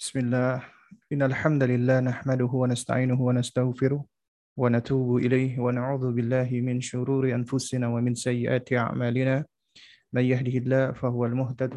بسم 0.00 0.18
الله. 0.18 0.64
إن 1.12 1.22
الحمد 1.28 1.62
لله 1.62 2.00
نحمده 2.00 2.48
ونستعينه 2.62 3.20
ونستغفره 3.20 4.00
ونتوب 4.56 5.08
إليه 5.16 5.60
ونعوذ 5.60 6.04
بالله 6.16 6.48
من 6.64 6.80
شرور 6.80 7.28
أنفسنا 7.28 7.84
ومن 7.84 8.14
سيئات 8.16 8.72
أعمالنا. 8.72 9.44
من 10.12 10.24
يهده 10.24 10.56
الله 10.64 10.84
فهو 10.96 11.26
المهتد 11.26 11.76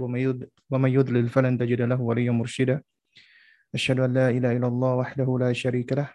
ومن 0.72 0.92
يضلل 0.98 1.26
فلن 1.30 1.58
تجد 1.60 1.82
له 1.82 2.00
وليا 2.02 2.32
مرشدا. 2.32 2.80
أشهد 3.76 4.00
أن 4.00 4.14
لا 4.14 4.30
إله 4.32 4.52
إلا 4.56 4.68
الله 4.72 4.92
وحده 4.96 5.28
لا 5.44 5.52
شريك 5.54 5.92
له 5.92 6.10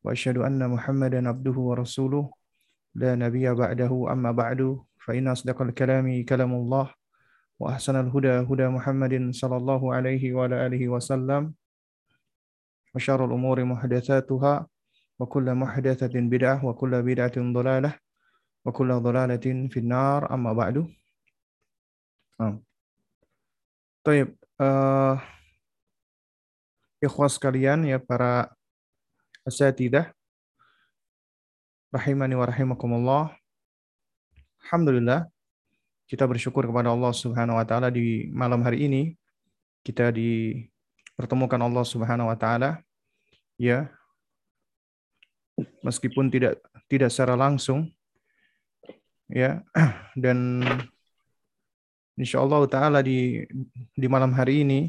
وأشهد 0.00 0.40
أن 0.48 0.64
محمدا 0.64 1.28
عبده 1.28 1.56
ورسوله. 1.60 2.24
لا 2.94 3.14
نبي 3.20 3.52
بعده 3.52 3.92
أما 4.12 4.30
بعد 4.32 4.80
فإن 4.96 5.28
أصدق 5.28 5.62
الكلام 5.62 6.24
كلام 6.24 6.52
الله. 6.54 7.03
وأحسن 7.59 7.95
الهدى 7.95 8.47
هدى 8.49 8.67
محمد 8.67 9.13
صلى 9.35 9.57
الله 9.57 9.81
عليه 9.95 10.23
وعلى 10.33 10.55
آله 10.65 10.81
وسلم 10.89 11.53
وشر 12.95 13.25
الأمور 13.25 13.57
محدثاتها 13.63 14.67
وكل 15.19 15.47
محدثة 15.55 16.15
بدعة 16.15 16.65
وكل 16.65 16.93
بدعة 17.03 17.35
ضلالة 17.37 17.91
وكل 18.65 18.89
ضلالة 18.93 19.45
في 19.67 19.77
النار 19.79 20.33
أما 20.33 20.53
بعد 20.53 20.87
طيب 24.03 24.39
uh, 24.59 25.15
ikhwas 26.99 27.39
sekalian 27.39 27.87
ya 27.87 27.97
para 27.99 28.51
asatidah 29.47 30.11
rahimani 31.95 32.35
wa 32.35 32.45
rahimakumullah 32.45 33.23
Alhamdulillah 34.67 35.31
kita 36.04 36.28
bersyukur 36.28 36.68
kepada 36.68 36.92
Allah 36.92 37.12
Subhanahu 37.16 37.56
wa 37.56 37.64
taala 37.64 37.88
di 37.88 38.28
malam 38.28 38.60
hari 38.60 38.88
ini. 38.88 39.02
Kita 39.84 40.12
dipertemukan 40.12 41.60
Allah 41.60 41.84
Subhanahu 41.84 42.28
wa 42.28 42.36
taala. 42.36 42.84
Ya. 43.56 43.88
Meskipun 45.80 46.28
tidak 46.28 46.60
tidak 46.88 47.08
secara 47.08 47.36
langsung. 47.36 47.88
Ya. 49.32 49.64
Dan 50.22 50.60
insya 52.20 52.44
Allah 52.44 52.68
taala 52.68 53.00
di 53.00 53.42
di 53.96 54.06
malam 54.06 54.30
hari 54.36 54.62
ini 54.62 54.80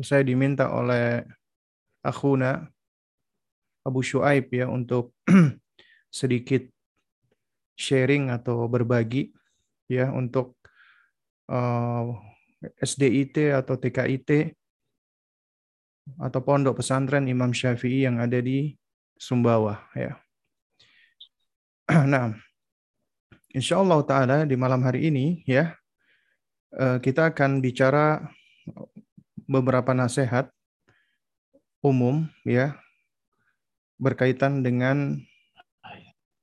saya 0.00 0.24
diminta 0.24 0.72
oleh 0.72 1.20
akhuna 2.00 2.64
Abu 3.84 4.00
Shuaib 4.00 4.48
ya 4.48 4.64
untuk 4.64 5.12
sedikit 6.08 6.64
sharing 7.80 8.28
atau 8.28 8.68
berbagi 8.68 9.32
ya 9.88 10.12
untuk 10.12 10.60
uh, 11.48 12.12
eh, 12.60 12.76
SDIT 12.84 13.56
atau 13.56 13.80
TKIT 13.80 14.52
atau 16.20 16.40
pondok 16.44 16.84
pesantren 16.84 17.24
Imam 17.24 17.56
Syafi'i 17.56 18.04
yang 18.04 18.20
ada 18.20 18.36
di 18.44 18.76
Sumbawa 19.16 19.88
ya. 19.96 20.20
Nah, 22.06 22.30
insya 23.50 23.82
Allah 23.82 23.98
taala 24.06 24.36
di 24.46 24.54
malam 24.54 24.84
hari 24.86 25.10
ini 25.10 25.42
ya 25.48 25.74
uh, 26.78 27.02
kita 27.02 27.34
akan 27.34 27.58
bicara 27.58 28.30
beberapa 29.50 29.90
nasihat 29.90 30.46
umum 31.82 32.30
ya 32.46 32.78
berkaitan 33.98 34.62
dengan 34.62 35.18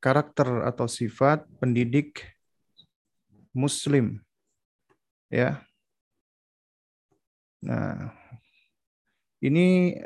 karakter 0.08 0.64
atau 0.64 0.88
sifat 0.88 1.44
pendidik 1.60 2.24
muslim. 3.52 4.24
Ya. 5.28 5.60
Nah 7.60 8.16
ini 9.44 10.00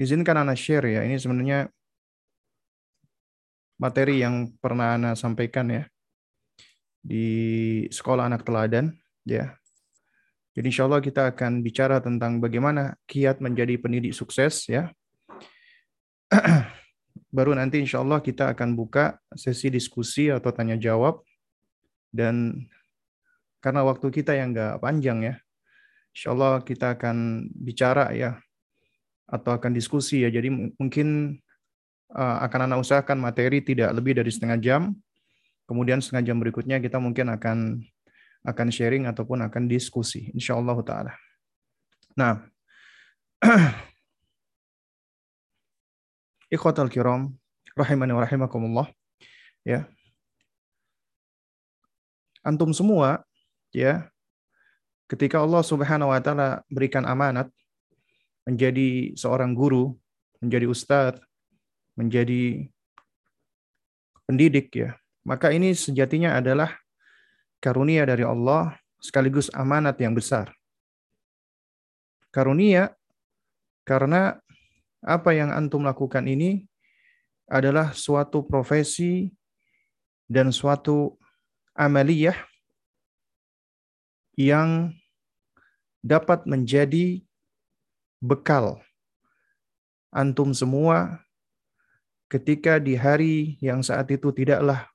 izinkan 0.00 0.40
anak 0.40 0.56
share 0.56 0.88
ya. 0.88 1.04
Ini 1.04 1.20
sebenarnya 1.20 1.68
materi 3.76 4.24
yang 4.24 4.56
pernah 4.56 4.96
anak 4.96 5.20
sampaikan 5.20 5.68
ya 5.68 5.84
di 7.04 7.28
sekolah 7.92 8.32
anak 8.32 8.48
teladan 8.48 8.96
ya. 9.28 9.52
Jadi 10.56 10.66
insya 10.72 10.88
Allah 10.88 11.04
kita 11.04 11.36
akan 11.36 11.60
bicara 11.60 12.00
tentang 12.00 12.40
bagaimana 12.40 12.96
kiat 13.04 13.44
menjadi 13.44 13.76
pendidik 13.78 14.16
sukses 14.16 14.66
ya 14.66 14.90
baru 17.30 17.54
nanti 17.54 17.78
insya 17.78 18.02
Allah 18.02 18.18
kita 18.18 18.50
akan 18.52 18.74
buka 18.74 19.18
sesi 19.34 19.70
diskusi 19.70 20.28
atau 20.28 20.50
tanya 20.50 20.74
jawab 20.74 21.22
dan 22.10 22.66
karena 23.62 23.86
waktu 23.86 24.10
kita 24.10 24.34
yang 24.34 24.56
nggak 24.56 24.80
panjang 24.82 25.18
ya, 25.20 25.34
insya 26.16 26.32
Allah 26.34 26.64
kita 26.64 26.98
akan 26.98 27.46
bicara 27.52 28.10
ya 28.16 28.40
atau 29.30 29.54
akan 29.54 29.70
diskusi 29.76 30.26
ya. 30.26 30.32
Jadi 30.32 30.50
mungkin 30.80 31.38
uh, 32.16 32.36
akan 32.42 32.60
anak 32.66 32.82
usahakan 32.82 33.20
materi 33.20 33.62
tidak 33.62 33.92
lebih 33.94 34.18
dari 34.18 34.32
setengah 34.32 34.58
jam. 34.58 34.82
Kemudian 35.68 36.02
setengah 36.02 36.34
jam 36.34 36.36
berikutnya 36.42 36.82
kita 36.82 36.98
mungkin 36.98 37.30
akan 37.30 37.78
akan 38.40 38.68
sharing 38.72 39.04
ataupun 39.04 39.44
akan 39.46 39.68
diskusi, 39.68 40.32
insya 40.32 40.56
Allah 40.56 40.80
taala. 40.80 41.12
Nah, 42.16 42.40
Ikhwatal 46.50 46.90
kiram, 46.90 47.30
rahimani 47.78 48.10
wa 48.10 48.26
rahimakumullah. 48.26 48.86
Ya. 49.62 49.86
Antum 52.42 52.74
semua 52.74 53.22
ya 53.70 54.10
ketika 55.06 55.38
Allah 55.38 55.62
Subhanahu 55.62 56.10
wa 56.10 56.18
taala 56.18 56.66
berikan 56.66 57.06
amanat 57.06 57.46
menjadi 58.42 59.14
seorang 59.14 59.54
guru, 59.54 59.94
menjadi 60.42 60.66
ustadz, 60.66 61.22
menjadi 61.94 62.66
pendidik 64.26 64.74
ya. 64.74 64.98
Maka 65.22 65.54
ini 65.54 65.70
sejatinya 65.70 66.34
adalah 66.34 66.74
karunia 67.62 68.02
dari 68.08 68.26
Allah 68.26 68.74
sekaligus 68.98 69.52
amanat 69.54 70.00
yang 70.02 70.16
besar. 70.16 70.50
Karunia 72.34 72.90
karena 73.86 74.38
apa 75.00 75.32
yang 75.32 75.52
antum 75.52 75.84
lakukan 75.84 76.24
ini 76.28 76.68
adalah 77.48 77.96
suatu 77.96 78.44
profesi 78.44 79.32
dan 80.30 80.52
suatu 80.54 81.16
amaliyah 81.74 82.36
yang 84.38 84.94
dapat 86.00 86.44
menjadi 86.48 87.20
bekal 88.20 88.80
antum 90.12 90.52
semua 90.52 91.20
ketika 92.30 92.78
di 92.78 92.94
hari 92.94 93.58
yang 93.58 93.82
saat 93.82 94.06
itu 94.14 94.30
tidaklah 94.30 94.86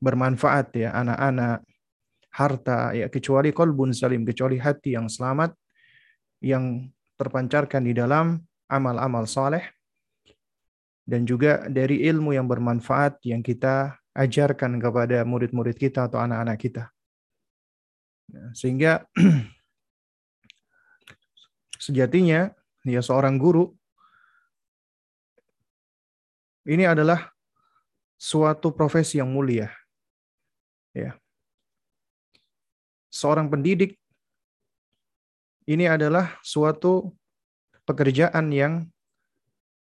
bermanfaat 0.00 0.72
ya 0.76 0.90
anak-anak 0.96 1.60
harta 2.32 2.92
ya 2.92 3.08
kecuali 3.08 3.52
kolbun 3.52 3.96
salim 3.96 4.24
kecuali 4.24 4.60
hati 4.60 4.96
yang 4.96 5.08
selamat 5.08 5.56
yang 6.44 6.88
terpancarkan 7.16 7.82
di 7.84 7.96
dalam 7.96 8.40
amal-amal 8.68 9.24
soleh 9.24 9.64
dan 11.06 11.22
juga 11.22 11.64
dari 11.70 12.02
ilmu 12.06 12.34
yang 12.34 12.50
bermanfaat 12.50 13.22
yang 13.22 13.40
kita 13.40 13.96
ajarkan 14.16 14.80
kepada 14.80 15.22
murid-murid 15.22 15.76
kita 15.76 16.08
atau 16.08 16.18
anak-anak 16.18 16.58
kita. 16.58 16.84
Ya, 18.26 18.44
sehingga 18.56 18.92
sejatinya 21.86 22.50
ya 22.82 23.00
seorang 23.04 23.38
guru 23.38 23.70
ini 26.66 26.82
adalah 26.82 27.30
suatu 28.18 28.74
profesi 28.74 29.22
yang 29.22 29.30
mulia. 29.30 29.70
Ya. 30.90 31.14
Seorang 33.12 33.46
pendidik 33.46 33.94
ini 35.66 35.90
adalah 35.90 36.38
suatu 36.46 37.10
pekerjaan 37.86 38.50
yang 38.54 38.86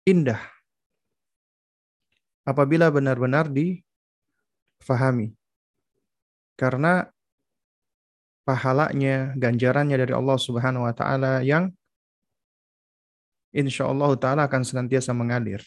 indah 0.08 0.40
apabila 2.48 2.88
benar-benar 2.88 3.52
difahami. 3.52 5.36
Karena 6.56 7.04
pahalanya, 8.48 9.36
ganjarannya 9.36 10.00
dari 10.00 10.16
Allah 10.16 10.38
Subhanahu 10.40 10.88
wa 10.88 10.94
taala 10.96 11.44
yang 11.44 11.68
insya 13.52 13.84
Allah 13.84 14.16
taala 14.16 14.48
akan 14.48 14.64
senantiasa 14.64 15.12
mengalir. 15.12 15.60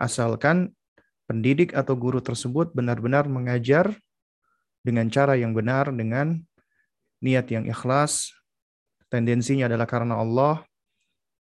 Asalkan 0.00 0.72
pendidik 1.28 1.76
atau 1.76 1.92
guru 1.92 2.24
tersebut 2.24 2.72
benar-benar 2.72 3.28
mengajar 3.28 3.92
dengan 4.80 5.12
cara 5.12 5.36
yang 5.36 5.52
benar, 5.52 5.92
dengan 5.92 6.40
niat 7.20 7.52
yang 7.52 7.68
ikhlas, 7.68 8.32
tendensinya 9.10 9.66
adalah 9.66 9.84
karena 9.90 10.16
Allah, 10.16 10.62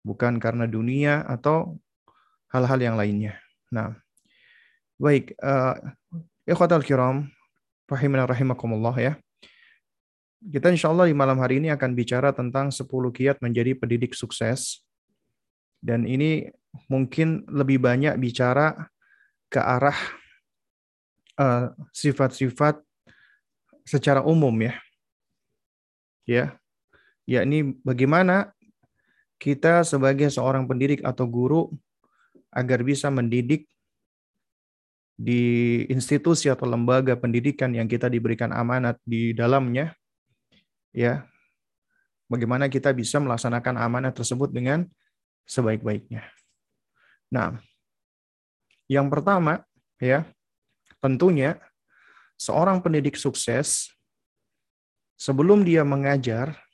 bukan 0.06 0.38
karena 0.38 0.70
dunia 0.70 1.26
atau 1.26 1.76
hal-hal 2.54 2.78
yang 2.78 2.94
lainnya. 2.94 3.34
Nah, 3.74 3.98
baik, 5.02 5.34
uh, 5.42 5.74
ikhwatal 6.46 6.86
kiram, 6.86 7.26
rahimana 7.90 8.24
rahimakumullah 8.24 8.94
ya. 8.94 9.12
Kita 10.46 10.70
insya 10.70 10.94
Allah 10.94 11.10
di 11.10 11.16
malam 11.16 11.42
hari 11.42 11.58
ini 11.58 11.74
akan 11.74 11.98
bicara 11.98 12.30
tentang 12.30 12.70
10 12.70 12.86
kiat 12.86 13.42
menjadi 13.42 13.74
pendidik 13.74 14.14
sukses. 14.14 14.86
Dan 15.82 16.06
ini 16.06 16.46
mungkin 16.86 17.42
lebih 17.50 17.82
banyak 17.82 18.14
bicara 18.20 18.86
ke 19.50 19.58
arah 19.58 19.96
eh, 21.40 21.66
sifat-sifat 21.90 22.78
uh, 22.78 22.84
secara 23.82 24.22
umum 24.22 24.54
ya. 24.62 24.74
Ya. 26.26 26.58
Yakni 27.26 27.75
bagaimana 27.82 28.55
kita 29.37 29.82
sebagai 29.82 30.31
seorang 30.32 30.64
pendidik 30.64 31.02
atau 31.02 31.26
guru 31.28 31.62
agar 32.55 32.81
bisa 32.87 33.12
mendidik 33.12 33.69
di 35.17 35.82
institusi 35.88 36.49
atau 36.52 36.69
lembaga 36.69 37.17
pendidikan 37.17 37.73
yang 37.73 37.88
kita 37.88 38.06
diberikan 38.06 38.52
amanat 38.52 39.00
di 39.05 39.32
dalamnya 39.32 39.96
ya 40.93 41.25
bagaimana 42.28 42.69
kita 42.69 42.93
bisa 42.93 43.17
melaksanakan 43.20 43.81
amanat 43.81 44.12
tersebut 44.12 44.52
dengan 44.52 44.84
sebaik-baiknya. 45.49 46.26
Nah, 47.32 47.58
yang 48.87 49.11
pertama 49.11 49.64
ya 49.99 50.28
tentunya 51.00 51.58
seorang 52.37 52.84
pendidik 52.84 53.17
sukses 53.17 53.90
sebelum 55.17 55.64
dia 55.64 55.81
mengajar 55.82 56.65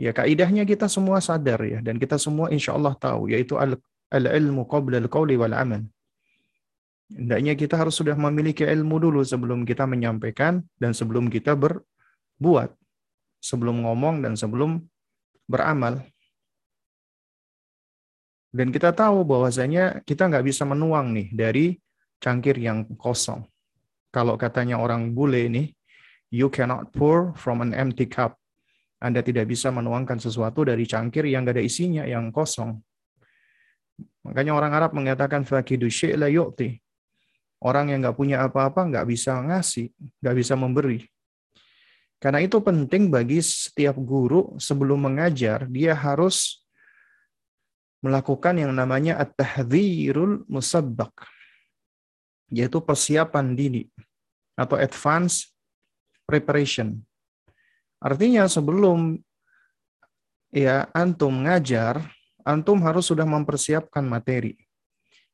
ya 0.00 0.16
kaidahnya 0.16 0.64
kita 0.64 0.88
semua 0.88 1.20
sadar 1.20 1.60
ya 1.60 1.78
dan 1.84 2.00
kita 2.00 2.16
semua 2.16 2.48
insya 2.48 2.72
Allah 2.72 2.96
tahu 2.96 3.28
yaitu 3.28 3.60
al-ilmu 4.08 4.64
qabla 4.64 4.96
al-qawli 5.04 5.36
wal 5.36 5.52
amal 5.52 5.84
Hendaknya 7.10 7.58
kita 7.58 7.74
harus 7.74 7.98
sudah 7.98 8.14
memiliki 8.14 8.62
ilmu 8.62 9.02
dulu 9.02 9.20
sebelum 9.26 9.66
kita 9.66 9.82
menyampaikan 9.82 10.62
dan 10.78 10.94
sebelum 10.94 11.26
kita 11.26 11.58
berbuat. 11.58 12.70
Sebelum 13.42 13.82
ngomong 13.82 14.22
dan 14.22 14.38
sebelum 14.38 14.78
beramal. 15.50 16.06
Dan 18.50 18.70
kita 18.70 18.94
tahu 18.94 19.26
bahwasanya 19.26 20.06
kita 20.06 20.30
nggak 20.30 20.46
bisa 20.46 20.62
menuang 20.62 21.14
nih 21.14 21.28
dari 21.34 21.66
cangkir 22.22 22.58
yang 22.58 22.86
kosong. 22.94 23.42
Kalau 24.10 24.34
katanya 24.34 24.78
orang 24.78 25.14
bule 25.14 25.46
ini, 25.46 25.70
you 26.34 26.50
cannot 26.50 26.90
pour 26.94 27.34
from 27.38 27.62
an 27.62 27.74
empty 27.74 28.06
cup. 28.06 28.38
Anda 29.00 29.24
tidak 29.24 29.48
bisa 29.48 29.72
menuangkan 29.72 30.20
sesuatu 30.20 30.68
dari 30.68 30.84
cangkir 30.84 31.24
yang 31.24 31.48
nggak 31.48 31.56
ada 31.56 31.64
isinya, 31.64 32.04
yang 32.04 32.28
kosong. 32.28 32.76
Makanya 34.28 34.52
orang 34.52 34.72
Arab 34.76 34.92
mengatakan 34.92 35.48
fakidu 35.48 35.88
la 36.20 36.28
yu'ti. 36.28 36.76
Orang 37.60 37.92
yang 37.92 38.04
nggak 38.04 38.16
punya 38.16 38.44
apa-apa 38.44 38.88
nggak 38.88 39.08
bisa 39.08 39.40
ngasih, 39.40 39.88
nggak 40.20 40.36
bisa 40.36 40.54
memberi. 40.56 41.04
Karena 42.20 42.44
itu 42.44 42.60
penting 42.60 43.08
bagi 43.08 43.40
setiap 43.40 43.96
guru 43.96 44.52
sebelum 44.60 45.08
mengajar, 45.08 45.64
dia 45.64 45.96
harus 45.96 46.60
melakukan 48.04 48.60
yang 48.60 48.72
namanya 48.76 49.16
at-tahdzirul 49.20 50.44
musabbaq, 50.48 51.12
yaitu 52.52 52.80
persiapan 52.80 53.56
dini 53.56 53.88
atau 54.56 54.76
advance 54.76 55.48
preparation. 56.28 57.00
Artinya 58.00 58.48
sebelum 58.48 59.20
ya 60.50 60.88
antum 60.96 61.44
ngajar, 61.44 62.00
antum 62.42 62.80
harus 62.82 63.12
sudah 63.12 63.28
mempersiapkan 63.28 64.02
materi 64.02 64.56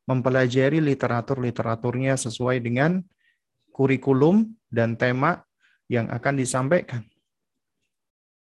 mempelajari 0.07 0.79
literatur-literaturnya 0.79 2.15
sesuai 2.15 2.63
dengan 2.63 3.03
kurikulum 3.75 4.47
dan 4.71 4.95
tema 4.95 5.43
yang 5.91 6.07
akan 6.09 6.35
disampaikan. 6.39 7.03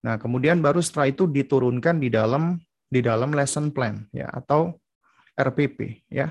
Nah, 0.05 0.21
kemudian 0.21 0.61
baru 0.61 0.79
setelah 0.79 1.09
itu 1.09 1.25
diturunkan 1.25 1.97
di 1.97 2.13
dalam 2.13 2.61
di 2.85 3.01
dalam 3.01 3.33
lesson 3.33 3.73
plan 3.73 4.05
ya 4.13 4.29
atau 4.29 4.77
RPP 5.33 6.05
ya. 6.13 6.29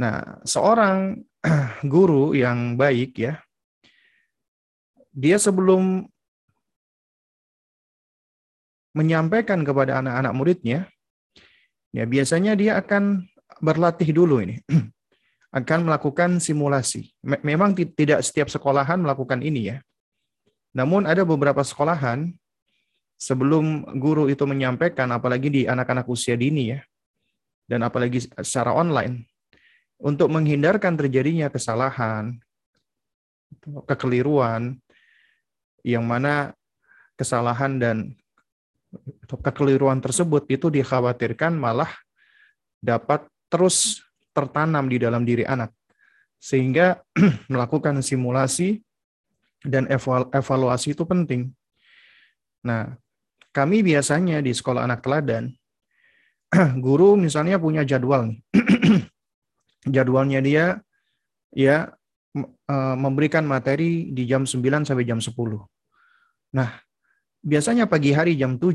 Nah, 0.00 0.40
seorang 0.48 1.20
guru 1.92 2.32
yang 2.32 2.80
baik 2.80 3.20
ya 3.20 3.36
dia 5.14 5.38
sebelum 5.38 6.08
menyampaikan 8.94 9.66
kepada 9.66 10.00
anak-anak 10.00 10.32
muridnya 10.32 10.80
ya 11.90 12.06
biasanya 12.06 12.54
dia 12.54 12.78
akan 12.78 13.26
berlatih 13.62 14.10
dulu 14.10 14.42
ini. 14.42 14.58
Akan 15.54 15.86
melakukan 15.86 16.42
simulasi. 16.42 17.14
Memang 17.22 17.78
tidak 17.78 18.26
setiap 18.26 18.50
sekolahan 18.50 18.98
melakukan 18.98 19.38
ini 19.38 19.70
ya. 19.70 19.78
Namun 20.74 21.06
ada 21.06 21.22
beberapa 21.22 21.62
sekolahan 21.62 22.34
sebelum 23.14 23.86
guru 24.02 24.26
itu 24.26 24.42
menyampaikan 24.50 25.06
apalagi 25.14 25.46
di 25.54 25.62
anak-anak 25.62 26.10
usia 26.10 26.34
dini 26.34 26.74
ya. 26.74 26.82
Dan 27.70 27.86
apalagi 27.86 28.26
secara 28.42 28.74
online 28.74 29.30
untuk 30.02 30.26
menghindarkan 30.26 30.98
terjadinya 30.98 31.46
kesalahan, 31.46 32.34
kekeliruan 33.86 34.74
yang 35.86 36.02
mana 36.02 36.50
kesalahan 37.14 37.78
dan 37.78 37.96
kekeliruan 39.28 39.98
tersebut 40.00 40.46
itu 40.50 40.70
dikhawatirkan 40.70 41.54
malah 41.54 41.90
dapat 42.82 43.24
terus 43.48 44.02
tertanam 44.34 44.90
di 44.90 44.98
dalam 45.00 45.22
diri 45.22 45.46
anak. 45.46 45.72
Sehingga 46.42 47.00
melakukan 47.52 48.02
simulasi 48.04 48.82
dan 49.64 49.88
evaluasi 50.34 50.92
itu 50.92 51.08
penting. 51.08 51.48
Nah, 52.60 52.92
kami 53.54 53.80
biasanya 53.80 54.44
di 54.44 54.52
sekolah 54.52 54.84
anak 54.84 55.00
teladan, 55.00 55.54
guru 56.84 57.16
misalnya 57.16 57.56
punya 57.56 57.86
jadwal 57.86 58.28
nih. 58.28 58.40
Jadwalnya 59.94 60.40
dia 60.40 60.80
ya 61.52 61.92
e, 62.32 62.76
memberikan 62.96 63.44
materi 63.44 64.08
di 64.16 64.24
jam 64.24 64.48
9 64.48 64.88
sampai 64.88 65.04
jam 65.04 65.20
10. 65.20 65.28
Nah, 66.56 66.70
biasanya 67.44 67.84
pagi 67.84 68.16
hari 68.16 68.40
jam 68.40 68.56
7 68.56 68.72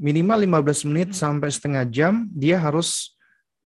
minimal 0.00 0.64
15 0.64 0.88
menit 0.88 1.08
sampai 1.12 1.52
setengah 1.52 1.84
jam 1.92 2.24
dia 2.32 2.56
harus 2.56 3.12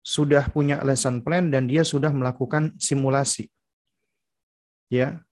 sudah 0.03 0.51
punya 0.51 0.83
lesson 0.83 1.23
plan 1.23 1.51
dan 1.51 1.71
dia 1.71 1.87
sudah 1.87 2.11
melakukan 2.11 2.75
simulasi. 2.83 3.47
Ya. 4.91 5.23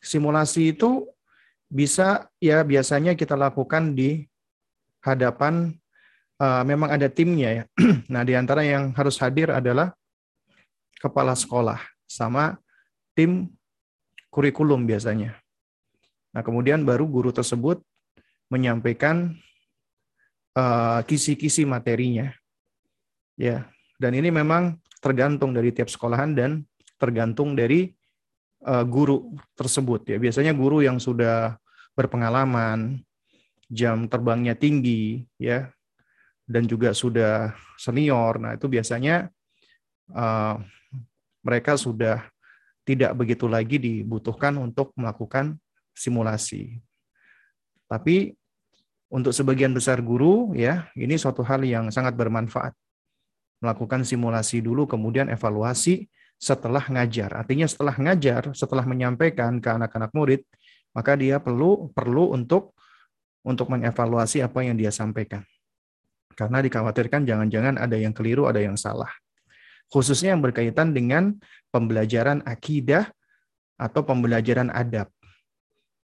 Simulasi 0.00 0.76
itu 0.76 1.08
bisa 1.68 2.28
ya 2.40 2.60
biasanya 2.60 3.16
kita 3.16 3.36
lakukan 3.36 3.96
di 3.96 4.28
hadapan 5.00 5.72
uh, 6.40 6.64
memang 6.64 6.92
ada 6.92 7.08
timnya 7.08 7.50
ya. 7.52 7.64
nah, 8.12 8.24
di 8.24 8.36
antara 8.36 8.64
yang 8.64 8.92
harus 8.96 9.16
hadir 9.20 9.52
adalah 9.52 9.92
kepala 11.00 11.36
sekolah 11.36 11.80
sama 12.08 12.56
tim 13.16 13.48
kurikulum 14.32 14.84
biasanya. 14.84 15.43
Nah, 16.34 16.42
kemudian 16.42 16.82
baru 16.82 17.06
guru 17.06 17.30
tersebut 17.30 17.78
menyampaikan 18.50 19.38
uh, 20.58 21.00
kisi-kisi 21.06 21.62
materinya. 21.62 22.34
Ya, 23.38 23.70
dan 24.02 24.14
ini 24.18 24.34
memang 24.34 24.78
tergantung 24.98 25.54
dari 25.54 25.70
tiap 25.70 25.90
sekolahan 25.90 26.34
dan 26.34 26.50
tergantung 26.98 27.54
dari 27.54 27.94
uh, 28.66 28.82
guru 28.82 29.34
tersebut 29.54 30.10
ya. 30.10 30.16
Biasanya 30.18 30.50
guru 30.54 30.82
yang 30.82 30.98
sudah 30.98 31.54
berpengalaman, 31.94 32.98
jam 33.70 34.10
terbangnya 34.10 34.58
tinggi 34.58 35.22
ya, 35.38 35.70
dan 36.46 36.66
juga 36.66 36.90
sudah 36.90 37.54
senior. 37.78 38.42
Nah, 38.42 38.58
itu 38.58 38.66
biasanya 38.66 39.30
uh, 40.10 40.58
mereka 41.46 41.78
sudah 41.78 42.26
tidak 42.84 43.16
begitu 43.16 43.48
lagi 43.48 43.80
dibutuhkan 43.80 44.60
untuk 44.60 44.92
melakukan 44.98 45.56
simulasi. 45.94 46.82
Tapi 47.88 48.34
untuk 49.08 49.30
sebagian 49.30 49.70
besar 49.70 50.02
guru 50.02 50.52
ya, 50.58 50.90
ini 50.98 51.14
suatu 51.14 51.46
hal 51.46 51.62
yang 51.62 51.88
sangat 51.94 52.18
bermanfaat 52.18 52.74
melakukan 53.64 54.04
simulasi 54.04 54.60
dulu, 54.60 54.84
kemudian 54.84 55.32
evaluasi 55.32 56.04
setelah 56.36 56.84
ngajar. 56.84 57.32
Artinya 57.32 57.64
setelah 57.64 57.96
ngajar, 57.96 58.52
setelah 58.52 58.84
menyampaikan 58.84 59.56
ke 59.56 59.72
anak-anak 59.72 60.12
murid, 60.12 60.44
maka 60.92 61.16
dia 61.16 61.40
perlu 61.40 61.88
perlu 61.96 62.36
untuk 62.36 62.76
untuk 63.40 63.72
mengevaluasi 63.72 64.44
apa 64.44 64.60
yang 64.60 64.76
dia 64.76 64.92
sampaikan. 64.92 65.40
Karena 66.36 66.60
dikhawatirkan 66.60 67.24
jangan-jangan 67.24 67.80
ada 67.80 67.96
yang 67.96 68.12
keliru, 68.12 68.44
ada 68.44 68.60
yang 68.60 68.76
salah. 68.76 69.08
Khususnya 69.88 70.34
yang 70.34 70.42
berkaitan 70.42 70.90
dengan 70.92 71.38
pembelajaran 71.70 72.42
akidah 72.44 73.08
atau 73.78 74.02
pembelajaran 74.02 74.68
adab. 74.72 75.08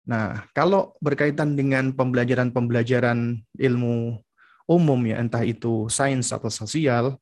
Nah, 0.06 0.46
kalau 0.54 0.94
berkaitan 1.02 1.58
dengan 1.58 1.90
pembelajaran-pembelajaran 1.90 3.42
ilmu 3.58 4.22
umum 4.70 5.00
ya, 5.02 5.18
entah 5.18 5.42
itu 5.42 5.90
sains 5.90 6.30
atau 6.30 6.46
sosial, 6.46 7.18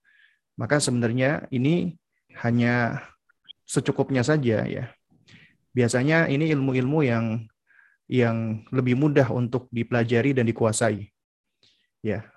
maka 0.60 0.76
sebenarnya 0.76 1.48
ini 1.48 1.96
hanya 2.44 3.00
secukupnya 3.64 4.20
saja 4.20 4.68
ya. 4.68 4.92
Biasanya 5.72 6.28
ini 6.28 6.52
ilmu-ilmu 6.52 7.00
yang 7.02 7.48
yang 8.04 8.68
lebih 8.68 9.00
mudah 9.00 9.32
untuk 9.32 9.66
dipelajari 9.72 10.36
dan 10.36 10.44
dikuasai. 10.44 11.08
Ya. 12.04 12.28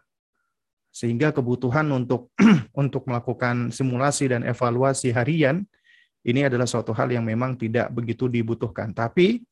Sehingga 0.96 1.36
kebutuhan 1.36 1.92
untuk 1.92 2.32
untuk 2.82 3.04
melakukan 3.04 3.70
simulasi 3.76 4.32
dan 4.32 4.48
evaluasi 4.48 5.12
harian 5.12 5.68
ini 6.24 6.48
adalah 6.48 6.66
suatu 6.66 6.96
hal 6.96 7.12
yang 7.12 7.28
memang 7.28 7.60
tidak 7.60 7.92
begitu 7.92 8.32
dibutuhkan. 8.32 8.96
Tapi 8.96 9.44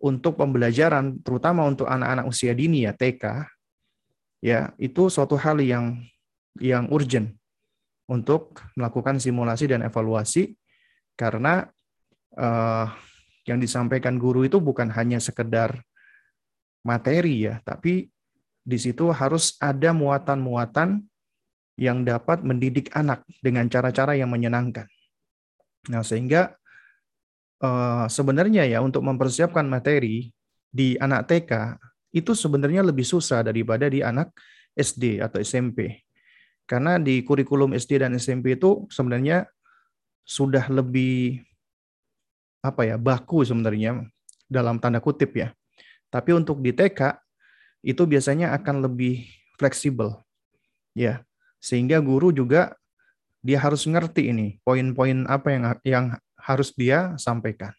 untuk 0.00 0.40
pembelajaran 0.40 1.20
terutama 1.20 1.68
untuk 1.68 1.84
anak-anak 1.84 2.24
usia 2.24 2.56
dini 2.56 2.88
ya 2.88 2.96
TK 2.96 3.44
ya 4.40 4.72
itu 4.80 5.12
suatu 5.12 5.36
hal 5.36 5.60
yang 5.60 6.00
yang 6.56 6.88
urgent 6.88 7.36
untuk 8.08 8.58
melakukan 8.74 9.20
simulasi 9.20 9.70
dan 9.70 9.84
evaluasi 9.84 10.56
karena 11.14 11.68
uh, 12.40 12.88
yang 13.48 13.58
disampaikan 13.60 14.20
guru 14.20 14.44
itu 14.44 14.60
bukan 14.60 14.88
hanya 14.92 15.18
sekedar 15.18 15.80
materi 16.84 17.48
ya, 17.48 17.60
tapi 17.64 18.08
di 18.60 18.78
situ 18.78 19.08
harus 19.10 19.56
ada 19.60 19.90
muatan-muatan 19.96 21.04
yang 21.80 22.04
dapat 22.04 22.44
mendidik 22.44 22.92
anak 22.92 23.24
dengan 23.40 23.66
cara-cara 23.72 24.12
yang 24.12 24.28
menyenangkan. 24.28 24.84
Nah, 25.88 26.04
sehingga 26.04 26.59
uh, 27.62 28.06
sebenarnya 28.10 28.66
ya 28.66 28.80
untuk 28.80 29.04
mempersiapkan 29.04 29.64
materi 29.64 30.32
di 30.70 30.96
anak 30.98 31.28
TK 31.30 31.78
itu 32.10 32.34
sebenarnya 32.34 32.82
lebih 32.82 33.06
susah 33.06 33.46
daripada 33.46 33.86
di 33.86 34.02
anak 34.02 34.34
SD 34.74 35.22
atau 35.22 35.38
SMP. 35.38 36.02
Karena 36.66 36.98
di 36.98 37.22
kurikulum 37.26 37.74
SD 37.74 38.02
dan 38.02 38.14
SMP 38.18 38.54
itu 38.58 38.86
sebenarnya 38.90 39.46
sudah 40.22 40.70
lebih 40.70 41.42
apa 42.62 42.86
ya 42.86 42.96
baku 43.00 43.42
sebenarnya 43.42 44.06
dalam 44.46 44.78
tanda 44.78 45.02
kutip 45.02 45.34
ya. 45.34 45.50
Tapi 46.10 46.34
untuk 46.34 46.58
di 46.58 46.74
TK 46.74 47.18
itu 47.86 48.02
biasanya 48.04 48.52
akan 48.58 48.84
lebih 48.84 49.24
fleksibel 49.56 50.20
ya 50.92 51.24
sehingga 51.60 52.00
guru 52.00 52.32
juga 52.32 52.76
dia 53.40 53.60
harus 53.60 53.88
ngerti 53.88 54.32
ini 54.32 54.60
poin-poin 54.64 55.24
apa 55.28 55.48
yang 55.48 55.62
yang 55.84 56.06
harus 56.50 56.74
dia 56.74 57.14
sampaikan. 57.16 57.70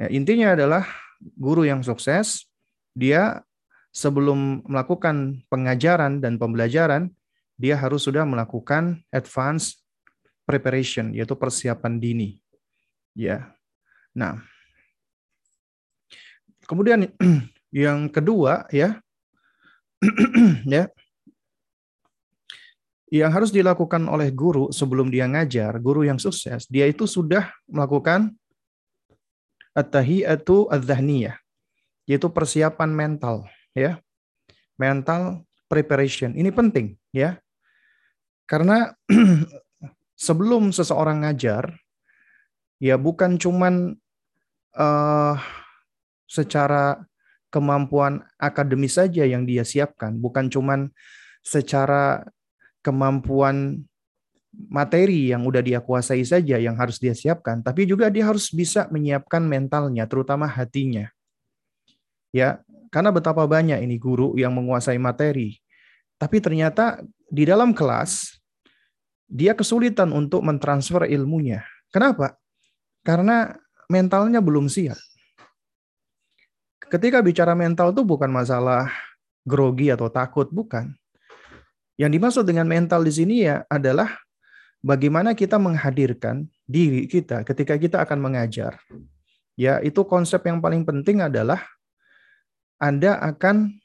Ya, 0.00 0.08
intinya 0.08 0.56
adalah 0.56 0.88
guru 1.36 1.68
yang 1.68 1.84
sukses 1.84 2.48
dia 2.96 3.44
sebelum 3.92 4.64
melakukan 4.64 5.44
pengajaran 5.52 6.24
dan 6.24 6.40
pembelajaran 6.40 7.12
dia 7.60 7.76
harus 7.76 8.08
sudah 8.08 8.24
melakukan 8.24 9.04
advance 9.12 9.84
preparation 10.48 11.12
yaitu 11.12 11.36
persiapan 11.36 12.00
dini. 12.00 12.40
Ya. 13.12 13.52
Nah, 14.16 14.40
kemudian 16.64 17.12
yang 17.84 18.08
kedua 18.08 18.66
ya 18.72 18.98
ya 20.74 20.88
yang 23.12 23.28
harus 23.28 23.52
dilakukan 23.52 24.08
oleh 24.08 24.32
guru 24.32 24.72
sebelum 24.72 25.12
dia 25.12 25.28
ngajar, 25.28 25.76
guru 25.76 26.08
yang 26.08 26.16
sukses, 26.16 26.64
dia 26.64 26.88
itu 26.88 27.04
sudah 27.04 27.52
melakukan 27.68 28.32
at-tahiyatu 29.76 30.72
adz-dzahniyah, 30.72 31.36
yaitu 32.08 32.32
persiapan 32.32 32.88
mental, 32.88 33.44
ya. 33.76 34.00
Mental 34.80 35.44
preparation. 35.68 36.32
Ini 36.32 36.48
penting, 36.56 36.96
ya. 37.12 37.36
Karena 38.48 38.96
sebelum 40.16 40.72
seseorang 40.72 41.28
ngajar, 41.28 41.68
ya 42.80 42.96
bukan 42.96 43.36
cuman 43.36 43.92
uh, 44.72 45.36
secara 46.24 47.04
kemampuan 47.52 48.24
akademis 48.40 48.96
saja 48.96 49.28
yang 49.28 49.44
dia 49.44 49.68
siapkan, 49.68 50.16
bukan 50.16 50.48
cuman 50.48 50.88
secara 51.44 52.24
kemampuan 52.82 53.86
materi 54.68 55.32
yang 55.32 55.48
udah 55.48 55.64
dia 55.64 55.80
kuasai 55.80 56.20
saja 56.28 56.60
yang 56.60 56.76
harus 56.76 57.00
dia 57.00 57.16
siapkan, 57.16 57.64
tapi 57.64 57.88
juga 57.88 58.12
dia 58.12 58.28
harus 58.28 58.52
bisa 58.52 58.84
menyiapkan 58.92 59.40
mentalnya, 59.40 60.04
terutama 60.04 60.44
hatinya. 60.44 61.08
Ya, 62.32 62.60
karena 62.92 63.08
betapa 63.08 63.48
banyak 63.48 63.80
ini 63.80 63.96
guru 63.96 64.36
yang 64.36 64.52
menguasai 64.52 65.00
materi, 65.00 65.56
tapi 66.20 66.38
ternyata 66.44 67.00
di 67.32 67.48
dalam 67.48 67.72
kelas 67.72 68.36
dia 69.32 69.56
kesulitan 69.56 70.12
untuk 70.12 70.44
mentransfer 70.44 71.08
ilmunya. 71.08 71.64
Kenapa? 71.88 72.36
Karena 73.00 73.56
mentalnya 73.88 74.44
belum 74.44 74.68
siap. 74.68 75.00
Ketika 76.92 77.24
bicara 77.24 77.56
mental 77.56 77.96
itu 77.96 78.04
bukan 78.04 78.28
masalah 78.28 78.92
grogi 79.48 79.88
atau 79.88 80.12
takut, 80.12 80.52
bukan. 80.52 80.92
Yang 82.00 82.10
dimaksud 82.18 82.44
dengan 82.48 82.66
mental 82.68 83.04
di 83.04 83.12
sini 83.12 83.44
ya 83.44 83.62
adalah 83.68 84.08
bagaimana 84.82 85.36
kita 85.36 85.56
menghadirkan 85.60 86.48
diri 86.64 87.04
kita 87.06 87.44
ketika 87.44 87.76
kita 87.76 88.02
akan 88.02 88.18
mengajar. 88.18 88.80
Ya, 89.54 89.78
itu 89.84 90.02
konsep 90.08 90.40
yang 90.48 90.64
paling 90.64 90.82
penting 90.82 91.20
adalah 91.20 91.60
Anda 92.80 93.20
akan 93.20 93.76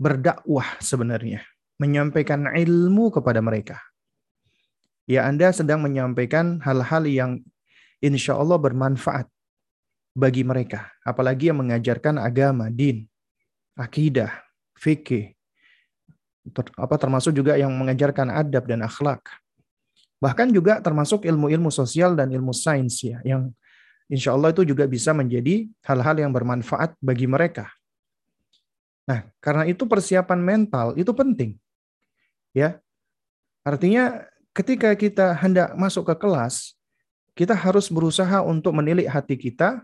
berdakwah 0.00 0.80
sebenarnya, 0.80 1.44
menyampaikan 1.76 2.48
ilmu 2.48 3.12
kepada 3.12 3.44
mereka. 3.44 3.78
Ya, 5.04 5.28
Anda 5.28 5.52
sedang 5.52 5.84
menyampaikan 5.84 6.64
hal-hal 6.64 7.04
yang 7.06 7.30
insya 8.00 8.34
Allah 8.40 8.56
bermanfaat 8.56 9.28
bagi 10.16 10.42
mereka, 10.42 10.90
apalagi 11.04 11.52
yang 11.52 11.60
mengajarkan 11.60 12.16
agama, 12.16 12.72
din, 12.72 13.04
akidah, 13.76 14.32
fikih, 14.80 15.36
ter, 16.50 16.66
apa 16.74 16.96
termasuk 16.98 17.30
juga 17.30 17.54
yang 17.54 17.70
mengajarkan 17.70 18.32
adab 18.32 18.66
dan 18.66 18.82
akhlak. 18.82 19.22
Bahkan 20.18 20.50
juga 20.50 20.78
termasuk 20.82 21.26
ilmu-ilmu 21.26 21.70
sosial 21.70 22.14
dan 22.18 22.30
ilmu 22.30 22.54
sains 22.54 23.02
ya 23.02 23.18
yang 23.22 23.50
insya 24.10 24.34
Allah 24.34 24.50
itu 24.50 24.66
juga 24.66 24.86
bisa 24.86 25.14
menjadi 25.14 25.66
hal-hal 25.86 26.16
yang 26.18 26.30
bermanfaat 26.34 26.98
bagi 26.98 27.26
mereka. 27.30 27.70
Nah, 29.06 29.26
karena 29.42 29.66
itu 29.66 29.82
persiapan 29.86 30.38
mental 30.38 30.94
itu 30.94 31.10
penting. 31.10 31.58
Ya. 32.54 32.78
Artinya 33.66 34.26
ketika 34.54 34.94
kita 34.94 35.34
hendak 35.38 35.74
masuk 35.74 36.06
ke 36.06 36.14
kelas, 36.22 36.78
kita 37.34 37.56
harus 37.56 37.88
berusaha 37.88 38.44
untuk 38.44 38.76
menilik 38.76 39.08
hati 39.08 39.34
kita 39.34 39.82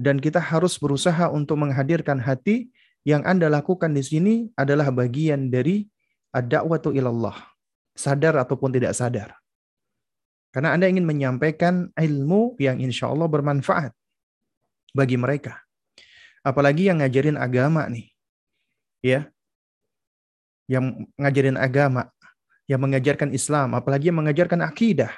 dan 0.00 0.18
kita 0.18 0.42
harus 0.42 0.76
berusaha 0.76 1.30
untuk 1.30 1.60
menghadirkan 1.60 2.18
hati 2.18 2.72
yang 3.06 3.24
Anda 3.24 3.48
lakukan 3.48 3.96
di 3.96 4.04
sini 4.04 4.34
adalah 4.56 4.92
bagian 4.92 5.48
dari 5.48 5.88
ad-da'watu 6.36 6.92
ilallah. 6.92 7.36
Sadar 7.96 8.36
ataupun 8.38 8.70
tidak 8.72 8.92
sadar. 8.96 9.36
Karena 10.50 10.74
Anda 10.74 10.90
ingin 10.90 11.06
menyampaikan 11.06 11.94
ilmu 11.94 12.58
yang 12.58 12.82
insya 12.82 13.08
Allah 13.08 13.30
bermanfaat 13.30 13.94
bagi 14.92 15.14
mereka. 15.14 15.62
Apalagi 16.42 16.88
yang 16.88 17.04
ngajarin 17.04 17.36
agama 17.36 17.86
nih. 17.86 18.08
Ya. 19.04 19.28
Yang 20.66 21.06
ngajarin 21.20 21.58
agama. 21.60 22.10
Yang 22.66 22.80
mengajarkan 22.82 23.30
Islam. 23.36 23.76
Apalagi 23.76 24.10
yang 24.10 24.18
mengajarkan 24.18 24.64
akidah. 24.64 25.12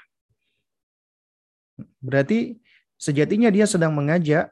Berarti 2.02 2.58
sejatinya 2.98 3.48
dia 3.48 3.64
sedang 3.64 3.94
mengajak 3.94 4.50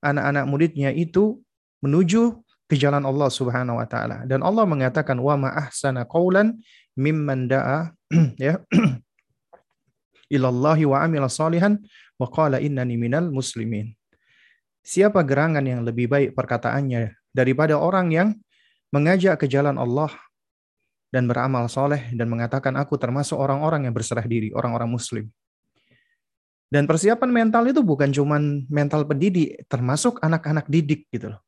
anak-anak 0.00 0.44
muridnya 0.48 0.90
itu 0.90 1.40
menuju 1.84 2.45
ke 2.66 2.74
jalan 2.74 3.02
Allah 3.06 3.30
Subhanahu 3.30 3.78
wa 3.78 3.86
taala. 3.86 4.26
Dan 4.26 4.42
Allah 4.42 4.66
mengatakan 4.66 5.18
wa 5.22 5.34
ma 5.38 5.50
ahsana 5.54 6.02
qaulan 6.06 6.58
mimman 6.98 7.46
da'a 7.46 7.94
ya 8.42 8.58
ilallahi 10.34 10.84
wa 10.86 11.02
amila 11.06 11.30
salihan 11.30 11.78
wa 12.18 12.26
qala 12.26 12.58
innani 12.58 12.98
minal 12.98 13.30
muslimin. 13.30 13.94
Siapa 14.86 15.22
gerangan 15.26 15.66
yang 15.66 15.82
lebih 15.82 16.06
baik 16.06 16.30
perkataannya 16.34 17.14
daripada 17.34 17.78
orang 17.78 18.10
yang 18.14 18.28
mengajak 18.94 19.38
ke 19.42 19.46
jalan 19.50 19.78
Allah 19.78 20.14
dan 21.10 21.26
beramal 21.26 21.66
soleh 21.66 22.10
dan 22.14 22.30
mengatakan 22.30 22.74
aku 22.78 22.98
termasuk 22.98 23.38
orang-orang 23.38 23.86
yang 23.86 23.94
berserah 23.94 24.26
diri, 24.26 24.50
orang-orang 24.54 24.90
muslim. 24.90 25.26
Dan 26.66 26.86
persiapan 26.90 27.30
mental 27.30 27.62
itu 27.70 27.78
bukan 27.78 28.10
cuman 28.10 28.66
mental 28.66 29.06
pendidik, 29.06 29.62
termasuk 29.70 30.18
anak-anak 30.18 30.66
didik 30.66 31.06
gitu 31.14 31.34
loh. 31.34 31.45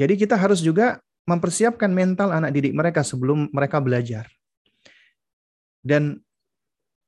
Jadi 0.00 0.16
kita 0.16 0.32
harus 0.32 0.64
juga 0.64 0.96
mempersiapkan 1.28 1.92
mental 1.92 2.32
anak 2.32 2.56
didik 2.56 2.72
mereka 2.72 3.04
sebelum 3.04 3.52
mereka 3.52 3.84
belajar. 3.84 4.24
Dan 5.84 6.24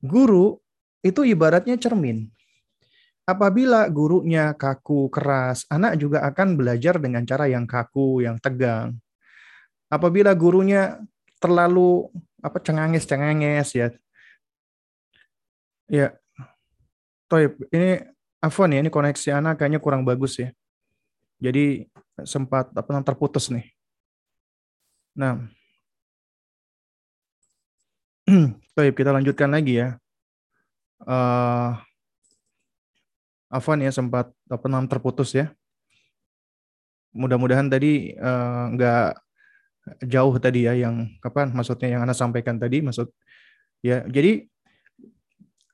guru 0.05 0.61
itu 1.01 1.25
ibaratnya 1.25 1.81
cermin. 1.81 2.29
Apabila 3.25 3.89
gurunya 3.89 4.53
kaku, 4.53 5.09
keras, 5.09 5.65
anak 5.73 5.97
juga 5.97 6.21
akan 6.27 6.59
belajar 6.59 7.01
dengan 7.01 7.25
cara 7.25 7.49
yang 7.49 7.65
kaku, 7.65 8.21
yang 8.21 8.37
tegang. 8.37 9.01
Apabila 9.89 10.37
gurunya 10.37 11.01
terlalu 11.41 12.13
apa 12.45 12.59
cenganges-cenganges 12.61 13.69
ya. 13.73 13.89
Ya. 15.89 16.09
Toib, 17.31 17.57
ini 17.73 18.05
Afwan 18.43 18.75
ya, 18.75 18.83
ini 18.83 18.91
koneksi 18.91 19.39
anak 19.39 19.63
kayaknya 19.63 19.79
kurang 19.79 20.03
bagus 20.03 20.37
ya. 20.37 20.51
Jadi 21.39 21.87
sempat 22.23 22.69
apa 22.73 22.89
namanya 22.93 23.09
terputus 23.13 23.49
nih. 23.49 23.67
Nah, 25.17 25.49
baik 28.77 28.97
kita 28.97 29.13
lanjutkan 29.13 29.53
lagi 29.53 29.81
ya. 29.81 29.97
Uh, 31.03 31.77
Afwan 33.53 33.85
ya 33.85 33.93
sempat 33.93 34.33
apa 34.49 34.67
namanya 34.69 34.97
terputus 34.97 35.33
ya. 35.37 35.53
Mudah-mudahan 37.13 37.69
tadi 37.69 38.17
uh, 38.17 38.73
nggak 38.73 39.09
jauh 40.07 40.35
tadi 40.41 40.65
ya 40.65 40.73
yang 40.79 41.11
kapan 41.19 41.53
maksudnya 41.53 41.99
yang 41.99 42.07
anda 42.07 42.15
sampaikan 42.15 42.55
tadi 42.55 42.79
maksud 42.87 43.11
ya 43.83 44.07
jadi 44.07 44.47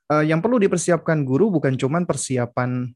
uh, 0.09 0.25
yang 0.25 0.41
perlu 0.41 0.57
dipersiapkan 0.57 1.21
guru 1.21 1.53
bukan 1.53 1.77
cuma 1.77 2.01
persiapan 2.01 2.89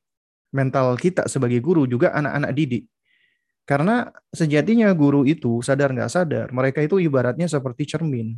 mental 0.54 0.94
kita 1.02 1.26
sebagai 1.26 1.58
guru, 1.60 1.90
juga 1.90 2.14
anak-anak 2.14 2.52
didik. 2.54 2.86
Karena 3.63 4.12
sejatinya 4.36 4.91
guru 4.91 5.24
itu 5.24 5.63
sadar 5.63 5.96
nggak 5.96 6.12
sadar, 6.12 6.48
mereka 6.51 6.84
itu 6.84 7.00
ibaratnya 7.00 7.48
seperti 7.48 7.88
cermin. 7.88 8.36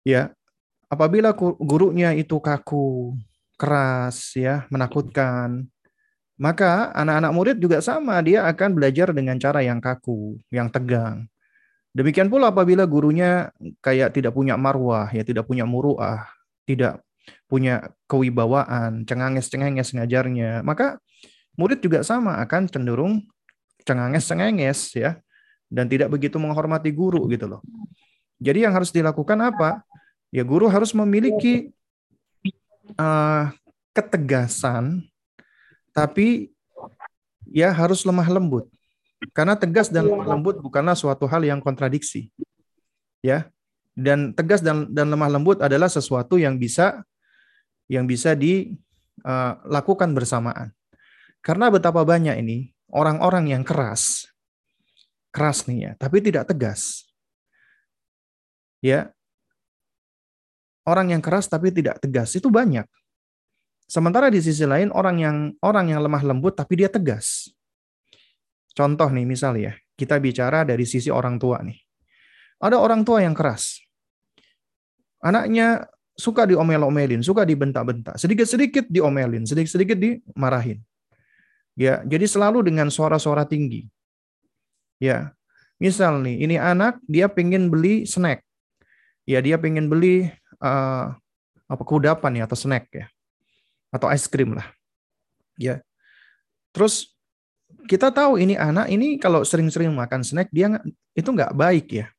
Ya, 0.00 0.32
apabila 0.88 1.36
gurunya 1.36 2.16
itu 2.16 2.40
kaku, 2.40 3.20
keras, 3.60 4.32
ya, 4.32 4.64
menakutkan, 4.72 5.68
maka 6.40 6.88
anak-anak 6.96 7.32
murid 7.36 7.56
juga 7.60 7.84
sama, 7.84 8.16
dia 8.24 8.48
akan 8.48 8.72
belajar 8.72 9.12
dengan 9.12 9.36
cara 9.36 9.60
yang 9.60 9.76
kaku, 9.76 10.40
yang 10.48 10.72
tegang. 10.72 11.28
Demikian 11.92 12.32
pula 12.32 12.48
apabila 12.48 12.88
gurunya 12.88 13.52
kayak 13.84 14.16
tidak 14.16 14.32
punya 14.32 14.56
marwah, 14.56 15.12
ya 15.12 15.20
tidak 15.20 15.44
punya 15.44 15.68
muruah, 15.68 16.24
tidak 16.64 17.04
punya 17.44 17.92
kewibawaan, 18.08 19.04
cenganges-cengenges 19.04 19.92
ngajarnya, 19.92 20.64
maka 20.64 20.96
murid 21.60 21.84
juga 21.84 22.00
sama 22.00 22.40
akan 22.40 22.72
cenderung 22.72 23.28
cenganges-cengenges 23.84 24.94
ya 24.96 25.20
dan 25.70 25.86
tidak 25.86 26.10
begitu 26.10 26.36
menghormati 26.36 26.90
guru 26.90 27.30
gitu 27.30 27.46
loh. 27.46 27.62
Jadi 28.40 28.64
yang 28.64 28.74
harus 28.74 28.90
dilakukan 28.90 29.38
apa? 29.38 29.84
Ya 30.32 30.42
guru 30.42 30.66
harus 30.66 30.90
memiliki 30.96 31.70
uh, 32.96 33.52
ketegasan 33.92 35.04
tapi 35.90 36.50
ya 37.50 37.70
harus 37.70 38.02
lemah 38.06 38.26
lembut. 38.30 38.66
Karena 39.36 39.52
tegas 39.52 39.92
dan 39.92 40.08
lemah 40.08 40.32
lembut 40.32 40.56
bukanlah 40.64 40.96
suatu 40.96 41.28
hal 41.28 41.44
yang 41.44 41.60
kontradiksi. 41.60 42.32
Ya. 43.20 43.52
Dan 43.92 44.32
tegas 44.32 44.64
dan 44.64 44.88
dan 44.88 45.12
lemah 45.12 45.28
lembut 45.28 45.60
adalah 45.60 45.92
sesuatu 45.92 46.40
yang 46.40 46.56
bisa 46.56 47.04
yang 47.90 48.08
bisa 48.08 48.32
dilakukan 48.32 50.14
bersamaan. 50.16 50.72
Karena 51.44 51.68
betapa 51.68 52.00
banyak 52.00 52.38
ini 52.40 52.72
orang-orang 52.90 53.50
yang 53.50 53.62
keras, 53.62 54.30
keras 55.30 55.66
nih 55.66 55.90
ya, 55.90 55.92
tapi 55.98 56.22
tidak 56.22 56.50
tegas. 56.50 57.06
Ya, 58.80 59.12
orang 60.88 61.12
yang 61.12 61.22
keras 61.22 61.46
tapi 61.46 61.70
tidak 61.70 62.00
tegas 62.00 62.32
itu 62.34 62.48
banyak. 62.48 62.86
Sementara 63.90 64.30
di 64.30 64.38
sisi 64.38 64.62
lain 64.62 64.94
orang 64.94 65.16
yang 65.18 65.36
orang 65.66 65.90
yang 65.90 66.00
lemah 66.00 66.22
lembut 66.22 66.54
tapi 66.54 66.78
dia 66.78 66.86
tegas. 66.86 67.50
Contoh 68.70 69.10
nih 69.10 69.26
misal 69.26 69.58
ya, 69.58 69.74
kita 69.98 70.16
bicara 70.22 70.62
dari 70.62 70.86
sisi 70.86 71.10
orang 71.10 71.36
tua 71.42 71.58
nih. 71.60 71.76
Ada 72.62 72.78
orang 72.78 73.02
tua 73.02 73.24
yang 73.24 73.34
keras. 73.34 73.82
Anaknya 75.20 75.84
suka 76.16 76.44
diomel-omelin, 76.48 77.20
suka 77.24 77.44
dibentak-bentak, 77.44 78.16
sedikit-sedikit 78.20 78.88
diomelin, 78.88 79.44
sedikit-sedikit 79.44 79.96
dimarahin. 79.96 80.80
Ya, 81.80 82.04
jadi 82.04 82.28
selalu 82.28 82.68
dengan 82.68 82.92
suara-suara 82.92 83.48
tinggi. 83.48 83.88
Ya, 85.00 85.32
misal 85.80 86.20
nih, 86.20 86.44
ini 86.44 86.60
anak 86.60 87.00
dia 87.08 87.24
pengen 87.24 87.72
beli 87.72 88.04
snack. 88.04 88.44
Ya, 89.24 89.40
dia 89.40 89.56
pengen 89.56 89.88
beli 89.88 90.28
uh, 90.60 91.16
apa 91.64 91.82
kudapan 91.88 92.36
ya 92.36 92.44
atau 92.44 92.58
snack 92.58 92.84
ya, 92.92 93.08
atau 93.88 94.12
es 94.12 94.28
krim 94.28 94.52
lah. 94.52 94.68
Ya, 95.56 95.80
terus 96.76 97.16
kita 97.88 98.12
tahu 98.12 98.36
ini 98.36 98.60
anak 98.60 98.92
ini 98.92 99.16
kalau 99.16 99.40
sering-sering 99.40 99.88
makan 99.96 100.20
snack 100.20 100.52
dia 100.52 100.68
itu 101.16 101.32
nggak 101.32 101.56
baik 101.56 101.88
ya. 101.96 102.12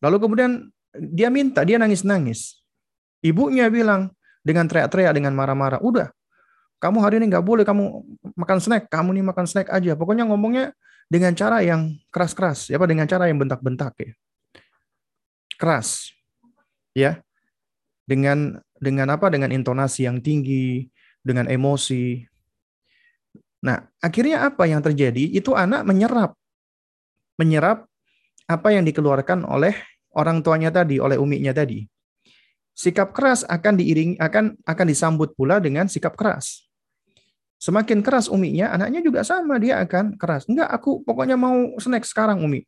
Lalu 0.00 0.16
kemudian 0.16 0.52
dia 0.96 1.28
minta, 1.28 1.60
dia 1.60 1.76
nangis-nangis. 1.76 2.64
Ibunya 3.20 3.68
bilang 3.68 4.16
dengan 4.40 4.64
teriak-teriak, 4.64 5.12
dengan 5.12 5.36
marah-marah, 5.36 5.82
udah, 5.84 6.08
kamu 6.78 6.98
hari 7.02 7.14
ini 7.18 7.26
nggak 7.30 7.42
boleh 7.42 7.66
kamu 7.66 8.06
makan 8.38 8.58
snack, 8.62 8.86
kamu 8.86 9.18
nih 9.18 9.24
makan 9.26 9.46
snack 9.46 9.68
aja. 9.70 9.98
Pokoknya 9.98 10.24
ngomongnya 10.26 10.70
dengan 11.10 11.34
cara 11.34 11.62
yang 11.62 11.98
keras-keras, 12.14 12.70
ya 12.70 12.78
apa 12.78 12.86
dengan 12.86 13.06
cara 13.10 13.26
yang 13.26 13.38
bentak-bentak 13.38 13.94
ya. 13.98 14.12
Keras. 15.58 16.14
Ya. 16.94 17.22
Dengan 18.06 18.62
dengan 18.78 19.10
apa? 19.10 19.26
Dengan 19.28 19.50
intonasi 19.50 20.06
yang 20.06 20.22
tinggi, 20.22 20.86
dengan 21.20 21.50
emosi. 21.50 22.22
Nah, 23.58 23.82
akhirnya 23.98 24.46
apa 24.46 24.70
yang 24.70 24.78
terjadi? 24.78 25.34
Itu 25.34 25.58
anak 25.58 25.82
menyerap 25.82 26.38
menyerap 27.38 27.86
apa 28.50 28.74
yang 28.74 28.86
dikeluarkan 28.86 29.46
oleh 29.46 29.74
orang 30.14 30.42
tuanya 30.42 30.70
tadi, 30.70 30.98
oleh 30.98 31.18
umiknya 31.18 31.54
tadi 31.54 31.86
sikap 32.78 33.10
keras 33.10 33.42
akan 33.42 33.74
diiringi 33.74 34.14
akan 34.22 34.54
akan 34.62 34.86
disambut 34.86 35.34
pula 35.34 35.58
dengan 35.58 35.90
sikap 35.90 36.14
keras. 36.14 36.67
Semakin 37.58 38.06
keras 38.06 38.30
uminya, 38.30 38.70
anaknya 38.70 39.02
juga 39.02 39.26
sama, 39.26 39.58
dia 39.58 39.82
akan 39.82 40.14
keras. 40.14 40.46
Enggak, 40.46 40.70
aku 40.70 41.02
pokoknya 41.02 41.34
mau 41.34 41.74
snack 41.82 42.06
sekarang 42.06 42.38
umi. 42.42 42.62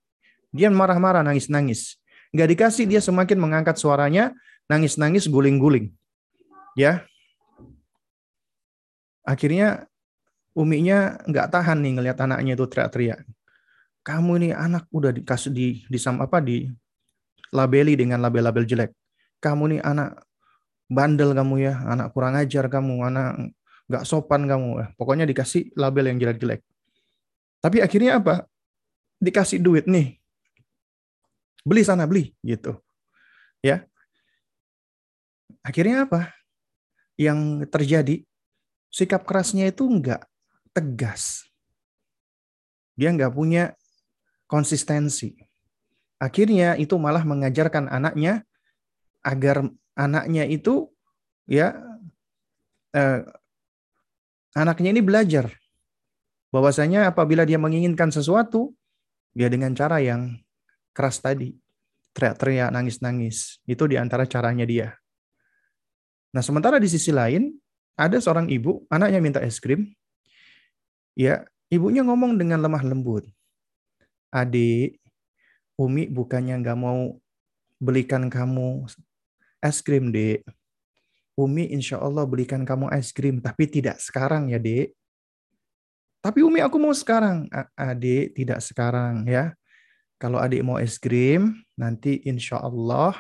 Dia 0.51 0.67
marah-marah, 0.67 1.23
nangis-nangis. 1.23 1.99
Enggak 2.35 2.49
dikasih, 2.55 2.85
dia 2.91 2.99
semakin 2.99 3.39
mengangkat 3.39 3.79
suaranya, 3.79 4.35
nangis-nangis, 4.67 5.31
guling-guling. 5.31 5.95
Ya. 6.75 7.07
Akhirnya 9.23 9.87
uminya 10.59 11.23
enggak 11.23 11.55
tahan 11.55 11.79
nih 11.79 11.93
ngelihat 12.03 12.19
anaknya 12.19 12.59
itu 12.59 12.67
teriak-teriak. 12.67 13.23
Kamu 14.03 14.43
ini 14.43 14.51
anak 14.51 14.91
udah 14.91 15.15
dikasih 15.15 15.55
di 15.55 15.87
di 15.87 15.99
apa 16.03 16.43
di 16.43 16.67
labeli 17.55 17.95
dengan 17.95 18.19
label-label 18.27 18.67
jelek 18.67 18.91
kamu 19.41 19.77
nih 19.77 19.81
anak 19.81 20.21
bandel 20.87 21.33
kamu 21.33 21.55
ya, 21.65 21.75
anak 21.89 22.13
kurang 22.13 22.37
ajar 22.37 22.69
kamu, 22.69 23.09
anak 23.09 23.57
nggak 23.91 24.07
sopan 24.07 24.47
kamu. 24.47 24.95
Pokoknya 24.95 25.27
dikasih 25.27 25.75
label 25.75 26.15
yang 26.15 26.19
jelek-jelek. 26.23 26.63
Tapi 27.59 27.83
akhirnya 27.83 28.23
apa? 28.23 28.47
Dikasih 29.19 29.59
duit 29.59 29.91
nih. 29.91 30.17
Beli 31.67 31.83
sana, 31.83 32.07
beli 32.07 32.33
gitu. 32.47 32.79
Ya. 33.61 33.85
Akhirnya 35.67 36.07
apa? 36.07 36.31
Yang 37.19 37.69
terjadi 37.69 38.17
sikap 38.89 39.27
kerasnya 39.27 39.69
itu 39.69 39.85
nggak 39.85 40.25
tegas. 40.71 41.51
Dia 42.95 43.11
nggak 43.11 43.35
punya 43.35 43.75
konsistensi. 44.47 45.35
Akhirnya 46.23 46.79
itu 46.79 46.95
malah 46.97 47.27
mengajarkan 47.27 47.91
anaknya 47.91 48.47
agar 49.21 49.69
anaknya 49.99 50.49
itu 50.49 50.89
ya 51.45 51.77
eh, 52.97 53.21
anaknya 54.57 54.91
ini 54.95 55.03
belajar 55.03 55.51
bahwasanya 56.51 57.11
apabila 57.11 57.47
dia 57.47 57.59
menginginkan 57.59 58.11
sesuatu 58.11 58.75
dia 59.35 59.47
dengan 59.47 59.71
cara 59.75 60.03
yang 60.03 60.39
keras 60.91 61.23
tadi 61.23 61.55
teriak-teriak 62.11 62.75
nangis-nangis. 62.75 63.63
Itu 63.65 63.87
di 63.87 63.95
antara 63.95 64.27
caranya 64.27 64.67
dia. 64.67 64.99
Nah 66.35 66.43
sementara 66.43 66.83
di 66.83 66.91
sisi 66.91 67.15
lain 67.15 67.55
ada 67.95 68.19
seorang 68.19 68.51
ibu 68.51 68.87
anaknya 68.91 69.23
minta 69.23 69.41
es 69.43 69.63
krim. 69.63 69.91
Ya 71.15 71.47
ibunya 71.71 72.03
ngomong 72.03 72.39
dengan 72.39 72.63
lemah 72.63 72.83
lembut. 72.83 73.27
Adik 74.31 74.99
Umi 75.81 76.13
bukannya 76.13 76.61
nggak 76.61 76.79
mau 76.79 77.17
belikan 77.81 78.29
kamu 78.29 78.85
es 79.65 79.81
krim, 79.81 80.13
Dek. 80.13 80.45
Umi 81.39 81.71
insya 81.71 82.03
Allah 82.03 82.27
belikan 82.27 82.67
kamu 82.67 82.91
es 82.95 83.15
krim, 83.15 83.39
tapi 83.39 83.71
tidak 83.71 84.03
sekarang 84.03 84.51
ya, 84.51 84.59
Dek. 84.59 84.93
Tapi 86.21 86.45
Umi 86.45 86.61
aku 86.61 86.77
mau 86.77 86.93
sekarang. 86.93 87.49
Adik 87.77 88.37
tidak 88.37 88.61
sekarang 88.61 89.25
ya. 89.25 89.57
Kalau 90.21 90.37
adik 90.37 90.61
mau 90.61 90.77
es 90.77 91.01
krim, 91.01 91.65
nanti 91.81 92.21
insya 92.29 92.61
Allah 92.61 93.17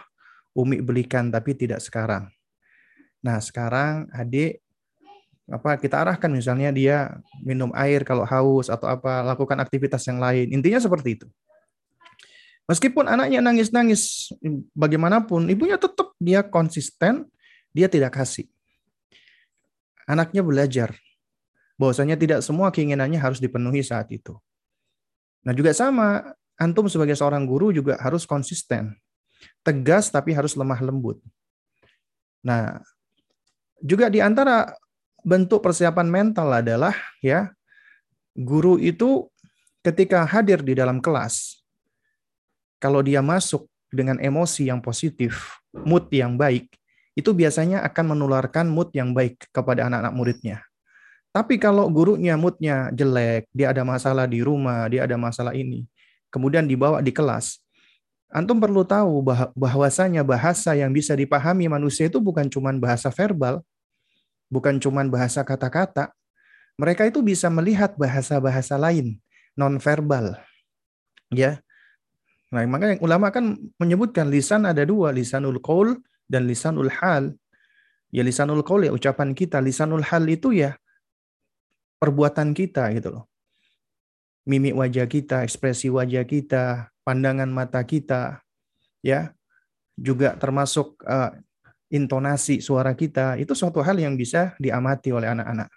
Umi 0.53 0.85
belikan, 0.85 1.33
tapi 1.33 1.57
tidak 1.57 1.81
sekarang. 1.81 2.29
Nah 3.25 3.40
sekarang 3.40 4.09
adik 4.12 4.61
apa 5.51 5.81
kita 5.83 5.99
arahkan 6.07 6.31
misalnya 6.31 6.70
dia 6.70 6.96
minum 7.42 7.75
air 7.75 8.07
kalau 8.07 8.23
haus 8.23 8.70
atau 8.70 8.87
apa 8.87 9.27
lakukan 9.27 9.59
aktivitas 9.59 10.07
yang 10.07 10.23
lain 10.23 10.46
intinya 10.55 10.79
seperti 10.79 11.18
itu 11.18 11.27
Meskipun 12.70 13.11
anaknya 13.11 13.42
nangis-nangis 13.42 14.31
bagaimanapun, 14.79 15.51
ibunya 15.51 15.75
tetap 15.75 16.14
dia 16.23 16.46
konsisten, 16.46 17.27
dia 17.74 17.87
tidak 17.90 18.14
kasih. 18.16 18.46
anaknya 20.11 20.42
belajar. 20.42 20.90
Bahwasanya 21.78 22.18
tidak 22.18 22.42
semua 22.42 22.74
keinginannya 22.74 23.22
harus 23.22 23.38
dipenuhi 23.38 23.78
saat 23.78 24.11
itu. 24.11 24.35
Nah 25.46 25.54
juga 25.54 25.70
sama, 25.70 26.35
antum 26.59 26.90
sebagai 26.90 27.14
seorang 27.14 27.46
guru 27.46 27.70
juga 27.70 27.94
harus 28.02 28.26
konsisten. 28.26 28.98
Tegas 29.62 30.11
tapi 30.11 30.35
harus 30.35 30.59
lemah 30.59 30.83
lembut. 30.83 31.22
Nah, 32.42 32.83
juga 33.80 34.12
di 34.12 34.20
antara 34.20 34.74
bentuk 35.24 35.62
persiapan 35.64 36.09
mental 36.09 36.48
adalah 36.52 36.92
ya 37.24 37.52
guru 38.37 38.76
itu 38.76 39.28
ketika 39.80 40.24
hadir 40.28 40.61
di 40.61 40.76
dalam 40.76 41.00
kelas 41.00 41.61
kalau 42.80 43.04
dia 43.04 43.20
masuk 43.20 43.68
dengan 43.92 44.16
emosi 44.16 44.72
yang 44.72 44.80
positif, 44.80 45.61
mood 45.85 46.09
yang 46.09 46.40
baik, 46.40 46.72
itu 47.20 47.37
biasanya 47.37 47.85
akan 47.85 48.16
menularkan 48.16 48.66
mood 48.66 48.88
yang 48.96 49.12
baik 49.12 49.52
kepada 49.52 49.87
anak-anak 49.87 50.14
muridnya. 50.16 50.56
Tapi 51.30 51.62
kalau 51.62 51.87
gurunya 51.87 52.35
moodnya 52.35 52.90
jelek, 52.90 53.46
dia 53.54 53.70
ada 53.70 53.87
masalah 53.87 54.26
di 54.26 54.42
rumah, 54.42 54.90
dia 54.90 55.06
ada 55.06 55.14
masalah 55.14 55.54
ini, 55.54 55.87
kemudian 56.33 56.66
dibawa 56.66 56.98
di 56.98 57.14
kelas, 57.14 57.62
antum 58.30 58.59
perlu 58.59 58.83
tahu 58.83 59.22
bahwasanya 59.54 60.26
bahasa 60.26 60.74
yang 60.74 60.90
bisa 60.90 61.14
dipahami 61.14 61.70
manusia 61.70 62.11
itu 62.11 62.18
bukan 62.18 62.50
cuma 62.50 62.74
bahasa 62.74 63.14
verbal, 63.14 63.62
bukan 64.50 64.78
cuma 64.83 65.06
bahasa 65.06 65.46
kata-kata. 65.46 66.11
Mereka 66.74 67.06
itu 67.06 67.20
bisa 67.20 67.46
melihat 67.46 67.94
bahasa-bahasa 67.94 68.74
lain, 68.74 69.20
non 69.54 69.76
verbal. 69.78 70.35
Ya. 71.30 71.61
Nah, 72.50 72.66
makanya 72.66 72.98
ulama 72.98 73.30
kan 73.30 73.54
menyebutkan 73.78 74.26
lisan 74.26 74.66
ada 74.66 74.83
dua, 74.83 75.14
lisanul 75.14 75.62
qaul 75.62 75.94
dan 76.31 76.47
lisanul 76.47 76.87
hal. 76.95 77.35
Ya 78.14 78.23
lisanul 78.23 78.62
qaul 78.62 78.87
ya 78.87 78.95
ucapan 78.95 79.35
kita, 79.35 79.59
lisanul 79.59 80.07
hal 80.07 80.23
itu 80.31 80.55
ya 80.55 80.79
perbuatan 81.99 82.55
kita 82.55 82.95
gitu 82.95 83.19
loh. 83.19 83.25
Mimik 84.47 84.79
wajah 84.79 85.07
kita, 85.11 85.43
ekspresi 85.43 85.90
wajah 85.90 86.23
kita, 86.27 86.90
pandangan 87.03 87.51
mata 87.51 87.83
kita, 87.83 88.43
ya 89.03 89.35
juga 90.01 90.35
termasuk 90.38 90.97
uh, 91.05 91.35
intonasi 91.93 92.62
suara 92.62 92.97
kita 92.97 93.37
itu 93.37 93.53
suatu 93.53 93.85
hal 93.85 93.99
yang 93.99 94.14
bisa 94.16 94.57
diamati 94.57 95.12
oleh 95.12 95.29
anak-anak. 95.29 95.69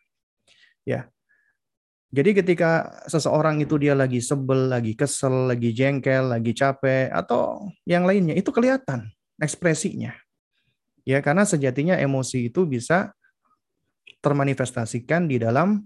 Ya. 0.88 1.10
Jadi 2.14 2.46
ketika 2.46 3.02
seseorang 3.10 3.58
itu 3.58 3.74
dia 3.82 3.98
lagi 3.98 4.22
sebel, 4.22 4.70
lagi 4.70 4.94
kesel, 4.94 5.50
lagi 5.50 5.74
jengkel, 5.74 6.30
lagi 6.30 6.54
capek 6.54 7.10
atau 7.10 7.74
yang 7.90 8.06
lainnya 8.06 8.38
itu 8.38 8.54
kelihatan 8.54 9.10
ekspresinya. 9.42 10.14
Ya, 11.04 11.20
karena 11.20 11.44
sejatinya 11.44 12.00
emosi 12.00 12.48
itu 12.48 12.64
bisa 12.64 13.12
termanifestasikan 14.24 15.28
di 15.28 15.36
dalam 15.44 15.84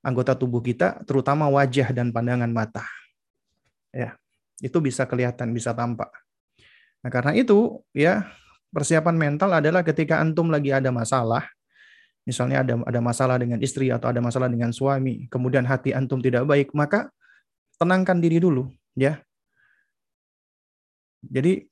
anggota 0.00 0.32
tubuh 0.32 0.64
kita, 0.64 1.04
terutama 1.04 1.48
wajah 1.52 1.92
dan 1.92 2.12
pandangan 2.12 2.48
mata. 2.48 2.84
Ya, 3.92 4.16
itu 4.64 4.80
bisa 4.80 5.04
kelihatan, 5.04 5.52
bisa 5.52 5.76
tampak. 5.76 6.08
Nah, 7.04 7.12
karena 7.12 7.36
itu 7.36 7.84
ya 7.92 8.32
persiapan 8.72 9.16
mental 9.16 9.52
adalah 9.52 9.84
ketika 9.84 10.16
antum 10.24 10.48
lagi 10.48 10.72
ada 10.72 10.88
masalah, 10.88 11.44
misalnya 12.24 12.64
ada 12.64 12.80
ada 12.88 13.00
masalah 13.04 13.36
dengan 13.36 13.60
istri 13.60 13.92
atau 13.92 14.08
ada 14.08 14.24
masalah 14.24 14.48
dengan 14.48 14.72
suami, 14.72 15.28
kemudian 15.28 15.68
hati 15.68 15.92
antum 15.92 16.24
tidak 16.24 16.48
baik, 16.48 16.72
maka 16.72 17.12
tenangkan 17.76 18.16
diri 18.16 18.40
dulu, 18.40 18.72
ya. 18.96 19.20
Jadi 21.24 21.68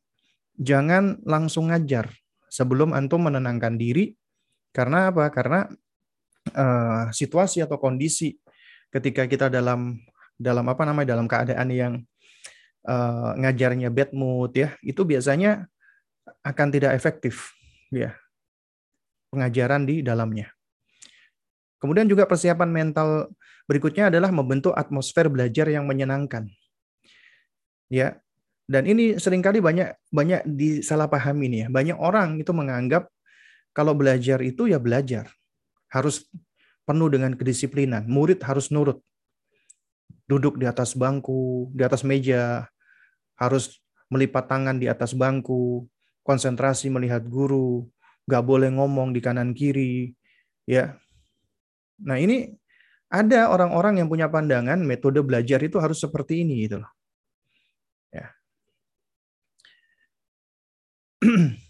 jangan 0.61 1.21
langsung 1.25 1.73
ngajar 1.73 2.13
sebelum 2.53 2.93
antum 2.93 3.25
menenangkan 3.25 3.81
diri 3.81 4.13
karena 4.77 5.09
apa? 5.09 5.33
Karena 5.33 5.65
uh, 6.53 7.09
situasi 7.09 7.65
atau 7.65 7.81
kondisi 7.81 8.37
ketika 8.93 9.25
kita 9.25 9.49
dalam 9.49 9.97
dalam 10.37 10.69
apa 10.69 10.85
namanya 10.85 11.17
dalam 11.17 11.25
keadaan 11.25 11.69
yang 11.73 11.95
uh, 12.85 13.33
ngajarnya 13.41 13.89
bad 13.89 14.13
mood 14.13 14.53
ya, 14.53 14.77
itu 14.85 15.01
biasanya 15.09 15.65
akan 16.45 16.69
tidak 16.69 16.93
efektif 16.93 17.57
ya 17.89 18.13
pengajaran 19.33 19.89
di 19.89 20.05
dalamnya. 20.05 20.53
Kemudian 21.81 22.07
juga 22.07 22.29
persiapan 22.29 22.69
mental 22.69 23.33
berikutnya 23.67 24.13
adalah 24.13 24.29
membentuk 24.31 24.77
atmosfer 24.77 25.27
belajar 25.33 25.67
yang 25.73 25.89
menyenangkan. 25.89 26.47
Ya. 27.89 28.21
Dan 28.73 28.89
ini 28.89 29.21
sering 29.21 29.45
kali 29.45 29.61
banyak 29.61 30.09
banyak 30.09 30.49
disalahpahami 30.49 31.45
nih 31.53 31.61
ya. 31.61 31.69
Banyak 31.69 31.99
orang 32.01 32.41
itu 32.41 32.57
menganggap 32.57 33.13
kalau 33.77 33.93
belajar 33.93 34.41
itu 34.41 34.65
ya 34.65 34.81
belajar. 34.81 35.29
Harus 35.93 36.25
penuh 36.89 37.13
dengan 37.13 37.37
kedisiplinan. 37.37 38.09
Murid 38.09 38.41
harus 38.49 38.73
nurut. 38.73 39.05
Duduk 40.25 40.57
di 40.57 40.65
atas 40.65 40.97
bangku, 40.97 41.69
di 41.77 41.85
atas 41.85 42.01
meja, 42.01 42.65
harus 43.37 43.77
melipat 44.09 44.49
tangan 44.49 44.81
di 44.81 44.89
atas 44.89 45.13
bangku, 45.13 45.85
konsentrasi 46.25 46.89
melihat 46.89 47.29
guru, 47.29 47.85
nggak 48.25 48.45
boleh 48.47 48.73
ngomong 48.73 49.13
di 49.13 49.21
kanan 49.21 49.53
kiri, 49.53 50.17
ya. 50.65 50.97
Nah 52.01 52.17
ini 52.17 52.49
ada 53.13 53.53
orang-orang 53.53 54.01
yang 54.01 54.09
punya 54.09 54.33
pandangan 54.33 54.81
metode 54.81 55.21
belajar 55.21 55.61
itu 55.61 55.77
harus 55.77 56.01
seperti 56.01 56.41
ini 56.47 56.65
gitu 56.65 56.81
loh. 56.81 56.89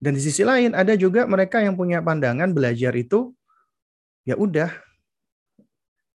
Dan 0.00 0.16
di 0.16 0.22
sisi 0.24 0.40
lain 0.40 0.72
ada 0.72 0.96
juga 0.96 1.28
mereka 1.28 1.60
yang 1.60 1.76
punya 1.76 2.00
pandangan 2.00 2.56
belajar 2.56 2.96
itu 2.96 3.36
ya 4.24 4.32
udah 4.36 4.72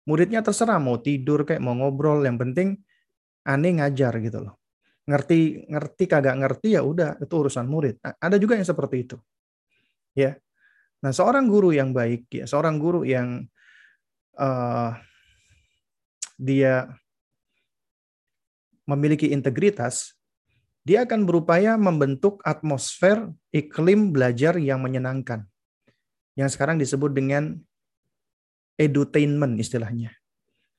muridnya 0.08 0.39
terserah 0.39 0.80
mau 0.80 1.00
tidur 1.00 1.43
kayak 1.43 1.60
mau 1.60 1.76
ngobrol 1.76 2.24
yang 2.24 2.39
penting 2.39 2.80
aneh 3.43 3.76
ngajar 3.76 4.15
gitu 4.24 4.39
loh 4.39 4.63
ngerti 5.04 5.67
ngerti 5.67 6.04
kagak 6.08 6.36
ngerti 6.39 6.80
ya 6.80 6.82
udah 6.84 7.19
itu 7.19 7.34
urusan 7.36 7.67
murid. 7.67 8.00
Ada 8.00 8.39
juga 8.39 8.56
yang 8.56 8.67
seperti 8.67 9.04
itu. 9.04 9.17
Ya. 10.15 10.39
Nah, 11.04 11.12
seorang 11.12 11.52
guru 11.52 11.76
yang 11.76 11.91
baik 11.91 12.32
ya, 12.32 12.48
seorang 12.48 12.80
guru 12.80 13.04
yang 13.04 13.43
uh, 14.39 14.96
dia 16.39 16.88
memiliki 18.88 19.36
integritas, 19.36 20.15
dia 20.84 21.08
akan 21.08 21.24
berupaya 21.24 21.80
membentuk 21.80 22.43
atmosfer 22.43 23.32
iklim 23.56 24.12
belajar 24.12 24.60
yang 24.60 24.84
menyenangkan. 24.84 25.48
Yang 26.36 26.60
sekarang 26.60 26.80
disebut 26.80 27.12
dengan 27.15 27.56
edutainment 28.76 29.56
istilahnya. 29.60 30.12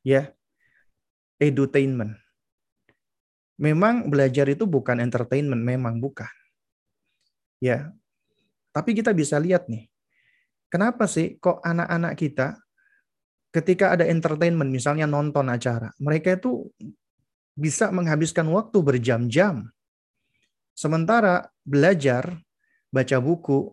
Ya. 0.05 0.37
Edutainment 1.41 2.25
Memang 3.55 4.11
belajar 4.11 4.51
itu 4.51 4.67
bukan 4.67 4.99
entertainment, 4.99 5.63
memang 5.63 6.03
bukan. 6.03 6.31
Ya. 7.63 7.95
Tapi 8.75 8.99
kita 8.99 9.15
bisa 9.15 9.39
lihat 9.39 9.71
nih. 9.71 9.87
Kenapa 10.67 11.07
sih 11.07 11.39
kok 11.39 11.63
anak-anak 11.63 12.19
kita 12.19 12.59
ketika 13.55 13.95
ada 13.95 14.11
entertainment 14.11 14.67
misalnya 14.67 15.07
nonton 15.07 15.47
acara, 15.47 15.95
mereka 16.03 16.35
itu 16.35 16.67
bisa 17.55 17.95
menghabiskan 17.95 18.51
waktu 18.51 18.79
berjam-jam. 18.83 19.71
Sementara 20.75 21.49
belajar, 21.63 22.35
baca 22.91 23.17
buku, 23.23 23.73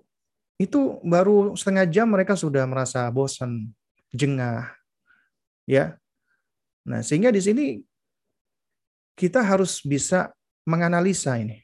itu 0.61 1.01
baru 1.01 1.57
setengah 1.57 1.89
jam 1.89 2.07
mereka 2.13 2.37
sudah 2.37 2.69
merasa 2.69 3.09
bosan, 3.09 3.73
jengah. 4.13 4.69
Ya. 5.65 5.97
Nah, 6.85 7.01
sehingga 7.01 7.33
di 7.33 7.41
sini 7.41 7.65
kita 9.17 9.41
harus 9.41 9.81
bisa 9.81 10.29
menganalisa 10.65 11.41
ini. 11.41 11.61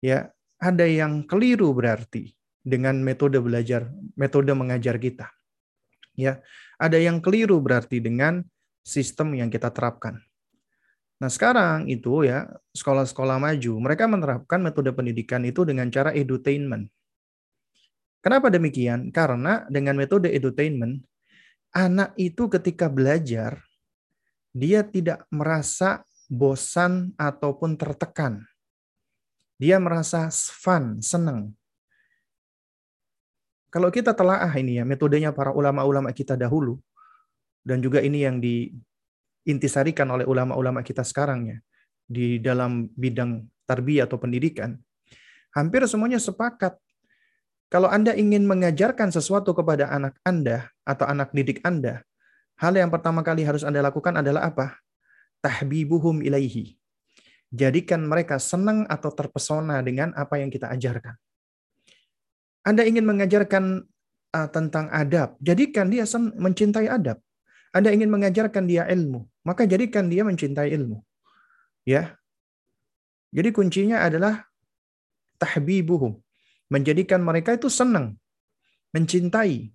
Ya, 0.00 0.32
ada 0.56 0.88
yang 0.88 1.28
keliru 1.28 1.70
berarti 1.76 2.32
dengan 2.64 2.98
metode 3.04 3.38
belajar, 3.38 3.92
metode 4.16 4.50
mengajar 4.56 4.96
kita. 4.96 5.28
Ya, 6.16 6.40
ada 6.80 6.96
yang 6.96 7.20
keliru 7.20 7.60
berarti 7.60 8.00
dengan 8.00 8.44
sistem 8.82 9.36
yang 9.36 9.48
kita 9.48 9.70
terapkan. 9.70 10.18
Nah, 11.22 11.30
sekarang 11.30 11.86
itu 11.86 12.26
ya, 12.26 12.50
sekolah-sekolah 12.74 13.38
maju, 13.38 13.78
mereka 13.78 14.10
menerapkan 14.10 14.58
metode 14.58 14.90
pendidikan 14.90 15.46
itu 15.46 15.62
dengan 15.62 15.86
cara 15.86 16.10
edutainment. 16.10 16.90
Kenapa 18.18 18.50
demikian? 18.50 19.14
Karena 19.14 19.62
dengan 19.70 19.94
metode 19.94 20.34
edutainment, 20.34 20.98
anak 21.70 22.10
itu 22.18 22.50
ketika 22.50 22.90
belajar, 22.90 23.62
dia 24.50 24.82
tidak 24.82 25.22
merasa 25.30 26.02
bosan 26.26 27.14
ataupun 27.14 27.78
tertekan. 27.78 28.42
Dia 29.62 29.78
merasa 29.78 30.26
fun, 30.34 30.98
senang. 30.98 31.54
Kalau 33.70 33.94
kita 33.94 34.10
telah 34.10 34.42
ah 34.42 34.54
ini 34.58 34.82
ya 34.82 34.84
metodenya 34.84 35.30
para 35.30 35.54
ulama-ulama 35.54 36.10
kita 36.10 36.34
dahulu 36.34 36.82
dan 37.62 37.78
juga 37.78 38.02
ini 38.02 38.26
yang 38.26 38.42
diintisarikan 39.42 40.06
oleh 40.10 40.24
ulama-ulama 40.26 40.86
kita 40.86 41.02
sekarang 41.02 41.50
ya 41.50 41.58
di 42.06 42.38
dalam 42.38 42.86
bidang 42.94 43.42
tarbiyah 43.66 44.06
atau 44.06 44.18
pendidikan, 44.18 44.78
hampir 45.54 45.82
semuanya 45.86 46.22
sepakat 46.22 46.78
Kalau 47.72 47.88
Anda 47.88 48.12
ingin 48.12 48.44
mengajarkan 48.44 49.08
sesuatu 49.08 49.56
kepada 49.56 49.88
anak 49.88 50.20
Anda 50.28 50.68
atau 50.84 51.08
anak 51.08 51.32
didik 51.32 51.64
Anda, 51.64 52.04
hal 52.60 52.76
yang 52.76 52.92
pertama 52.92 53.24
kali 53.24 53.48
harus 53.48 53.64
Anda 53.64 53.80
lakukan 53.80 54.12
adalah 54.12 54.52
apa? 54.52 54.76
Tahbibuhum 55.40 56.20
ilaihi. 56.20 56.76
Jadikan 57.48 58.04
mereka 58.04 58.36
senang 58.36 58.84
atau 58.92 59.08
terpesona 59.16 59.80
dengan 59.80 60.12
apa 60.12 60.36
yang 60.36 60.52
kita 60.52 60.68
ajarkan. 60.68 61.16
Anda 62.60 62.84
ingin 62.84 63.08
mengajarkan 63.08 63.88
uh, 64.36 64.48
tentang 64.52 64.92
adab, 64.92 65.40
jadikan 65.40 65.88
dia 65.88 66.04
mencintai 66.36 66.92
adab. 66.92 67.24
Anda 67.72 67.88
ingin 67.88 68.12
mengajarkan 68.12 68.68
dia 68.68 68.84
ilmu, 68.84 69.31
maka 69.42 69.66
jadikan 69.66 70.06
dia 70.06 70.22
mencintai 70.22 70.70
ilmu. 70.74 71.02
Ya. 71.82 72.18
Jadi 73.32 73.48
kuncinya 73.50 74.04
adalah 74.04 74.44
tahbibuhum 75.40 76.20
menjadikan 76.72 77.20
mereka 77.20 77.52
itu 77.52 77.68
senang, 77.68 78.16
mencintai, 78.96 79.68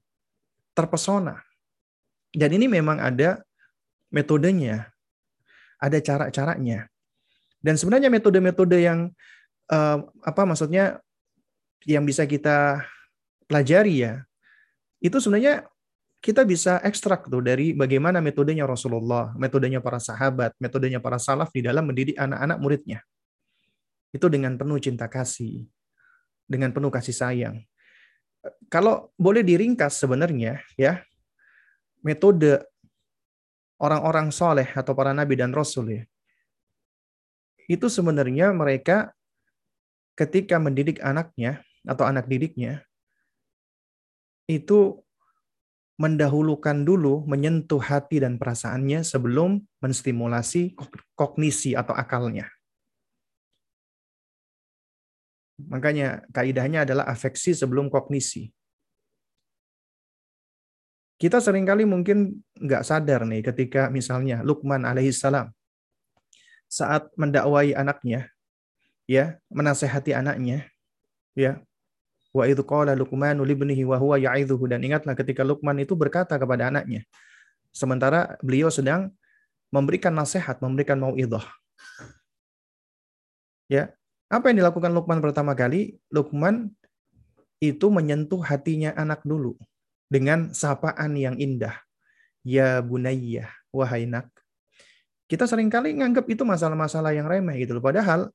terpesona. 0.73 1.45
Dan 2.34 2.58
ini 2.58 2.65
memang 2.65 2.97
ada 2.97 3.41
metodenya, 4.10 4.89
ada 5.77 5.97
cara-caranya. 6.01 6.89
Dan 7.62 7.77
sebenarnya 7.77 8.10
metode-metode 8.10 8.77
yang 8.82 9.13
uh, 9.69 9.97
apa 10.25 10.41
maksudnya 10.45 11.01
yang 11.86 12.06
bisa 12.06 12.25
kita 12.25 12.82
pelajari 13.45 14.06
ya, 14.06 14.13
itu 15.01 15.17
sebenarnya 15.21 15.65
kita 16.27 16.43
bisa 16.43 16.83
ekstrak 16.83 17.31
tuh 17.31 17.39
dari 17.39 17.71
bagaimana 17.71 18.19
metodenya 18.19 18.67
Rasulullah, 18.67 19.31
metodenya 19.39 19.79
para 19.79 19.95
sahabat, 19.95 20.51
metodenya 20.59 20.99
para 20.99 21.15
salaf 21.15 21.55
di 21.55 21.63
dalam 21.63 21.87
mendidik 21.87 22.19
anak-anak 22.19 22.57
muridnya. 22.59 22.99
Itu 24.11 24.27
dengan 24.27 24.59
penuh 24.59 24.75
cinta 24.83 25.07
kasih, 25.07 25.63
dengan 26.43 26.75
penuh 26.75 26.91
kasih 26.91 27.15
sayang. 27.15 27.55
Kalau 28.67 29.15
boleh 29.15 29.39
diringkas 29.39 30.03
sebenarnya 30.03 30.59
ya, 30.75 30.99
metode 32.03 32.59
orang-orang 33.79 34.27
soleh 34.27 34.67
atau 34.75 34.91
para 34.91 35.15
nabi 35.15 35.39
dan 35.39 35.55
rasul 35.55 35.95
ya, 35.95 36.03
itu 37.71 37.87
sebenarnya 37.87 38.51
mereka 38.51 39.15
ketika 40.19 40.59
mendidik 40.59 40.99
anaknya 40.99 41.63
atau 41.87 42.03
anak 42.03 42.27
didiknya, 42.27 42.83
itu 44.43 45.07
mendahulukan 45.97 46.86
dulu 46.86 47.25
menyentuh 47.25 47.81
hati 47.81 48.21
dan 48.21 48.38
perasaannya 48.38 49.01
sebelum 49.01 49.57
menstimulasi 49.81 50.77
kognisi 51.17 51.73
atau 51.73 51.97
akalnya. 51.97 52.45
Makanya 55.57 56.21
kaidahnya 56.29 56.86
adalah 56.86 57.10
afeksi 57.10 57.57
sebelum 57.57 57.89
kognisi. 57.89 58.53
Kita 61.17 61.41
sering 61.41 61.65
kali 61.65 61.81
mungkin 61.81 62.45
nggak 62.62 62.86
sadar 62.86 63.25
nih 63.25 63.41
ketika 63.41 63.89
misalnya 63.89 64.45
Lukman 64.45 64.86
alaihissalam 64.86 65.49
saat 66.69 67.10
mendakwai 67.17 67.73
anaknya, 67.73 68.29
ya 69.10 69.41
menasehati 69.49 70.13
anaknya, 70.13 70.69
ya 71.33 71.57
wa 72.38 72.45
itu 72.45 72.62
qala 72.62 72.93
Luqmanu 72.93 73.41
libnihi 73.41 73.82
wa 73.82 73.97
huwa 73.97 74.21
ya'idhuhu 74.21 74.69
dan 74.69 74.86
ingatlah 74.86 75.17
ketika 75.17 75.41
Luqman 75.41 75.82
itu 75.82 75.97
berkata 75.97 76.38
kepada 76.38 76.69
anaknya 76.69 77.02
sementara 77.78 78.41
beliau 78.41 78.73
sedang 78.73 79.13
memberikan 79.69 80.15
nasihat, 80.15 80.58
memberikan 80.63 80.97
mauidhah. 80.97 81.43
Ya, 83.67 83.91
apa 84.32 84.50
yang 84.50 84.63
dilakukan 84.63 84.95
Lukman 84.95 85.19
pertama 85.19 85.54
kali? 85.54 86.00
Lukman 86.08 86.71
itu 87.60 87.91
menyentuh 87.91 88.39
hatinya 88.39 88.95
anak 88.95 89.21
dulu 89.28 89.60
dengan 90.08 90.56
sapaan 90.56 91.19
yang 91.19 91.36
indah. 91.36 91.76
Ya 92.47 92.80
bunayya, 92.80 93.52
wahai 93.76 94.08
nak. 94.08 94.32
Kita 95.28 95.43
sering 95.43 95.67
kali 95.67 96.00
nganggap 96.00 96.23
itu 96.32 96.47
masalah-masalah 96.47 97.12
yang 97.12 97.28
remeh 97.28 97.60
gitu 97.60 97.76
loh. 97.76 97.84
Padahal 97.84 98.32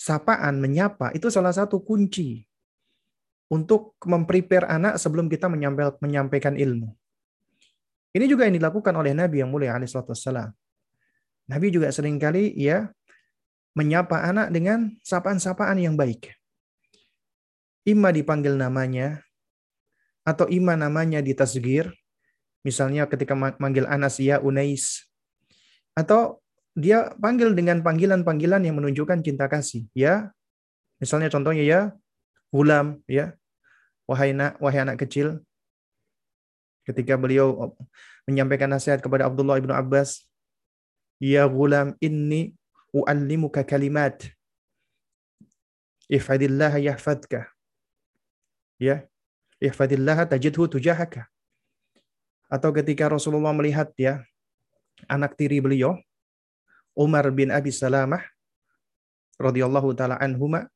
sapaan, 0.00 0.56
menyapa 0.64 1.12
itu 1.12 1.28
salah 1.28 1.52
satu 1.52 1.84
kunci 1.84 2.48
untuk 3.52 4.00
memprepare 4.08 4.64
anak 4.64 4.96
sebelum 4.96 5.28
kita 5.28 5.52
menyampaikan 6.00 6.56
ilmu. 6.56 6.88
Ini 8.16 8.24
juga 8.24 8.48
yang 8.48 8.56
dilakukan 8.56 8.96
oleh 8.96 9.12
Nabi 9.12 9.44
yang 9.44 9.52
mulia 9.52 9.76
alaihissalam. 9.76 10.48
Nabi 11.52 11.66
juga 11.68 11.92
sering 11.92 12.16
kali 12.16 12.56
ya 12.56 12.88
menyapa 13.76 14.24
anak 14.24 14.48
dengan 14.52 14.96
sapaan-sapaan 15.04 15.76
yang 15.76 15.96
baik. 15.96 16.32
Ima 17.84 18.08
dipanggil 18.14 18.56
namanya, 18.56 19.20
atau 20.22 20.46
ima 20.46 20.78
namanya 20.78 21.18
ditasgir, 21.18 21.90
misalnya 22.62 23.10
ketika 23.10 23.34
manggil 23.34 23.84
Anas 23.90 24.22
ya 24.22 24.38
Unais, 24.38 25.10
atau 25.98 26.38
dia 26.78 27.10
panggil 27.18 27.52
dengan 27.58 27.82
panggilan-panggilan 27.82 28.64
yang 28.64 28.78
menunjukkan 28.78 29.20
cinta 29.26 29.50
kasih, 29.50 29.90
ya. 29.92 30.30
Misalnya 31.02 31.26
contohnya 31.26 31.64
ya, 31.66 31.80
gulam, 32.54 33.02
ya, 33.10 33.34
wahai 34.08 34.34
anak, 34.34 34.58
wahai 34.58 34.82
anak 34.82 34.98
kecil. 35.02 35.40
Ketika 36.82 37.14
beliau 37.14 37.74
menyampaikan 38.26 38.66
nasihat 38.66 38.98
kepada 38.98 39.30
Abdullah 39.30 39.62
ibnu 39.62 39.70
Abbas, 39.70 40.26
ya 41.22 41.46
gulam 41.46 41.94
ini 42.02 42.54
u'allimuka 42.90 43.62
kalimat. 43.62 44.18
Ihfadillah 46.10 46.76
yahfadka. 46.82 47.46
Ya. 48.82 49.06
Ihfadillah 49.62 50.26
tajidhu 50.26 50.66
tujahaka. 50.66 51.30
Atau 52.50 52.74
ketika 52.74 53.06
Rasulullah 53.08 53.54
melihat 53.54 53.94
ya 53.96 54.20
anak 55.08 55.38
tiri 55.38 55.62
beliau 55.62 55.96
Umar 56.92 57.24
bin 57.32 57.48
Abi 57.48 57.72
Salamah 57.72 58.20
radhiyallahu 59.40 59.96
taala 59.96 60.20
anhuma 60.20 60.68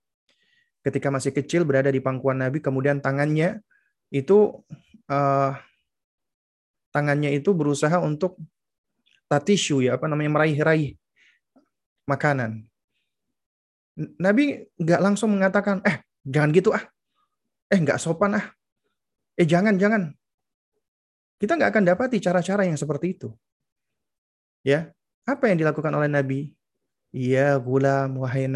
ketika 0.87 1.11
masih 1.11 1.35
kecil 1.35 1.67
berada 1.67 1.91
di 1.91 1.99
pangkuan 1.99 2.39
Nabi 2.39 2.63
kemudian 2.63 3.03
tangannya 3.03 3.59
itu 4.15 4.63
uh, 5.11 5.51
tangannya 6.95 7.35
itu 7.35 7.51
berusaha 7.51 7.99
untuk 7.99 8.39
tatishu 9.27 9.83
ya 9.83 9.99
apa 9.99 10.07
namanya 10.07 10.39
meraih-raih 10.39 10.95
makanan. 12.07 12.63
Nabi 14.23 14.63
nggak 14.79 15.01
langsung 15.03 15.35
mengatakan, 15.35 15.83
eh 15.83 16.05
jangan 16.23 16.55
gitu 16.55 16.71
ah, 16.71 16.85
eh 17.67 17.79
nggak 17.83 17.99
sopan 17.99 18.39
ah, 18.39 18.47
eh 19.35 19.45
jangan 19.49 19.75
jangan. 19.75 20.15
Kita 21.37 21.59
nggak 21.59 21.71
akan 21.75 21.85
dapati 21.85 22.17
cara-cara 22.23 22.65
yang 22.65 22.79
seperti 22.79 23.19
itu. 23.19 23.29
Ya, 24.63 24.95
apa 25.27 25.51
yang 25.51 25.61
dilakukan 25.61 25.93
oleh 25.93 26.09
Nabi? 26.09 26.55
Ya 27.13 27.57
gulam 27.59 28.23
wahai 28.23 28.49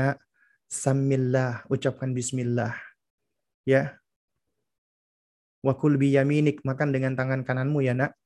samillah, 0.70 1.66
ucapkan 1.66 2.14
bismillah. 2.14 2.72
Ya. 3.66 3.98
Wakul 5.60 6.00
bi 6.00 6.14
yaminik, 6.14 6.62
makan 6.64 6.94
dengan 6.94 7.18
tangan 7.18 7.44
kananmu 7.44 7.84
ya 7.84 7.92
nak. 7.92 8.16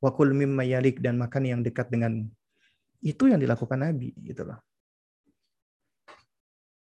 Wakul 0.00 0.32
mimma 0.32 0.64
yalik 0.64 0.98
dan 1.04 1.20
makan 1.20 1.44
yang 1.44 1.60
dekat 1.60 1.92
denganmu. 1.92 2.32
Itu 3.04 3.28
yang 3.28 3.38
dilakukan 3.38 3.84
Nabi, 3.84 4.16
gitu 4.24 4.48
loh. 4.48 4.58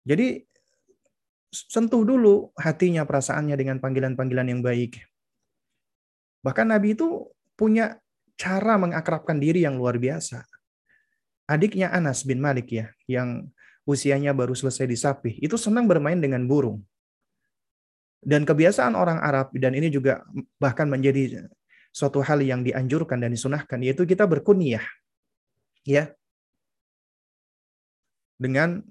Jadi 0.07 0.41
sentuh 1.51 2.01
dulu 2.01 2.49
hatinya, 2.57 3.03
perasaannya 3.03 3.53
dengan 3.59 3.77
panggilan-panggilan 3.83 4.47
yang 4.49 4.63
baik. 4.63 5.03
Bahkan 6.41 6.73
Nabi 6.73 6.95
itu 6.95 7.29
punya 7.53 7.99
cara 8.39 8.75
mengakrabkan 8.81 9.37
diri 9.37 9.61
yang 9.63 9.77
luar 9.77 9.99
biasa. 10.01 10.43
Adiknya 11.47 11.91
Anas 11.91 12.23
bin 12.23 12.39
Malik 12.39 12.71
ya, 12.71 12.87
yang 13.05 13.52
usianya 13.83 14.31
baru 14.31 14.55
selesai 14.55 14.87
disapih, 14.87 15.39
itu 15.39 15.55
senang 15.59 15.87
bermain 15.87 16.19
dengan 16.19 16.43
burung. 16.47 16.83
Dan 18.23 18.47
kebiasaan 18.47 18.95
orang 18.95 19.19
Arab, 19.19 19.51
dan 19.51 19.75
ini 19.75 19.91
juga 19.91 20.23
bahkan 20.55 20.87
menjadi 20.87 21.51
suatu 21.91 22.23
hal 22.23 22.39
yang 22.39 22.63
dianjurkan 22.63 23.19
dan 23.19 23.35
disunahkan, 23.35 23.83
yaitu 23.83 24.07
kita 24.07 24.23
berkunyah. 24.23 24.83
Ya, 25.83 26.15
dengan 28.43 28.83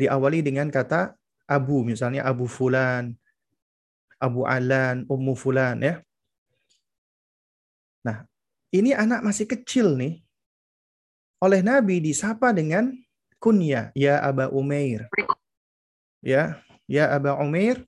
diawali 0.00 0.40
dengan 0.40 0.72
kata 0.72 1.16
Abu, 1.44 1.84
misalnya 1.84 2.24
Abu 2.24 2.48
Fulan, 2.48 3.12
Abu 4.16 4.48
Alan, 4.48 5.04
Ummu 5.04 5.36
Fulan 5.36 5.84
ya. 5.84 6.00
Nah, 8.04 8.24
ini 8.72 8.96
anak 8.96 9.20
masih 9.20 9.44
kecil 9.44 9.96
nih. 10.00 10.24
Oleh 11.40 11.60
Nabi 11.60 12.04
disapa 12.04 12.52
dengan 12.52 12.92
kunya, 13.40 13.90
ya 13.96 14.20
Aba 14.20 14.52
Umair. 14.52 15.08
Ya, 16.20 16.60
ya 16.84 17.08
Aba 17.10 17.40
Umair, 17.40 17.82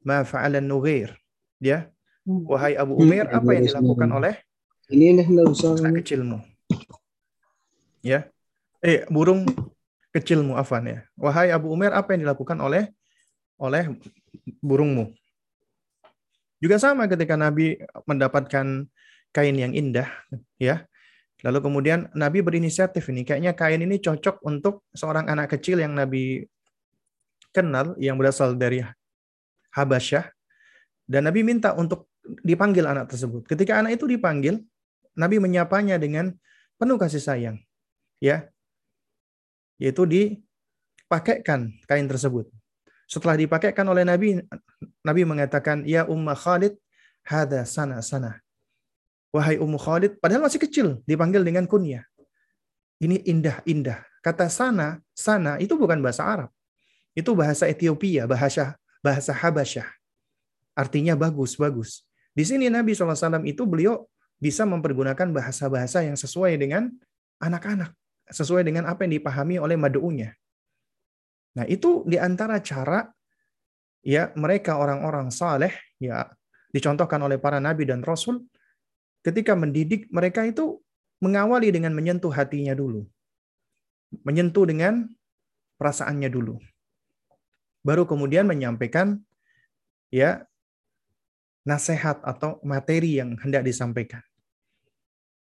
ma 0.00 0.24
fa'alan 0.24 0.64
Nughair. 0.64 1.14
Ya. 1.60 1.92
Wahai 2.26 2.74
Abu 2.74 2.98
Umair, 2.98 3.30
apa 3.30 3.54
yang 3.54 3.70
dilakukan 3.70 4.10
oleh 4.10 4.34
ini 4.90 5.14
anak 5.18 5.94
kecilmu? 6.02 6.38
Ya. 8.02 8.30
Eh, 8.82 9.02
burung 9.10 9.46
kecil 10.14 10.46
mu'afan 10.46 10.86
ya. 10.86 10.98
Wahai 11.18 11.50
Abu 11.50 11.74
Umar, 11.74 11.90
apa 11.94 12.14
yang 12.14 12.22
dilakukan 12.26 12.58
oleh 12.62 12.94
oleh 13.58 13.90
burungmu. 14.62 15.10
Juga 16.62 16.78
sama 16.78 17.10
ketika 17.10 17.34
Nabi 17.34 17.82
mendapatkan 18.06 18.86
kain 19.34 19.56
yang 19.58 19.74
indah, 19.74 20.06
ya. 20.56 20.86
Lalu 21.46 21.58
kemudian 21.62 22.10
Nabi 22.18 22.42
berinisiatif 22.42 23.06
ini, 23.14 23.22
kayaknya 23.22 23.54
kain 23.54 23.78
ini 23.78 24.02
cocok 24.02 24.42
untuk 24.42 24.82
seorang 24.90 25.30
anak 25.30 25.54
kecil 25.54 25.78
yang 25.78 25.94
Nabi 25.94 26.42
kenal 27.54 27.94
yang 28.02 28.18
berasal 28.18 28.58
dari 28.58 28.82
Habasyah. 29.70 30.26
Dan 31.06 31.30
Nabi 31.30 31.46
minta 31.46 31.70
untuk 31.78 32.10
dipanggil 32.42 32.82
anak 32.82 33.14
tersebut. 33.14 33.46
Ketika 33.46 33.78
anak 33.78 33.94
itu 33.94 34.10
dipanggil, 34.10 34.58
Nabi 35.14 35.38
menyapanya 35.38 36.02
dengan 36.02 36.34
penuh 36.74 36.98
kasih 36.98 37.22
sayang. 37.22 37.56
Ya. 38.18 38.50
Yaitu 39.78 40.02
dipakaikan 40.02 41.78
kain 41.86 42.10
tersebut. 42.10 42.50
Setelah 43.06 43.38
dipakaikan 43.38 43.86
oleh 43.86 44.02
Nabi, 44.02 44.42
Nabi 45.06 45.22
mengatakan, 45.22 45.86
Ya 45.86 46.02
Umma 46.10 46.34
Khalid, 46.34 46.74
hada 47.22 47.62
sana 47.62 48.02
sana. 48.02 48.42
Wahai 49.36 49.60
Ummu 49.60 49.76
Khalid, 49.76 50.16
padahal 50.16 50.48
masih 50.48 50.56
kecil, 50.56 51.04
dipanggil 51.04 51.44
dengan 51.44 51.68
kunyah. 51.68 52.00
Ini 52.96 53.20
indah-indah. 53.28 54.00
Kata 54.24 54.48
sana, 54.48 54.96
sana 55.12 55.60
itu 55.60 55.76
bukan 55.76 56.00
bahasa 56.00 56.24
Arab. 56.24 56.50
Itu 57.12 57.36
bahasa 57.36 57.68
Ethiopia, 57.68 58.24
bahasa 58.24 58.80
bahasa 59.04 59.36
Habasyah. 59.36 59.84
Artinya 60.72 61.12
bagus, 61.12 61.60
bagus. 61.60 62.08
Di 62.32 62.48
sini 62.48 62.72
Nabi 62.72 62.96
SAW 62.96 63.44
itu 63.44 63.68
beliau 63.68 64.08
bisa 64.40 64.64
mempergunakan 64.64 65.28
bahasa-bahasa 65.28 66.04
yang 66.04 66.16
sesuai 66.16 66.56
dengan 66.56 66.88
anak-anak. 67.40 67.92
Sesuai 68.32 68.64
dengan 68.64 68.88
apa 68.88 69.04
yang 69.04 69.20
dipahami 69.20 69.60
oleh 69.60 69.76
madu'unya. 69.76 70.32
Nah, 71.56 71.64
itu 71.68 72.04
di 72.08 72.16
antara 72.16 72.60
cara 72.64 73.04
ya 74.04 74.32
mereka 74.36 74.76
orang-orang 74.76 75.32
saleh 75.32 75.72
ya 75.96 76.28
dicontohkan 76.70 77.18
oleh 77.24 77.42
para 77.42 77.58
nabi 77.58 77.88
dan 77.88 78.06
rasul 78.06 78.44
ketika 79.26 79.58
mendidik 79.58 80.06
mereka 80.14 80.46
itu 80.46 80.78
mengawali 81.18 81.74
dengan 81.74 81.90
menyentuh 81.90 82.30
hatinya 82.30 82.78
dulu. 82.78 83.02
Menyentuh 84.22 84.70
dengan 84.70 85.10
perasaannya 85.82 86.30
dulu. 86.30 86.62
Baru 87.82 88.06
kemudian 88.06 88.46
menyampaikan 88.46 89.18
ya 90.14 90.46
nasihat 91.66 92.22
atau 92.22 92.62
materi 92.62 93.18
yang 93.18 93.34
hendak 93.42 93.66
disampaikan. 93.66 94.22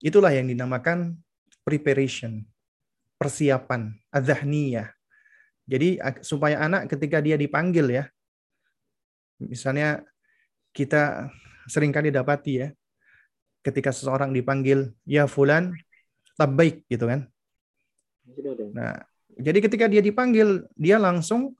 Itulah 0.04 0.32
yang 0.36 0.52
dinamakan 0.52 1.16
preparation, 1.64 2.44
persiapan, 3.16 3.96
adzahniyah. 4.12 4.92
Jadi 5.64 6.00
supaya 6.20 6.60
anak 6.60 6.92
ketika 6.92 7.24
dia 7.24 7.40
dipanggil 7.40 7.88
ya, 7.88 8.04
misalnya 9.40 10.04
kita 10.76 11.32
sering 11.68 11.92
kali 11.92 12.12
dapati 12.12 12.52
ya, 12.64 12.68
ketika 13.60 13.92
seseorang 13.92 14.32
dipanggil 14.32 14.92
ya 15.04 15.28
fulan 15.28 15.76
tabbaik 16.40 16.84
gitu 16.88 17.04
kan. 17.04 17.28
Nah, 18.72 19.04
jadi 19.36 19.58
ketika 19.60 19.84
dia 19.88 20.00
dipanggil, 20.00 20.64
dia 20.76 20.96
langsung 20.96 21.56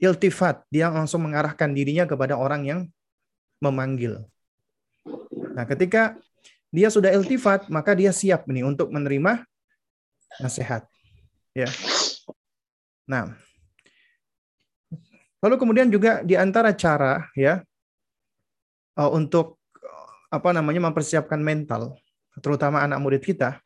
iltifat, 0.00 0.64
dia 0.72 0.88
langsung 0.88 1.24
mengarahkan 1.24 1.72
dirinya 1.72 2.08
kepada 2.08 2.36
orang 2.36 2.62
yang 2.64 2.80
memanggil. 3.60 4.24
Nah, 5.56 5.64
ketika 5.64 6.16
dia 6.72 6.88
sudah 6.92 7.12
iltifat, 7.12 7.68
maka 7.72 7.96
dia 7.96 8.12
siap 8.12 8.44
nih 8.48 8.64
untuk 8.64 8.92
menerima 8.92 9.44
nasihat. 10.40 10.84
Ya. 11.56 11.68
Nah, 13.08 13.32
lalu 15.40 15.56
kemudian 15.56 15.88
juga 15.88 16.20
di 16.20 16.36
antara 16.36 16.76
cara 16.76 17.28
ya 17.32 17.64
uh, 19.00 19.10
untuk 19.12 19.56
apa 20.28 20.50
namanya 20.50 20.90
mempersiapkan 20.90 21.38
mental, 21.38 21.96
terutama 22.42 22.82
anak 22.82 22.98
murid 22.98 23.22
kita, 23.22 23.62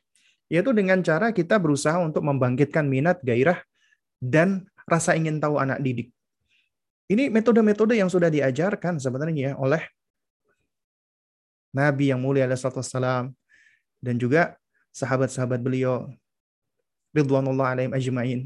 yaitu 0.51 0.75
dengan 0.77 1.01
cara 1.01 1.33
kita 1.33 1.57
berusaha 1.57 1.97
untuk 2.03 2.27
membangkitkan 2.27 2.85
minat, 2.87 3.23
gairah, 3.25 3.63
dan 4.21 4.69
rasa 4.85 5.17
ingin 5.17 5.41
tahu 5.41 5.57
anak 5.57 5.81
didik. 5.81 6.13
Ini 7.11 7.27
metode-metode 7.27 7.99
yang 7.99 8.07
sudah 8.07 8.31
diajarkan 8.31 9.03
sebenarnya 9.03 9.59
oleh 9.59 9.83
Nabi 11.75 12.15
yang 12.15 12.23
mulia 12.23 12.47
alaihissalam 12.47 13.35
dan 13.99 14.15
juga 14.19 14.55
sahabat-sahabat 14.95 15.59
beliau 15.59 16.07
ridwanullah 17.15 17.75
alaihim 17.75 17.95
ajmain. 17.95 18.41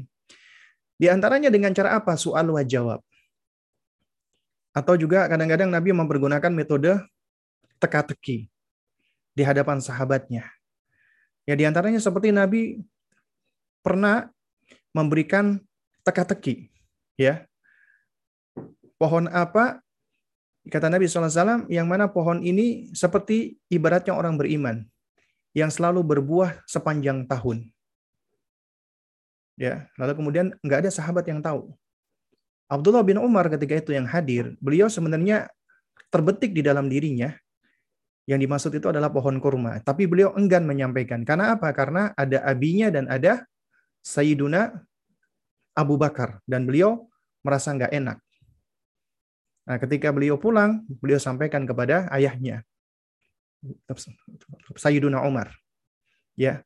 Di 0.95 1.11
antaranya 1.11 1.51
dengan 1.51 1.75
cara 1.75 1.97
apa? 1.97 2.15
Soal 2.15 2.47
wa 2.49 2.63
jawab. 2.65 3.01
Atau 4.75 4.95
juga 4.99 5.27
kadang-kadang 5.29 5.71
Nabi 5.71 5.91
mempergunakan 5.95 6.51
metode 6.51 6.99
teka-teki 7.79 8.47
di 9.35 9.43
hadapan 9.43 9.83
sahabatnya. 9.83 10.47
Ya 11.45 11.53
di 11.53 11.67
antaranya 11.67 12.01
seperti 12.01 12.33
Nabi 12.33 12.81
pernah 13.85 14.31
memberikan 14.95 15.61
teka-teki. 16.01 16.73
Ya. 17.19 17.45
Pohon 18.95 19.27
apa? 19.29 19.83
Kata 20.65 20.89
Nabi 20.89 21.05
SAW, 21.05 21.69
yang 21.69 21.85
mana 21.85 22.09
pohon 22.09 22.41
ini 22.41 22.89
seperti 22.97 23.61
ibaratnya 23.69 24.17
orang 24.17 24.39
beriman. 24.39 24.81
Yang 25.53 25.77
selalu 25.77 26.01
berbuah 26.01 26.65
sepanjang 26.65 27.29
tahun. 27.29 27.69
Ya, 29.55 29.87
lalu 29.95 30.19
kemudian 30.19 30.47
nggak 30.65 30.87
ada 30.87 30.91
sahabat 30.91 31.29
yang 31.29 31.39
tahu. 31.39 31.71
Abdullah 32.65 33.05
bin 33.05 33.21
Umar 33.21 33.47
ketika 33.47 33.77
itu 33.77 33.93
yang 33.93 34.09
hadir, 34.09 34.57
beliau 34.57 34.89
sebenarnya 34.89 35.47
terbetik 36.09 36.51
di 36.51 36.65
dalam 36.65 36.89
dirinya 36.89 37.31
yang 38.25 38.41
dimaksud 38.41 38.73
itu 38.73 38.89
adalah 38.89 39.13
pohon 39.13 39.37
kurma. 39.37 39.77
Tapi 39.85 40.09
beliau 40.09 40.33
enggan 40.33 40.65
menyampaikan. 40.65 41.21
Karena 41.21 41.53
apa? 41.53 41.69
Karena 41.73 42.11
ada 42.17 42.41
abinya 42.41 42.89
dan 42.89 43.05
ada 43.05 43.45
Sayyiduna 44.01 44.73
Abu 45.77 45.95
Bakar. 45.97 46.41
Dan 46.45 46.65
beliau 46.65 47.05
merasa 47.45 47.73
nggak 47.73 47.93
enak. 47.93 48.17
Nah, 49.65 49.77
ketika 49.81 50.09
beliau 50.13 50.37
pulang, 50.37 50.85
beliau 51.01 51.21
sampaikan 51.21 51.65
kepada 51.65 52.09
ayahnya. 52.13 52.65
Sayyiduna 54.77 55.21
Umar. 55.25 55.53
Ya. 56.33 56.65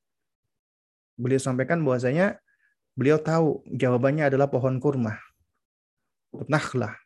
Beliau 1.20 1.40
sampaikan 1.40 1.84
bahwasanya 1.84 2.40
Beliau 3.00 3.16
tahu 3.16 3.64
jawabannya 3.72 4.28
adalah 4.28 4.52
pohon 4.52 4.76
kurma. 4.84 5.16
Nakhlah. 6.52 7.00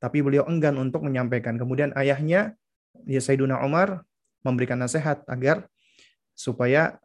Tapi 0.00 0.24
beliau 0.24 0.48
enggan 0.48 0.80
untuk 0.80 1.04
menyampaikan. 1.04 1.60
Kemudian 1.60 1.92
ayahnya, 1.92 2.56
ya 3.06 3.20
Sayyiduna 3.20 3.62
Umar, 3.62 4.02
memberikan 4.40 4.80
nasihat 4.80 5.24
agar 5.28 5.68
supaya 6.32 6.96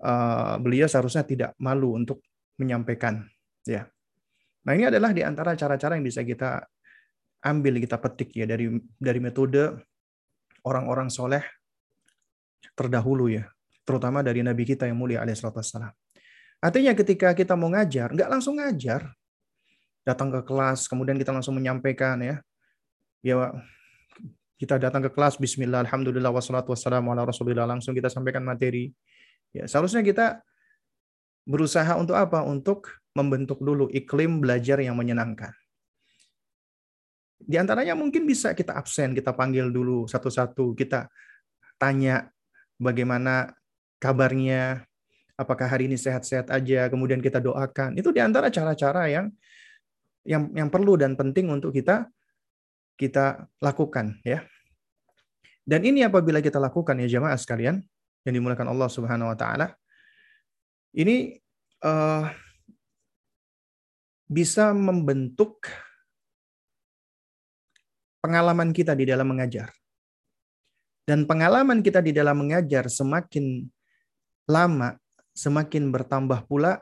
uh, 0.00 0.56
beliau 0.56 0.88
seharusnya 0.88 1.24
tidak 1.24 1.50
malu 1.60 1.96
untuk 1.96 2.24
menyampaikan. 2.56 3.28
Ya. 3.68 3.88
Nah 4.64 4.72
ini 4.76 4.88
adalah 4.88 5.12
di 5.12 5.24
antara 5.24 5.56
cara-cara 5.56 5.96
yang 5.96 6.04
bisa 6.04 6.24
kita 6.24 6.64
ambil, 7.44 7.80
kita 7.80 7.96
petik 7.96 8.36
ya 8.36 8.44
dari 8.44 8.68
dari 9.00 9.20
metode 9.20 9.80
orang-orang 10.64 11.08
soleh 11.08 11.40
terdahulu 12.76 13.32
ya, 13.32 13.48
terutama 13.84 14.20
dari 14.20 14.44
Nabi 14.44 14.68
kita 14.68 14.84
yang 14.84 15.00
mulia 15.00 15.24
alaihissalam. 15.24 15.92
Artinya 16.60 16.92
ketika 16.92 17.32
kita 17.32 17.56
mau 17.56 17.72
ngajar, 17.72 18.12
nggak 18.12 18.28
langsung 18.28 18.60
ngajar. 18.60 19.08
Datang 20.04 20.32
ke 20.32 20.40
kelas, 20.44 20.88
kemudian 20.88 21.16
kita 21.16 21.32
langsung 21.32 21.56
menyampaikan 21.56 22.20
ya. 22.20 22.36
Ya 23.20 23.52
kita 24.60 24.76
datang 24.76 25.00
ke 25.08 25.10
kelas, 25.16 25.40
bismillah, 25.40 25.88
alhamdulillah, 25.88 26.28
wassalatu 26.28 26.76
wassalamu 26.76 27.16
ala 27.16 27.24
rasulillah, 27.24 27.64
langsung 27.64 27.96
kita 27.96 28.12
sampaikan 28.12 28.44
materi. 28.44 28.92
Ya, 29.56 29.64
seharusnya 29.64 30.04
kita 30.04 30.44
berusaha 31.48 31.96
untuk 31.96 32.12
apa? 32.12 32.44
Untuk 32.44 32.92
membentuk 33.16 33.56
dulu 33.64 33.88
iklim 33.88 34.44
belajar 34.44 34.76
yang 34.84 35.00
menyenangkan. 35.00 35.56
Di 37.40 37.56
antaranya 37.56 37.96
mungkin 37.96 38.28
bisa 38.28 38.52
kita 38.52 38.76
absen, 38.76 39.16
kita 39.16 39.32
panggil 39.32 39.72
dulu 39.72 40.04
satu-satu, 40.04 40.76
kita 40.76 41.08
tanya 41.80 42.28
bagaimana 42.76 43.56
kabarnya, 43.96 44.84
apakah 45.40 45.72
hari 45.72 45.88
ini 45.88 45.96
sehat-sehat 45.96 46.52
aja, 46.52 46.92
kemudian 46.92 47.24
kita 47.24 47.40
doakan. 47.40 47.96
Itu 47.96 48.12
di 48.12 48.20
antara 48.20 48.52
cara-cara 48.52 49.08
yang 49.08 49.32
yang 50.20 50.52
yang 50.52 50.68
perlu 50.68 51.00
dan 51.00 51.16
penting 51.16 51.48
untuk 51.48 51.72
kita 51.72 52.12
kita 53.00 53.48
lakukan 53.64 54.20
ya. 54.20 54.44
Dan 55.64 55.88
ini 55.88 56.04
apabila 56.04 56.44
kita 56.44 56.60
lakukan 56.60 57.00
ya 57.00 57.08
jamaah 57.16 57.40
sekalian 57.40 57.80
yang 58.28 58.34
dimulakan 58.36 58.68
Allah 58.68 58.92
Subhanahu 58.92 59.32
wa 59.32 59.38
taala 59.38 59.72
ini 60.92 61.40
uh, 61.80 62.28
bisa 64.28 64.76
membentuk 64.76 65.64
pengalaman 68.20 68.76
kita 68.76 68.92
di 68.92 69.08
dalam 69.08 69.26
mengajar. 69.32 69.72
Dan 71.08 71.26
pengalaman 71.26 71.82
kita 71.82 71.98
di 72.04 72.14
dalam 72.14 72.38
mengajar 72.38 72.86
semakin 72.86 73.66
lama, 74.46 74.94
semakin 75.34 75.90
bertambah 75.90 76.46
pula 76.46 76.78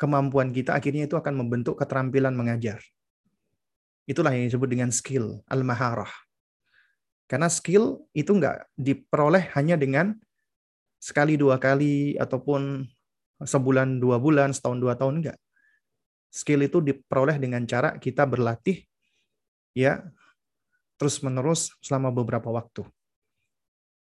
kemampuan 0.00 0.54
kita 0.54 0.72
akhirnya 0.72 1.10
itu 1.10 1.18
akan 1.18 1.44
membentuk 1.44 1.76
keterampilan 1.76 2.32
mengajar. 2.32 2.80
Itulah 4.08 4.32
yang 4.32 4.48
disebut 4.48 4.68
dengan 4.72 4.88
skill, 4.88 5.44
al-maharah. 5.52 6.08
Karena 7.28 7.52
skill 7.52 8.08
itu 8.16 8.32
nggak 8.32 8.72
diperoleh 8.72 9.52
hanya 9.52 9.76
dengan 9.76 10.16
sekali 10.96 11.36
dua 11.36 11.60
kali 11.60 12.16
ataupun 12.16 12.88
sebulan 13.44 14.00
dua 14.00 14.16
bulan, 14.16 14.56
setahun 14.56 14.80
dua 14.80 14.96
tahun 14.96 15.20
enggak. 15.20 15.38
Skill 16.32 16.64
itu 16.64 16.80
diperoleh 16.80 17.36
dengan 17.36 17.68
cara 17.68 18.00
kita 18.00 18.24
berlatih 18.24 18.80
ya 19.76 20.00
terus 20.96 21.20
menerus 21.20 21.76
selama 21.84 22.08
beberapa 22.08 22.48
waktu. 22.48 22.88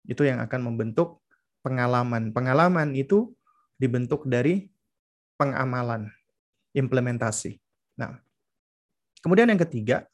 Itu 0.08 0.24
yang 0.24 0.40
akan 0.40 0.74
membentuk 0.74 1.22
pengalaman. 1.62 2.32
Pengalaman 2.32 2.96
itu 2.96 3.36
dibentuk 3.76 4.26
dari 4.26 4.72
pengamalan, 5.38 6.10
implementasi. 6.74 7.60
Nah, 8.00 8.18
kemudian 9.24 9.52
yang 9.52 9.62
ketiga, 9.62 10.08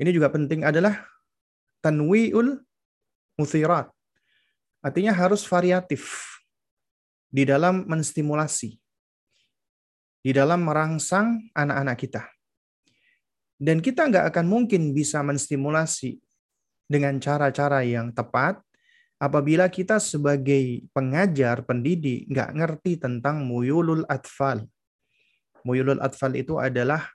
ini 0.00 0.10
juga 0.10 0.32
penting 0.32 0.66
adalah 0.66 1.06
tanwi'ul 1.84 2.60
muthirat. 3.38 3.90
Artinya 4.84 5.16
harus 5.16 5.46
variatif 5.48 6.28
di 7.32 7.48
dalam 7.48 7.88
menstimulasi, 7.88 8.76
di 10.20 10.30
dalam 10.30 10.66
merangsang 10.66 11.50
anak-anak 11.56 11.96
kita. 11.96 12.22
Dan 13.54 13.80
kita 13.80 14.10
nggak 14.10 14.34
akan 14.34 14.46
mungkin 14.50 14.92
bisa 14.92 15.22
menstimulasi 15.22 16.20
dengan 16.84 17.16
cara-cara 17.22 17.80
yang 17.86 18.12
tepat 18.12 18.60
apabila 19.22 19.70
kita 19.70 20.02
sebagai 20.02 20.84
pengajar, 20.92 21.64
pendidik, 21.64 22.28
nggak 22.28 22.50
ngerti 22.60 23.00
tentang 23.00 23.46
muyulul 23.46 24.04
atfal. 24.10 24.66
Muyulul 25.64 26.02
atfal 26.02 26.36
itu 26.36 26.60
adalah 26.60 27.13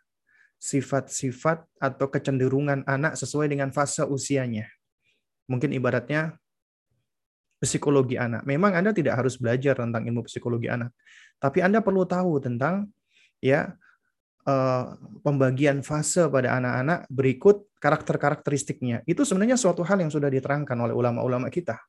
sifat-sifat 0.59 1.63
atau 1.79 2.11
kecenderungan 2.11 2.83
anak 2.83 3.15
sesuai 3.15 3.47
dengan 3.47 3.71
fase 3.71 4.03
usianya. 4.03 4.67
Mungkin 5.47 5.71
ibaratnya 5.71 6.35
psikologi 7.63 8.19
anak. 8.19 8.43
Memang 8.43 8.75
Anda 8.75 8.91
tidak 8.91 9.19
harus 9.19 9.39
belajar 9.39 9.79
tentang 9.79 10.03
ilmu 10.03 10.27
psikologi 10.27 10.67
anak, 10.67 10.91
tapi 11.39 11.63
Anda 11.63 11.79
perlu 11.79 12.03
tahu 12.03 12.43
tentang 12.43 12.91
ya 13.39 13.71
eh, 14.43 14.85
pembagian 15.23 15.79
fase 15.81 16.27
pada 16.27 16.59
anak-anak 16.59 17.07
berikut 17.07 17.71
karakter-karakteristiknya. 17.79 19.07
Itu 19.07 19.23
sebenarnya 19.23 19.55
suatu 19.55 19.81
hal 19.87 20.03
yang 20.03 20.11
sudah 20.11 20.27
diterangkan 20.27 20.75
oleh 20.75 20.91
ulama-ulama 20.95 21.47
kita. 21.47 21.79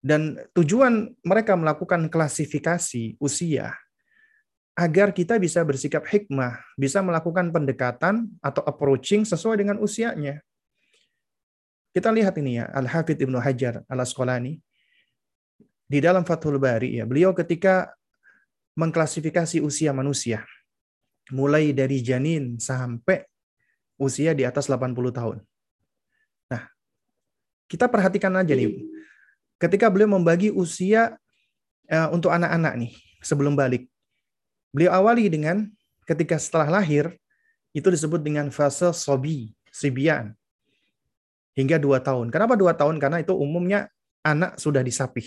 Dan 0.00 0.34
tujuan 0.56 1.12
mereka 1.22 1.54
melakukan 1.60 2.08
klasifikasi 2.08 3.20
usia 3.20 3.76
agar 4.78 5.10
kita 5.10 5.36
bisa 5.36 5.60
bersikap 5.66 6.06
hikmah, 6.06 6.60
bisa 6.78 7.02
melakukan 7.04 7.50
pendekatan 7.50 8.30
atau 8.40 8.62
approaching 8.64 9.26
sesuai 9.26 9.60
dengan 9.60 9.76
usianya. 9.82 10.40
Kita 11.90 12.14
lihat 12.14 12.38
ini 12.38 12.62
ya, 12.62 12.70
Al-Hafidh 12.70 13.18
Ibnu 13.18 13.42
Hajar 13.42 13.82
al-Asqalani 13.90 14.62
di 15.90 15.98
dalam 15.98 16.22
Fathul 16.22 16.62
Bari 16.62 17.02
ya, 17.02 17.04
beliau 17.04 17.34
ketika 17.34 17.90
mengklasifikasi 18.78 19.58
usia 19.58 19.90
manusia 19.90 20.46
mulai 21.34 21.74
dari 21.74 21.98
janin 22.02 22.58
sampai 22.62 23.26
usia 23.98 24.34
di 24.34 24.46
atas 24.46 24.70
80 24.70 24.94
tahun. 25.10 25.38
Nah, 26.50 26.62
kita 27.66 27.90
perhatikan 27.90 28.34
aja 28.38 28.54
nih. 28.54 28.86
Ketika 29.60 29.92
beliau 29.92 30.14
membagi 30.14 30.48
usia 30.54 31.18
uh, 31.90 32.08
untuk 32.14 32.30
anak-anak 32.32 32.74
nih 32.86 32.92
sebelum 33.20 33.58
balik. 33.58 33.90
Beliau 34.70 34.94
awali 34.94 35.26
dengan 35.26 35.66
ketika 36.06 36.38
setelah 36.38 36.82
lahir 36.82 37.14
itu 37.74 37.86
disebut 37.86 38.22
dengan 38.22 38.50
fase 38.50 38.90
sobi, 38.94 39.54
sibian. 39.70 40.34
Hingga 41.54 41.82
dua 41.82 41.98
tahun. 41.98 42.30
Kenapa 42.30 42.54
dua 42.54 42.74
tahun? 42.74 43.02
Karena 43.02 43.22
itu 43.22 43.34
umumnya 43.34 43.90
anak 44.22 44.58
sudah 44.58 44.80
disapih. 44.86 45.26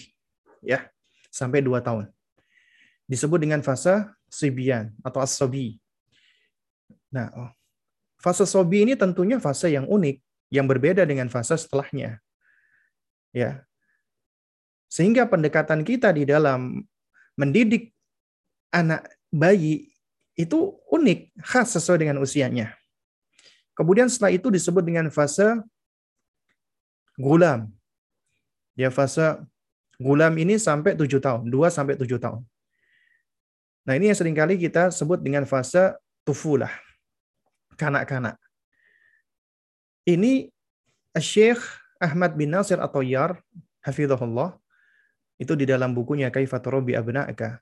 ya 0.63 0.87
Sampai 1.27 1.59
dua 1.59 1.83
tahun. 1.83 2.07
Disebut 3.07 3.43
dengan 3.43 3.59
fase 3.59 4.07
sibian 4.31 4.95
atau 5.03 5.19
as-sobi. 5.19 5.77
Nah, 7.13 7.29
oh. 7.37 7.51
fase 8.17 8.47
sobi 8.49 8.87
ini 8.87 8.97
tentunya 8.97 9.37
fase 9.37 9.69
yang 9.69 9.85
unik, 9.85 10.17
yang 10.49 10.65
berbeda 10.65 11.05
dengan 11.05 11.29
fase 11.29 11.53
setelahnya. 11.59 12.17
Ya. 13.29 13.67
Sehingga 14.89 15.29
pendekatan 15.29 15.85
kita 15.85 16.09
di 16.15 16.25
dalam 16.25 16.81
mendidik 17.37 17.93
anak 18.73 19.05
bayi 19.33 19.89
itu 20.37 20.77
unik, 20.93 21.33
khas 21.41 21.73
sesuai 21.73 22.05
dengan 22.05 22.21
usianya. 22.21 22.77
Kemudian 23.73 24.05
setelah 24.05 24.37
itu 24.37 24.53
disebut 24.53 24.85
dengan 24.85 25.09
fase 25.09 25.57
gulam. 27.17 27.73
Ya 28.77 28.93
fase 28.93 29.41
gulam 29.97 30.37
ini 30.37 30.61
sampai 30.61 30.93
7 30.93 31.17
tahun, 31.17 31.49
2 31.49 31.73
sampai 31.73 31.97
7 31.97 32.21
tahun. 32.21 32.41
Nah, 33.83 33.93
ini 33.97 34.13
yang 34.13 34.17
sering 34.17 34.37
kali 34.37 34.55
kita 34.55 34.93
sebut 34.93 35.19
dengan 35.19 35.43
fase 35.49 35.97
tufulah. 36.23 36.71
Kanak-kanak. 37.75 38.37
Ini 40.05 40.53
Syekh 41.17 41.59
Ahmad 41.97 42.37
bin 42.37 42.53
Nasir 42.53 42.79
atau 42.79 43.01
Yar, 43.01 43.41
hafizahullah, 43.81 44.55
itu 45.41 45.53
di 45.57 45.65
dalam 45.67 45.91
bukunya 45.91 46.29
Kaifatorobi 46.29 46.95
Abna'aka 46.95 47.59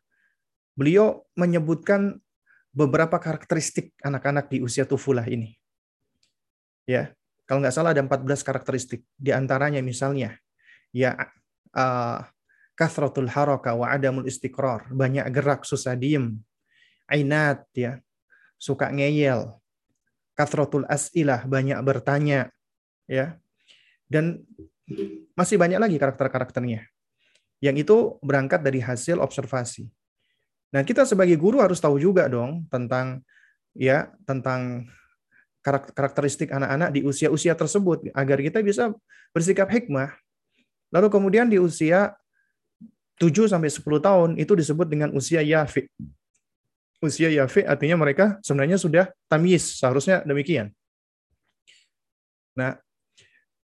beliau 0.75 1.27
menyebutkan 1.35 2.19
beberapa 2.71 3.19
karakteristik 3.19 3.91
anak-anak 4.01 4.47
di 4.47 4.63
usia 4.63 4.87
tufulah 4.87 5.27
ini. 5.27 5.59
Ya, 6.87 7.13
kalau 7.45 7.59
nggak 7.59 7.75
salah 7.75 7.91
ada 7.91 8.03
14 8.03 8.47
karakteristik. 8.47 9.03
Di 9.19 9.35
antaranya 9.35 9.83
misalnya, 9.83 10.39
ya 10.95 11.15
uh, 11.75 12.23
haraka 13.29 13.75
wa 13.77 13.91
adamul 13.91 14.25
istiqrar, 14.25 14.89
banyak 14.89 15.27
gerak, 15.29 15.67
susah 15.67 15.93
diem. 15.93 16.39
Ainat 17.11 17.67
ya, 17.75 17.99
suka 18.55 18.87
ngeyel. 18.87 19.51
Kathratul 20.31 20.87
as'ilah, 20.87 21.43
banyak 21.43 21.77
bertanya. 21.83 22.49
Ya. 23.05 23.35
Dan 24.07 24.47
masih 25.35 25.59
banyak 25.59 25.77
lagi 25.77 25.99
karakter-karakternya. 25.99 26.87
Yang 27.61 27.75
itu 27.85 27.97
berangkat 28.25 28.63
dari 28.63 28.79
hasil 28.81 29.19
observasi. 29.21 29.91
Nah, 30.71 30.81
kita 30.87 31.03
sebagai 31.03 31.35
guru 31.35 31.59
harus 31.59 31.83
tahu 31.83 31.99
juga 31.99 32.31
dong 32.31 32.63
tentang 32.71 33.19
ya, 33.75 34.07
tentang 34.23 34.87
karakteristik 35.93 36.49
anak-anak 36.49 36.89
di 36.95 37.01
usia-usia 37.05 37.53
tersebut 37.53 38.09
agar 38.17 38.37
kita 38.41 38.65
bisa 38.65 38.95
bersikap 39.35 39.69
hikmah. 39.69 40.15
Lalu 40.89 41.07
kemudian 41.11 41.47
di 41.47 41.61
usia 41.61 42.17
7 43.21 43.45
sampai 43.45 43.69
10 43.69 44.01
tahun 44.01 44.29
itu 44.41 44.57
disebut 44.57 44.89
dengan 44.89 45.13
usia 45.13 45.45
yafi. 45.45 45.85
Usia 46.97 47.29
yafi 47.29 47.61
artinya 47.61 48.01
mereka 48.01 48.41
sebenarnya 48.41 48.81
sudah 48.81 49.05
tamyiz, 49.29 49.77
seharusnya 49.77 50.25
demikian. 50.25 50.73
Nah, 52.57 52.81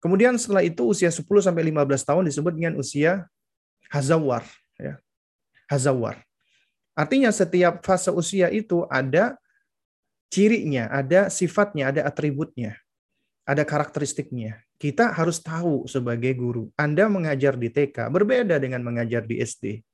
kemudian 0.04 0.36
setelah 0.36 0.60
itu 0.60 0.84
usia 0.84 1.08
10 1.08 1.24
sampai 1.40 1.64
15 1.72 2.04
tahun 2.04 2.28
disebut 2.28 2.52
dengan 2.52 2.76
usia 2.76 3.24
hazawar 3.88 4.44
ya. 4.76 5.00
Hazawar. 5.72 6.27
Artinya 6.98 7.30
setiap 7.30 7.86
fase 7.86 8.10
usia 8.10 8.50
itu 8.50 8.82
ada 8.90 9.38
cirinya, 10.34 10.90
ada 10.90 11.30
sifatnya, 11.30 11.94
ada 11.94 12.02
atributnya, 12.02 12.74
ada 13.46 13.62
karakteristiknya. 13.62 14.58
Kita 14.82 15.14
harus 15.14 15.38
tahu 15.38 15.86
sebagai 15.86 16.34
guru. 16.34 16.74
Anda 16.74 17.06
mengajar 17.06 17.54
di 17.54 17.70
TK 17.70 18.10
berbeda 18.10 18.58
dengan 18.58 18.82
mengajar 18.82 19.22
di 19.22 19.38
SD. 19.38 19.86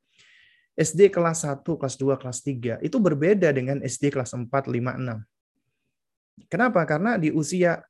SD 0.74 1.12
kelas 1.12 1.44
1, 1.44 1.60
kelas 1.60 1.94
2, 2.00 2.16
kelas 2.16 2.38
3 2.40 2.80
itu 2.80 2.96
berbeda 2.96 3.52
dengan 3.52 3.84
SD 3.84 4.08
kelas 4.08 4.32
4, 4.32 4.48
5, 4.48 4.96
6. 4.96 6.48
Kenapa? 6.50 6.82
Karena 6.88 7.20
di 7.20 7.30
usia 7.30 7.84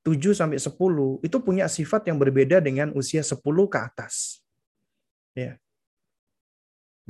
7 0.00 0.32
sampai 0.32 0.56
10 0.56 1.20
itu 1.20 1.36
punya 1.42 1.68
sifat 1.68 2.08
yang 2.08 2.16
berbeda 2.16 2.62
dengan 2.64 2.94
usia 2.96 3.20
10 3.20 3.36
ke 3.68 3.78
atas. 3.82 4.40
Ya. 5.36 5.60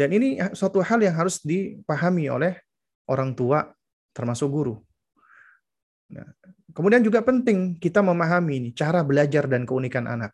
Dan 0.00 0.16
ini 0.16 0.40
suatu 0.56 0.80
hal 0.80 1.04
yang 1.04 1.12
harus 1.12 1.44
dipahami 1.44 2.32
oleh 2.32 2.56
orang 3.04 3.36
tua 3.36 3.68
termasuk 4.16 4.48
guru. 4.48 4.80
Nah, 6.08 6.24
kemudian 6.72 7.04
juga 7.04 7.20
penting 7.20 7.76
kita 7.76 8.00
memahami 8.00 8.52
ini 8.56 8.68
cara 8.72 9.04
belajar 9.04 9.44
dan 9.44 9.68
keunikan 9.68 10.08
anak. 10.08 10.32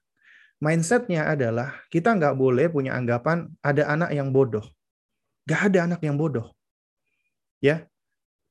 Mindsetnya 0.63 1.27
adalah 1.27 1.83
kita 1.91 2.15
nggak 2.15 2.39
boleh 2.39 2.71
punya 2.71 2.95
anggapan 2.95 3.51
ada 3.59 3.91
anak 3.91 4.15
yang 4.15 4.31
bodoh. 4.31 4.63
Nggak 5.51 5.61
ada 5.67 5.79
anak 5.91 6.01
yang 6.07 6.15
bodoh. 6.15 6.55
Ya, 7.59 7.91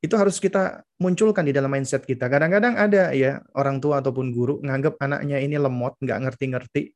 itu 0.04 0.14
harus 0.20 0.38
kita 0.38 0.84
munculkan 1.00 1.48
di 1.48 1.56
dalam 1.56 1.72
mindset 1.72 2.04
kita. 2.04 2.28
Kadang-kadang 2.28 2.76
ada 2.76 3.16
ya 3.16 3.40
orang 3.56 3.80
tua 3.80 4.04
ataupun 4.04 4.36
guru 4.36 4.60
nganggap 4.62 5.00
anaknya 5.00 5.40
ini 5.40 5.56
lemot, 5.56 5.96
nggak 5.98 6.20
ngerti-ngerti. 6.28 6.92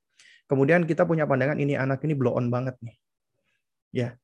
Kemudian 0.46 0.84
kita 0.84 1.08
punya 1.08 1.24
pandangan 1.24 1.56
ini 1.56 1.80
anak 1.80 2.04
ini 2.04 2.14
blow 2.14 2.36
on 2.36 2.52
banget 2.52 2.76
nih. 2.84 3.00
Ya. 3.90 4.16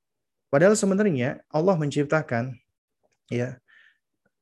Padahal 0.49 0.77
sebenarnya 0.77 1.43
Allah 1.51 1.75
menciptakan 1.75 2.55
ya 3.27 3.57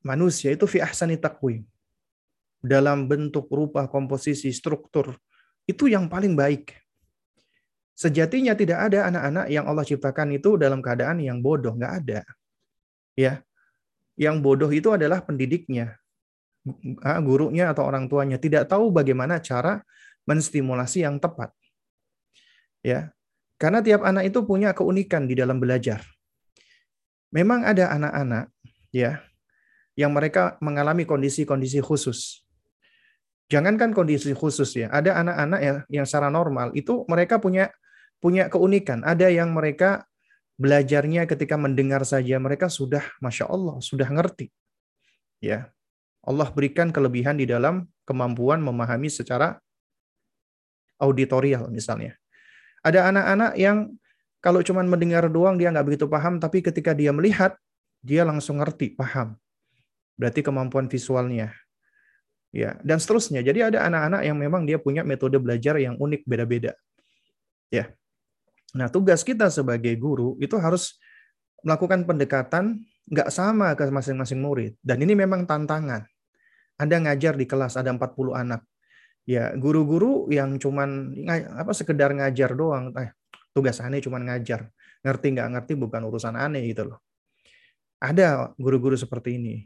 manusia 0.04 0.52
itu 0.52 0.68
fi 0.68 0.84
ahsani 0.84 1.18
taqwim. 1.18 1.64
dalam 2.64 3.12
bentuk 3.12 3.52
rupa, 3.52 3.92
komposisi, 3.92 4.48
struktur, 4.56 5.20
itu 5.68 5.92
yang 5.92 6.08
paling 6.08 6.32
baik. 6.32 6.72
Sejatinya 7.92 8.56
tidak 8.56 8.88
ada 8.88 9.12
anak-anak 9.12 9.46
yang 9.52 9.68
Allah 9.68 9.84
ciptakan 9.84 10.40
itu 10.40 10.56
dalam 10.56 10.80
keadaan 10.80 11.20
yang 11.20 11.44
bodoh, 11.44 11.76
nggak 11.76 11.94
ada. 12.08 12.24
Ya, 13.20 13.44
yang 14.16 14.40
bodoh 14.40 14.72
itu 14.72 14.96
adalah 14.96 15.22
pendidiknya, 15.22 16.00
gurunya 17.20 17.70
atau 17.70 17.84
orang 17.84 18.08
tuanya 18.08 18.40
tidak 18.40 18.72
tahu 18.72 18.90
bagaimana 18.96 19.44
cara 19.44 19.84
menstimulasi 20.24 21.04
yang 21.04 21.20
tepat. 21.20 21.52
Ya, 22.80 23.12
karena 23.64 23.80
tiap 23.80 24.04
anak 24.04 24.28
itu 24.28 24.44
punya 24.44 24.76
keunikan 24.76 25.24
di 25.24 25.40
dalam 25.40 25.56
belajar. 25.56 26.04
Memang 27.32 27.64
ada 27.64 27.96
anak-anak, 27.96 28.52
ya, 28.92 29.24
yang 29.96 30.12
mereka 30.12 30.60
mengalami 30.60 31.08
kondisi-kondisi 31.08 31.80
khusus. 31.80 32.44
Jangankan 33.48 33.96
kondisi 33.96 34.36
khusus 34.36 34.76
ya, 34.76 34.92
ada 34.92 35.16
anak-anak 35.16 35.60
yang 35.64 35.78
yang 35.88 36.04
secara 36.04 36.28
normal 36.28 36.76
itu 36.76 37.08
mereka 37.08 37.40
punya 37.40 37.72
punya 38.20 38.52
keunikan. 38.52 39.00
Ada 39.08 39.32
yang 39.32 39.56
mereka 39.56 40.04
belajarnya 40.60 41.24
ketika 41.24 41.56
mendengar 41.56 42.04
saja 42.04 42.44
mereka 42.44 42.68
sudah 42.68 43.08
masya 43.24 43.48
Allah 43.48 43.80
sudah 43.80 44.12
ngerti. 44.12 44.52
Ya, 45.40 45.72
Allah 46.20 46.52
berikan 46.52 46.92
kelebihan 46.92 47.40
di 47.40 47.48
dalam 47.48 47.88
kemampuan 48.04 48.60
memahami 48.60 49.08
secara 49.08 49.56
auditorial 51.00 51.72
misalnya. 51.72 52.20
Ada 52.84 53.10
anak-anak 53.10 53.52
yang 53.56 53.96
kalau 54.44 54.60
cuma 54.60 54.84
mendengar 54.84 55.24
doang 55.32 55.56
dia 55.56 55.72
nggak 55.72 55.88
begitu 55.88 56.06
paham, 56.12 56.36
tapi 56.38 56.60
ketika 56.60 56.92
dia 56.92 57.16
melihat 57.16 57.56
dia 58.04 58.28
langsung 58.28 58.60
ngerti, 58.60 58.92
paham. 58.92 59.40
Berarti 60.20 60.44
kemampuan 60.44 60.92
visualnya. 60.92 61.56
Ya, 62.54 62.78
dan 62.86 63.02
seterusnya. 63.02 63.42
Jadi 63.42 63.66
ada 63.66 63.88
anak-anak 63.88 64.22
yang 64.28 64.38
memang 64.38 64.62
dia 64.68 64.78
punya 64.78 65.02
metode 65.02 65.40
belajar 65.42 65.80
yang 65.80 65.98
unik 65.98 66.28
beda-beda. 66.28 66.78
Ya. 67.74 67.90
Nah, 68.78 68.92
tugas 68.92 69.26
kita 69.26 69.50
sebagai 69.50 69.96
guru 69.98 70.38
itu 70.38 70.54
harus 70.62 71.02
melakukan 71.66 72.06
pendekatan 72.06 72.84
nggak 73.10 73.30
sama 73.34 73.74
ke 73.74 73.90
masing-masing 73.90 74.38
murid. 74.44 74.78
Dan 74.84 75.02
ini 75.02 75.18
memang 75.18 75.48
tantangan. 75.48 76.06
Anda 76.78 77.00
ngajar 77.00 77.40
di 77.40 77.48
kelas 77.48 77.80
ada 77.80 77.90
40 77.90 78.36
anak. 78.36 78.62
Ya, 79.24 79.56
guru-guru 79.56 80.28
yang 80.28 80.60
cuman 80.60 81.16
apa 81.56 81.72
sekedar 81.72 82.12
ngajar 82.12 82.56
doang, 82.60 82.92
eh, 83.00 83.16
tugas 83.56 83.80
aneh 83.80 84.04
cuman 84.04 84.28
ngajar. 84.28 84.68
Ngerti 85.04 85.26
nggak 85.36 85.50
ngerti 85.56 85.74
bukan 85.80 86.02
urusan 86.08 86.36
aneh 86.36 86.68
gitu 86.68 86.92
loh. 86.92 87.00
Ada 88.04 88.52
guru-guru 88.60 89.00
seperti 89.00 89.40
ini. 89.40 89.64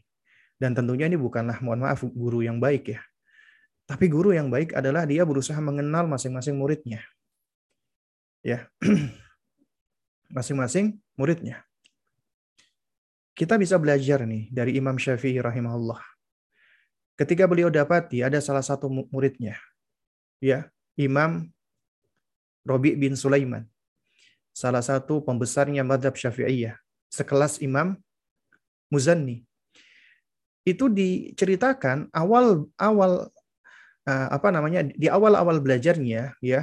Dan 0.57 0.73
tentunya 0.73 1.05
ini 1.09 1.17
bukanlah 1.17 1.61
mohon 1.61 1.85
maaf 1.85 2.01
guru 2.05 2.41
yang 2.41 2.57
baik 2.57 2.97
ya. 2.97 3.01
Tapi 3.85 4.09
guru 4.09 4.33
yang 4.33 4.49
baik 4.49 4.73
adalah 4.73 5.05
dia 5.05 5.25
berusaha 5.25 5.57
mengenal 5.61 6.09
masing-masing 6.09 6.57
muridnya 6.57 7.01
ya 8.47 8.63
masing-masing 10.35 10.95
muridnya. 11.19 11.67
Kita 13.37 13.59
bisa 13.59 13.77
belajar 13.77 14.25
nih 14.25 14.49
dari 14.49 14.79
Imam 14.79 14.97
Syafi'i 14.97 15.37
rahimahullah. 15.37 16.16
Ketika 17.17 17.49
beliau 17.49 17.73
dapati 17.73 18.21
ada 18.21 18.37
salah 18.37 18.61
satu 18.61 18.85
muridnya, 19.09 19.57
ya 20.37 20.69
Imam 20.93 21.49
Robi 22.61 22.93
bin 22.93 23.17
Sulaiman, 23.17 23.65
salah 24.53 24.85
satu 24.85 25.25
pembesarnya 25.25 25.81
madhab 25.81 26.13
Syafi'iyah, 26.13 26.77
sekelas 27.09 27.57
Imam 27.65 27.97
Muzanni. 28.93 29.49
Itu 30.61 30.93
diceritakan 30.93 32.13
awal 32.13 32.69
awal 32.77 33.33
uh, 34.05 34.27
apa 34.29 34.53
namanya 34.53 34.85
di 34.85 35.09
awal-awal 35.09 35.57
belajarnya 35.63 36.37
ya 36.43 36.61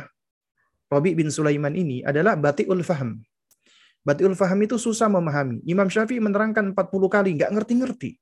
Robi 0.86 1.18
bin 1.18 1.34
Sulaiman 1.34 1.74
ini 1.74 2.06
adalah 2.06 2.38
batiul 2.38 2.86
faham. 2.86 3.18
Batiul 4.04 4.36
faham 4.38 4.60
itu 4.62 4.76
susah 4.76 5.10
memahami. 5.10 5.64
Imam 5.64 5.88
Syafi'i 5.90 6.20
menerangkan 6.20 6.76
40 6.76 7.08
kali, 7.08 7.30
nggak 7.40 7.50
ngerti-ngerti. 7.56 8.20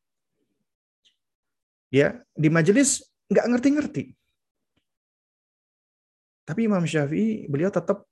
Ya, 1.92 2.24
di 2.32 2.48
majelis 2.48 3.04
nggak 3.28 3.46
ngerti-ngerti. 3.52 4.04
Tapi 6.48 6.60
Imam 6.66 6.82
Syafi'i 6.82 7.46
beliau 7.46 7.68
tetap 7.68 8.08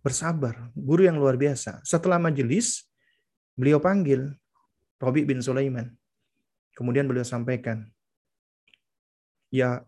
bersabar, 0.00 0.70
guru 0.72 1.02
yang 1.02 1.18
luar 1.18 1.34
biasa. 1.34 1.82
Setelah 1.82 2.22
majelis, 2.22 2.86
beliau 3.58 3.82
panggil 3.82 4.30
Robi 5.02 5.26
bin 5.26 5.42
Sulaiman. 5.42 5.90
Kemudian 6.78 7.10
beliau 7.10 7.26
sampaikan, 7.26 7.84
Ya 9.50 9.82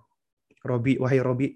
Robi, 0.67 0.99
wahai 0.99 1.23
Robi, 1.23 1.55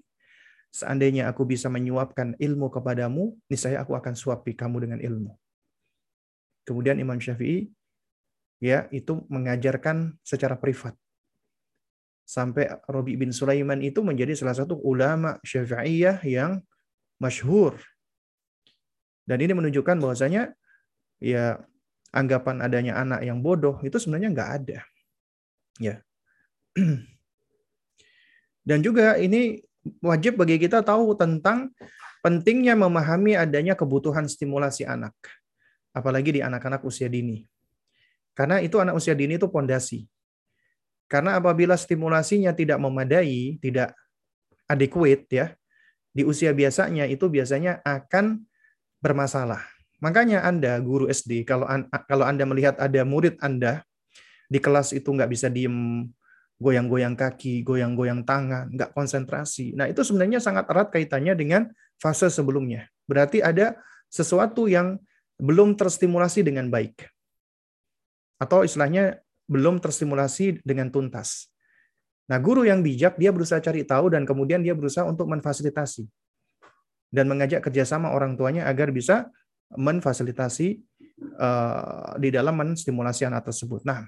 Seandainya 0.73 1.29
aku 1.29 1.45
bisa 1.45 1.69
menyuapkan 1.69 2.33
ilmu 2.41 2.73
kepadamu, 2.73 3.37
niscaya 3.45 3.85
aku 3.85 3.93
akan 3.93 4.17
suapi 4.17 4.57
kamu 4.57 4.89
dengan 4.89 4.99
ilmu. 5.05 5.37
Kemudian 6.65 6.97
Imam 6.97 7.21
Syafi'i 7.21 7.69
ya 8.57 8.89
itu 8.89 9.21
mengajarkan 9.29 10.17
secara 10.25 10.57
privat. 10.57 10.97
Sampai 12.23 12.71
Robi 12.87 13.19
bin 13.19 13.35
Sulaiman 13.35 13.83
itu 13.83 13.99
menjadi 13.99 14.31
salah 14.33 14.55
satu 14.55 14.79
ulama 14.79 15.37
Syafi'iyah 15.43 16.23
yang 16.23 16.63
masyhur. 17.19 17.77
Dan 19.23 19.39
ini 19.43 19.55
menunjukkan 19.55 19.99
bahwasanya 19.99 20.55
ya 21.19 21.59
anggapan 22.11 22.59
adanya 22.63 22.99
anak 22.99 23.23
yang 23.23 23.39
bodoh 23.39 23.79
itu 23.83 23.95
sebenarnya 23.99 24.29
nggak 24.31 24.51
ada. 24.63 24.79
Ya. 25.79 25.95
Dan 28.67 28.79
juga 28.79 29.19
ini 29.19 29.59
wajib 29.99 30.39
bagi 30.39 30.55
kita 30.55 30.79
tahu 30.83 31.15
tentang 31.19 31.75
pentingnya 32.23 32.79
memahami 32.79 33.35
adanya 33.35 33.75
kebutuhan 33.75 34.29
stimulasi 34.29 34.87
anak. 34.87 35.11
Apalagi 35.91 36.39
di 36.39 36.41
anak-anak 36.41 36.81
usia 36.87 37.11
dini. 37.11 37.43
Karena 38.33 38.63
itu 38.63 38.79
anak 38.81 38.97
usia 38.97 39.13
dini 39.13 39.37
itu 39.37 39.45
pondasi. 39.51 40.07
Karena 41.13 41.37
apabila 41.37 41.77
stimulasinya 41.77 42.57
tidak 42.57 42.81
memadai, 42.81 43.61
tidak 43.61 43.93
adequate 44.65 45.29
ya, 45.29 45.53
di 46.09 46.25
usia 46.25 46.49
biasanya 46.57 47.05
itu 47.05 47.29
biasanya 47.29 47.85
akan 47.85 48.41
bermasalah. 48.97 49.61
Makanya 50.01 50.41
Anda 50.41 50.81
guru 50.81 51.05
SD 51.05 51.45
kalau 51.45 51.69
kalau 52.09 52.25
Anda 52.25 52.49
melihat 52.49 52.81
ada 52.81 53.05
murid 53.05 53.37
Anda 53.45 53.85
di 54.49 54.57
kelas 54.57 54.89
itu 54.97 55.05
nggak 55.05 55.29
bisa 55.29 55.53
diem 55.53 56.09
goyang-goyang 56.57 57.13
kaki, 57.13 57.61
goyang-goyang 57.61 58.25
tangan, 58.25 58.73
nggak 58.73 58.97
konsentrasi. 58.97 59.77
Nah, 59.77 59.85
itu 59.85 60.01
sebenarnya 60.01 60.41
sangat 60.41 60.65
erat 60.65 60.89
kaitannya 60.89 61.37
dengan 61.37 61.61
fase 62.01 62.31
sebelumnya. 62.33 62.89
Berarti 63.05 63.43
ada 63.43 63.77
sesuatu 64.09 64.65
yang 64.65 64.97
belum 65.37 65.75
terstimulasi 65.75 66.41
dengan 66.41 66.71
baik. 66.71 67.05
Atau 68.39 68.63
istilahnya 68.63 69.19
belum 69.47 69.79
terstimulasi 69.83 70.63
dengan 70.63 70.89
tuntas. 70.89 71.51
Nah, 72.27 72.39
guru 72.39 72.63
yang 72.63 72.79
bijak, 72.79 73.19
dia 73.19 73.35
berusaha 73.35 73.59
cari 73.59 73.83
tahu 73.83 74.15
dan 74.15 74.23
kemudian 74.23 74.63
dia 74.63 74.71
berusaha 74.71 75.03
untuk 75.03 75.27
memfasilitasi. 75.27 76.07
Dan 77.13 77.29
mengajak 77.29 77.61
kerjasama 77.61 78.09
orang 78.09 78.33
tuanya 78.33 78.65
agar 78.65 78.89
bisa 78.89 79.29
memfasilitasi 79.73 80.81
uh, 81.37 82.17
di 82.17 82.33
dalam 82.33 82.57
menstimulasi 82.57 83.27
anak 83.27 83.51
tersebut. 83.51 83.85
Nah, 83.85 84.07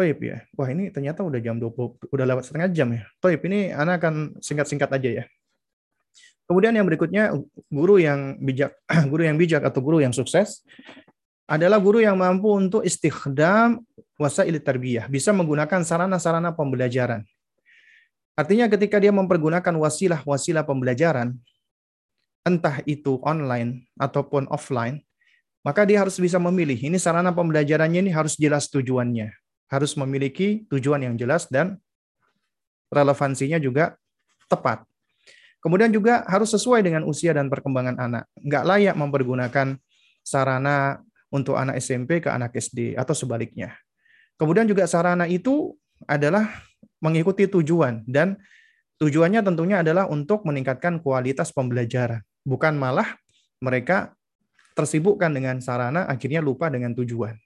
Toib 0.00 0.16
ya. 0.22 0.40
Wah 0.56 0.68
ini 0.72 0.88
ternyata 0.88 1.20
udah 1.20 1.36
jam 1.44 1.60
20, 1.60 2.08
udah 2.08 2.24
lewat 2.24 2.48
setengah 2.48 2.68
jam 2.72 2.88
ya. 2.94 3.04
Toib 3.20 3.40
ini 3.44 3.68
anak 3.68 4.00
akan 4.00 4.14
singkat-singkat 4.40 4.88
aja 4.88 5.10
ya. 5.20 5.24
Kemudian 6.48 6.72
yang 6.72 6.88
berikutnya 6.88 7.36
guru 7.68 8.00
yang 8.00 8.40
bijak, 8.40 8.74
guru 9.12 9.28
yang 9.28 9.36
bijak 9.36 9.60
atau 9.60 9.84
guru 9.84 10.00
yang 10.00 10.16
sukses 10.16 10.64
adalah 11.50 11.82
guru 11.82 11.98
yang 11.98 12.14
mampu 12.14 12.46
untuk 12.54 12.86
istikhdam 12.86 13.82
wasail 14.14 14.54
tarbiyah, 14.62 15.10
bisa 15.10 15.34
menggunakan 15.34 15.82
sarana-sarana 15.82 16.54
pembelajaran. 16.54 17.26
Artinya 18.38 18.70
ketika 18.70 19.02
dia 19.02 19.10
mempergunakan 19.10 19.74
wasilah-wasilah 19.74 20.62
pembelajaran, 20.62 21.34
entah 22.46 22.78
itu 22.86 23.18
online 23.26 23.90
ataupun 23.98 24.46
offline, 24.46 25.02
maka 25.66 25.82
dia 25.82 25.98
harus 25.98 26.14
bisa 26.22 26.38
memilih. 26.38 26.78
Ini 26.78 26.96
sarana 27.02 27.34
pembelajarannya 27.34 28.06
ini 28.06 28.14
harus 28.14 28.38
jelas 28.38 28.70
tujuannya 28.70 29.34
harus 29.70 29.94
memiliki 29.94 30.66
tujuan 30.66 31.06
yang 31.06 31.14
jelas 31.14 31.46
dan 31.46 31.78
relevansinya 32.90 33.62
juga 33.62 33.94
tepat. 34.50 34.82
Kemudian 35.62 35.94
juga 35.94 36.26
harus 36.26 36.50
sesuai 36.50 36.82
dengan 36.82 37.06
usia 37.06 37.30
dan 37.30 37.46
perkembangan 37.46 37.96
anak. 38.02 38.24
Nggak 38.42 38.64
layak 38.66 38.96
mempergunakan 38.98 39.78
sarana 40.26 40.98
untuk 41.30 41.54
anak 41.54 41.78
SMP 41.78 42.18
ke 42.18 42.28
anak 42.28 42.54
SD 42.54 42.98
atau 42.98 43.14
sebaliknya. 43.14 43.74
Kemudian 44.36 44.66
juga 44.66 44.84
sarana 44.90 45.30
itu 45.30 45.74
adalah 46.04 46.48
mengikuti 47.00 47.46
tujuan 47.46 48.04
dan 48.04 48.36
tujuannya 49.00 49.40
tentunya 49.40 49.80
adalah 49.80 50.10
untuk 50.10 50.44
meningkatkan 50.44 51.00
kualitas 51.00 51.54
pembelajaran, 51.54 52.20
bukan 52.44 52.76
malah 52.76 53.16
mereka 53.62 54.12
tersibukkan 54.74 55.32
dengan 55.32 55.60
sarana 55.60 56.08
akhirnya 56.08 56.40
lupa 56.40 56.72
dengan 56.72 56.96
tujuan. 56.96 57.36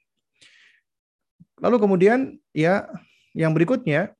Lalu 1.63 1.77
kemudian 1.79 2.35
ya 2.51 2.87
yang 3.35 3.55
berikutnya 3.55 4.15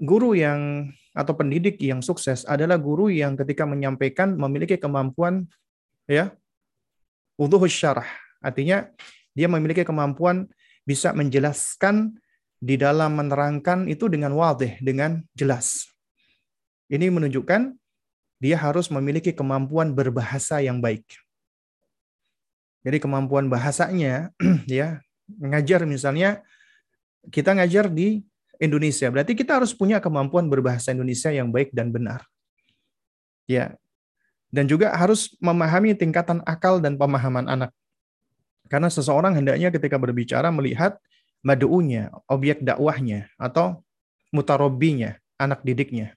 guru 0.00 0.36
yang 0.36 0.92
atau 1.16 1.34
pendidik 1.34 1.80
yang 1.82 1.98
sukses 1.98 2.46
adalah 2.46 2.78
guru 2.78 3.10
yang 3.10 3.34
ketika 3.34 3.66
menyampaikan 3.66 4.38
memiliki 4.38 4.78
kemampuan 4.78 5.48
ya 6.06 6.30
untuk 7.34 7.66
syarah. 7.66 8.06
Artinya 8.38 8.86
dia 9.34 9.46
memiliki 9.50 9.82
kemampuan 9.82 10.46
bisa 10.86 11.12
menjelaskan 11.12 12.16
di 12.58 12.74
dalam 12.74 13.14
menerangkan 13.14 13.86
itu 13.86 14.10
dengan 14.10 14.34
wadih, 14.34 14.78
dengan 14.82 15.22
jelas. 15.34 15.86
Ini 16.90 17.12
menunjukkan 17.12 17.76
dia 18.38 18.56
harus 18.58 18.90
memiliki 18.90 19.34
kemampuan 19.34 19.94
berbahasa 19.94 20.62
yang 20.62 20.82
baik. 20.82 21.04
Jadi 22.86 22.98
kemampuan 23.02 23.50
bahasanya 23.50 24.30
ya, 24.70 25.02
ngajar 25.28 25.84
misalnya 25.84 26.42
kita 27.28 27.52
ngajar 27.52 27.90
di 27.90 28.22
Indonesia. 28.58 29.06
Berarti 29.10 29.38
kita 29.38 29.58
harus 29.62 29.74
punya 29.74 30.02
kemampuan 30.02 30.50
berbahasa 30.50 30.94
Indonesia 30.94 31.30
yang 31.30 31.54
baik 31.54 31.70
dan 31.70 31.94
benar. 31.94 32.26
Ya. 33.46 33.78
Dan 34.48 34.64
juga 34.64 34.96
harus 34.96 35.36
memahami 35.44 35.92
tingkatan 35.92 36.40
akal 36.48 36.80
dan 36.80 36.96
pemahaman 36.96 37.46
anak. 37.46 37.70
Karena 38.68 38.92
seseorang 38.92 39.34
hendaknya 39.34 39.72
ketika 39.72 39.96
berbicara 39.96 40.52
melihat 40.52 41.00
madu'unya, 41.40 42.12
objek 42.28 42.60
dakwahnya, 42.60 43.32
atau 43.40 43.80
mutarobinya, 44.30 45.16
anak 45.40 45.64
didiknya. 45.64 46.12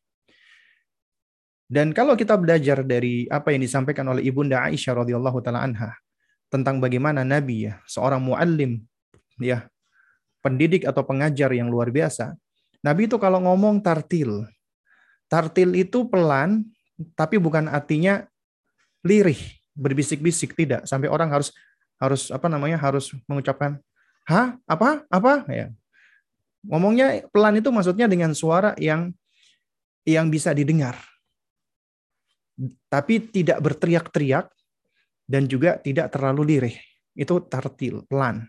Dan 1.71 1.95
kalau 1.95 2.19
kita 2.19 2.35
belajar 2.35 2.83
dari 2.83 3.31
apa 3.31 3.55
yang 3.55 3.63
disampaikan 3.63 4.03
oleh 4.11 4.27
Ibunda 4.27 4.59
Aisyah 4.67 5.07
radhiyallahu 5.07 5.39
taala 5.39 5.63
anha 5.63 5.95
tentang 6.51 6.83
bagaimana 6.83 7.23
Nabi 7.23 7.71
ya, 7.71 7.79
seorang 7.87 8.19
muallim 8.19 8.83
ya, 9.39 9.71
pendidik 10.43 10.83
atau 10.83 11.07
pengajar 11.07 11.47
yang 11.55 11.71
luar 11.71 11.87
biasa. 11.87 12.35
Nabi 12.83 13.07
itu 13.07 13.15
kalau 13.15 13.39
ngomong 13.47 13.79
tartil. 13.79 14.43
Tartil 15.31 15.79
itu 15.79 16.11
pelan, 16.11 16.67
tapi 17.15 17.39
bukan 17.39 17.71
artinya 17.71 18.27
lirih, 19.07 19.39
berbisik-bisik 19.71 20.51
tidak 20.59 20.83
sampai 20.83 21.07
orang 21.07 21.31
harus 21.31 21.55
harus 22.01 22.33
apa 22.33 22.49
namanya 22.49 22.81
harus 22.81 23.13
mengucapkan 23.29 23.77
hah? 24.25 24.57
Apa? 24.65 25.05
Apa? 25.07 25.45
Ya. 25.49 25.69
Ngomongnya 26.65 27.25
pelan 27.29 27.61
itu 27.61 27.69
maksudnya 27.69 28.09
dengan 28.09 28.33
suara 28.33 28.73
yang 28.81 29.13
yang 30.05 30.33
bisa 30.33 30.53
didengar. 30.53 30.97
Tapi 32.89 33.21
tidak 33.31 33.61
berteriak-teriak 33.61 34.49
dan 35.25 35.49
juga 35.49 35.77
tidak 35.81 36.13
terlalu 36.13 36.57
lirih. 36.57 36.77
Itu 37.17 37.41
tartil 37.45 38.05
pelan. 38.05 38.45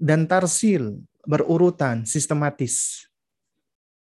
Dan 0.00 0.24
tarsil 0.24 0.96
berurutan 1.28 2.08
sistematis. 2.08 3.04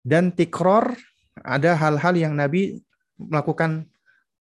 Dan 0.03 0.31
tikror 0.31 0.95
ada 1.43 1.75
hal-hal 1.75 2.15
yang 2.15 2.35
Nabi 2.35 2.79
melakukan 3.19 3.87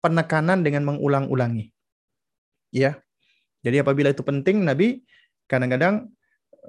penekanan 0.04 0.64
dengan 0.64 0.88
mengulang-ulangi. 0.88 1.72
Ya. 2.76 3.00
Jadi 3.66 3.84
apabila 3.84 4.12
itu 4.12 4.24
penting 4.24 4.64
Nabi 4.64 5.04
kadang-kadang 5.50 6.08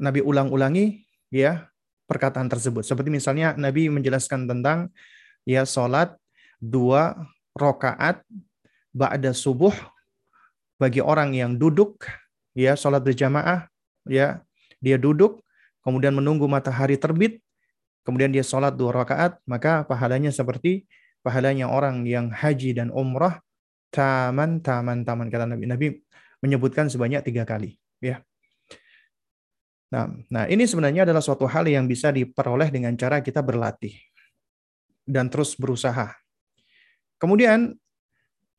Nabi 0.01 0.21
ulang-ulangi 0.25 1.07
ya 1.31 1.69
perkataan 2.11 2.51
tersebut. 2.51 2.83
Seperti 2.83 3.13
misalnya 3.13 3.55
Nabi 3.55 3.87
menjelaskan 3.93 4.51
tentang 4.51 4.91
ya 5.47 5.63
salat 5.63 6.17
dua 6.59 7.15
rokaat 7.55 8.23
ba'da 8.91 9.31
subuh 9.31 9.73
bagi 10.81 10.99
orang 10.99 11.37
yang 11.37 11.55
duduk 11.55 12.03
ya 12.57 12.75
salat 12.75 13.05
berjamaah 13.07 13.71
ya 14.09 14.43
dia 14.81 14.97
duduk, 14.97 15.45
kemudian 15.85 16.17
menunggu 16.17 16.49
matahari 16.49 16.97
terbit, 16.97 17.45
kemudian 18.03 18.33
dia 18.33 18.41
sholat 18.41 18.73
dua 18.75 19.05
rakaat, 19.05 19.37
maka 19.45 19.85
pahalanya 19.85 20.33
seperti 20.33 20.89
pahalanya 21.21 21.69
orang 21.69 22.09
yang 22.09 22.33
haji 22.33 22.73
dan 22.73 22.89
umrah 22.89 23.45
taman 23.93 24.65
taman 24.65 25.05
taman 25.05 25.29
kata 25.29 25.45
Nabi. 25.45 25.65
Nabi 25.69 25.87
menyebutkan 26.41 26.89
sebanyak 26.89 27.25
tiga 27.25 27.45
kali. 27.45 27.77
Ya. 28.01 28.25
Nah, 29.91 30.09
nah 30.31 30.45
ini 30.47 30.65
sebenarnya 30.65 31.05
adalah 31.05 31.21
suatu 31.21 31.45
hal 31.51 31.67
yang 31.67 31.85
bisa 31.91 32.15
diperoleh 32.15 32.71
dengan 32.71 32.95
cara 32.95 33.21
kita 33.21 33.43
berlatih 33.43 33.93
dan 35.05 35.27
terus 35.27 35.59
berusaha. 35.59 36.15
Kemudian 37.21 37.77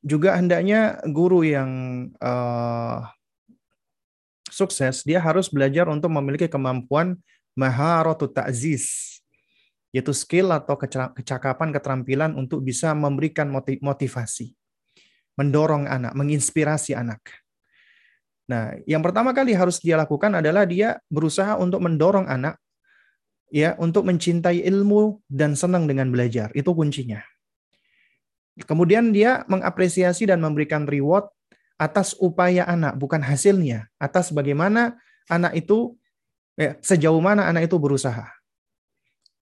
juga 0.03 0.37
hendaknya 0.37 0.99
guru 1.09 1.41
yang 1.45 1.69
uh, 2.19 3.05
sukses, 4.51 5.07
dia 5.07 5.23
harus 5.23 5.47
belajar 5.47 5.87
untuk 5.87 6.11
memiliki 6.11 6.51
kemampuan 6.51 7.15
maharatu 7.55 8.27
ta'ziz, 8.27 9.17
yaitu 9.95 10.11
skill 10.11 10.51
atau 10.51 10.75
kecakapan, 11.15 11.71
keterampilan 11.71 12.31
untuk 12.35 12.61
bisa 12.61 12.91
memberikan 12.91 13.47
motivasi, 13.79 14.51
mendorong 15.39 15.87
anak, 15.87 16.11
menginspirasi 16.13 16.93
anak. 16.93 17.40
Nah, 18.51 18.75
yang 18.83 18.99
pertama 18.99 19.31
kali 19.31 19.55
harus 19.55 19.79
dia 19.79 19.95
lakukan 19.95 20.35
adalah 20.35 20.67
dia 20.67 20.99
berusaha 21.07 21.55
untuk 21.55 21.79
mendorong 21.79 22.27
anak 22.27 22.59
ya 23.47 23.79
untuk 23.79 24.03
mencintai 24.07 24.67
ilmu 24.67 25.23
dan 25.31 25.55
senang 25.55 25.87
dengan 25.87 26.11
belajar. 26.11 26.51
Itu 26.51 26.75
kuncinya. 26.75 27.23
Kemudian 28.67 29.15
dia 29.15 29.47
mengapresiasi 29.47 30.27
dan 30.27 30.43
memberikan 30.43 30.83
reward 30.83 31.31
atas 31.79 32.11
upaya 32.19 32.67
anak, 32.67 32.99
bukan 32.99 33.23
hasilnya. 33.23 33.87
Atas 33.95 34.35
bagaimana 34.35 34.99
anak 35.31 35.55
itu, 35.55 35.95
ya, 36.59 36.75
sejauh 36.83 37.23
mana 37.23 37.47
anak 37.47 37.71
itu 37.71 37.79
berusaha. 37.79 38.27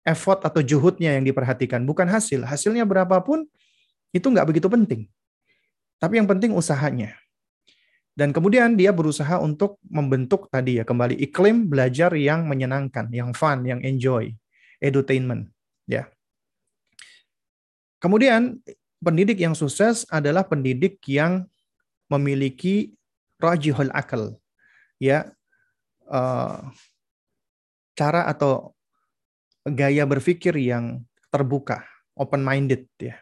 Effort 0.07 0.41
atau 0.41 0.65
juhudnya 0.65 1.21
yang 1.21 1.29
diperhatikan, 1.29 1.85
bukan 1.85 2.09
hasil. 2.09 2.49
Hasilnya 2.49 2.89
berapapun, 2.89 3.45
itu 4.17 4.27
nggak 4.27 4.49
begitu 4.49 4.73
penting. 4.73 5.05
Tapi 6.01 6.17
yang 6.17 6.29
penting 6.29 6.57
usahanya. 6.57 7.15
Dan 8.17 8.33
kemudian 8.33 8.81
dia 8.81 8.97
berusaha 8.97 9.37
untuk 9.45 9.77
membentuk 9.85 10.49
tadi 10.49 10.81
ya 10.81 10.89
kembali 10.89 11.21
iklim 11.21 11.69
belajar 11.69 12.17
yang 12.17 12.49
menyenangkan, 12.49 13.13
yang 13.13 13.37
fun, 13.37 13.61
yang 13.69 13.85
enjoy, 13.85 14.33
edutainment, 14.81 15.53
ya. 15.85 16.09
Kemudian 18.01 18.57
pendidik 19.05 19.37
yang 19.37 19.53
sukses 19.53 20.09
adalah 20.09 20.49
pendidik 20.49 20.97
yang 21.05 21.45
memiliki 22.09 22.97
rajihul 23.37 23.93
akal 23.93 24.41
ya. 24.97 25.29
Uh, 26.09 26.73
cara 27.99 28.31
atau 28.31 28.73
gaya 29.67 30.07
berpikir 30.07 30.55
yang 30.57 31.05
terbuka 31.29 31.85
open 32.17 32.41
minded 32.41 32.89
ya. 32.97 33.21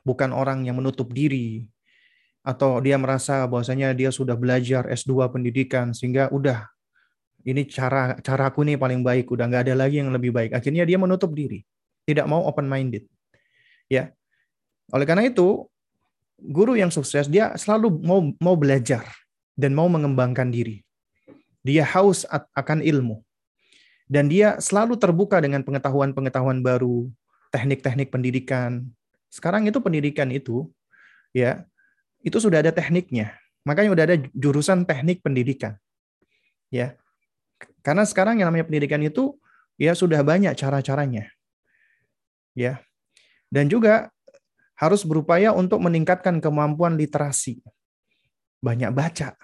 Bukan 0.00 0.32
orang 0.32 0.64
yang 0.64 0.80
menutup 0.80 1.12
diri 1.12 1.68
atau 2.44 2.76
dia 2.84 3.00
merasa 3.00 3.48
bahwasanya 3.48 3.96
dia 3.96 4.12
sudah 4.12 4.36
belajar 4.36 4.84
S2 4.92 5.32
pendidikan 5.32 5.96
sehingga 5.96 6.28
udah 6.28 6.68
ini 7.44 7.64
cara 7.64 8.20
caraku 8.20 8.68
nih 8.68 8.76
paling 8.76 9.00
baik 9.00 9.32
udah 9.32 9.48
nggak 9.48 9.68
ada 9.68 9.74
lagi 9.74 10.04
yang 10.04 10.12
lebih 10.12 10.30
baik 10.30 10.52
akhirnya 10.52 10.84
dia 10.84 11.00
menutup 11.00 11.32
diri 11.32 11.64
tidak 12.04 12.28
mau 12.28 12.44
open 12.44 12.68
minded 12.68 13.08
ya 13.88 14.12
oleh 14.92 15.08
karena 15.08 15.24
itu 15.24 15.64
guru 16.36 16.76
yang 16.76 16.92
sukses 16.92 17.24
dia 17.32 17.56
selalu 17.56 17.96
mau 18.04 18.20
mau 18.36 18.56
belajar 18.60 19.08
dan 19.54 19.72
mau 19.72 19.86
mengembangkan 19.86 20.50
diri. 20.50 20.82
Dia 21.64 21.86
haus 21.96 22.28
akan 22.28 22.84
ilmu. 22.84 23.24
Dan 24.04 24.28
dia 24.28 24.60
selalu 24.60 25.00
terbuka 25.00 25.40
dengan 25.40 25.64
pengetahuan-pengetahuan 25.64 26.60
baru, 26.60 27.08
teknik-teknik 27.48 28.12
pendidikan. 28.12 28.84
Sekarang 29.32 29.64
itu 29.64 29.80
pendidikan 29.80 30.28
itu 30.28 30.68
ya, 31.32 31.64
itu 32.24 32.40
sudah 32.40 32.64
ada 32.64 32.72
tekniknya. 32.72 33.36
Makanya 33.68 33.92
sudah 33.92 34.04
ada 34.08 34.16
jurusan 34.32 34.88
teknik 34.88 35.20
pendidikan. 35.20 35.76
Ya. 36.72 36.96
Karena 37.84 38.08
sekarang 38.08 38.40
yang 38.40 38.48
namanya 38.48 38.66
pendidikan 38.66 39.04
itu 39.04 39.36
ya 39.76 39.92
sudah 39.92 40.24
banyak 40.24 40.56
cara-caranya. 40.56 41.28
Ya. 42.56 42.80
Dan 43.52 43.68
juga 43.68 44.08
harus 44.74 45.04
berupaya 45.06 45.54
untuk 45.54 45.78
meningkatkan 45.84 46.40
kemampuan 46.40 46.98
literasi. 46.98 47.62
Banyak 48.64 48.90
baca 48.96 49.36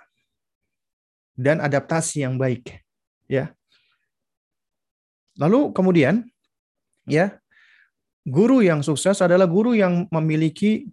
dan 1.36 1.60
adaptasi 1.60 2.24
yang 2.24 2.40
baik, 2.40 2.80
ya. 3.28 3.52
Lalu 5.36 5.72
kemudian 5.76 6.24
ya, 7.04 7.36
guru 8.24 8.64
yang 8.64 8.80
sukses 8.80 9.20
adalah 9.20 9.48
guru 9.48 9.76
yang 9.76 10.08
memiliki 10.08 10.88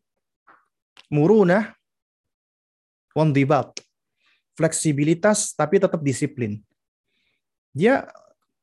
murunah 1.07 1.76
wandibat, 3.17 3.73
fleksibilitas 4.53 5.57
tapi 5.57 5.81
tetap 5.81 5.97
disiplin. 6.05 6.61
Dia 7.73 8.05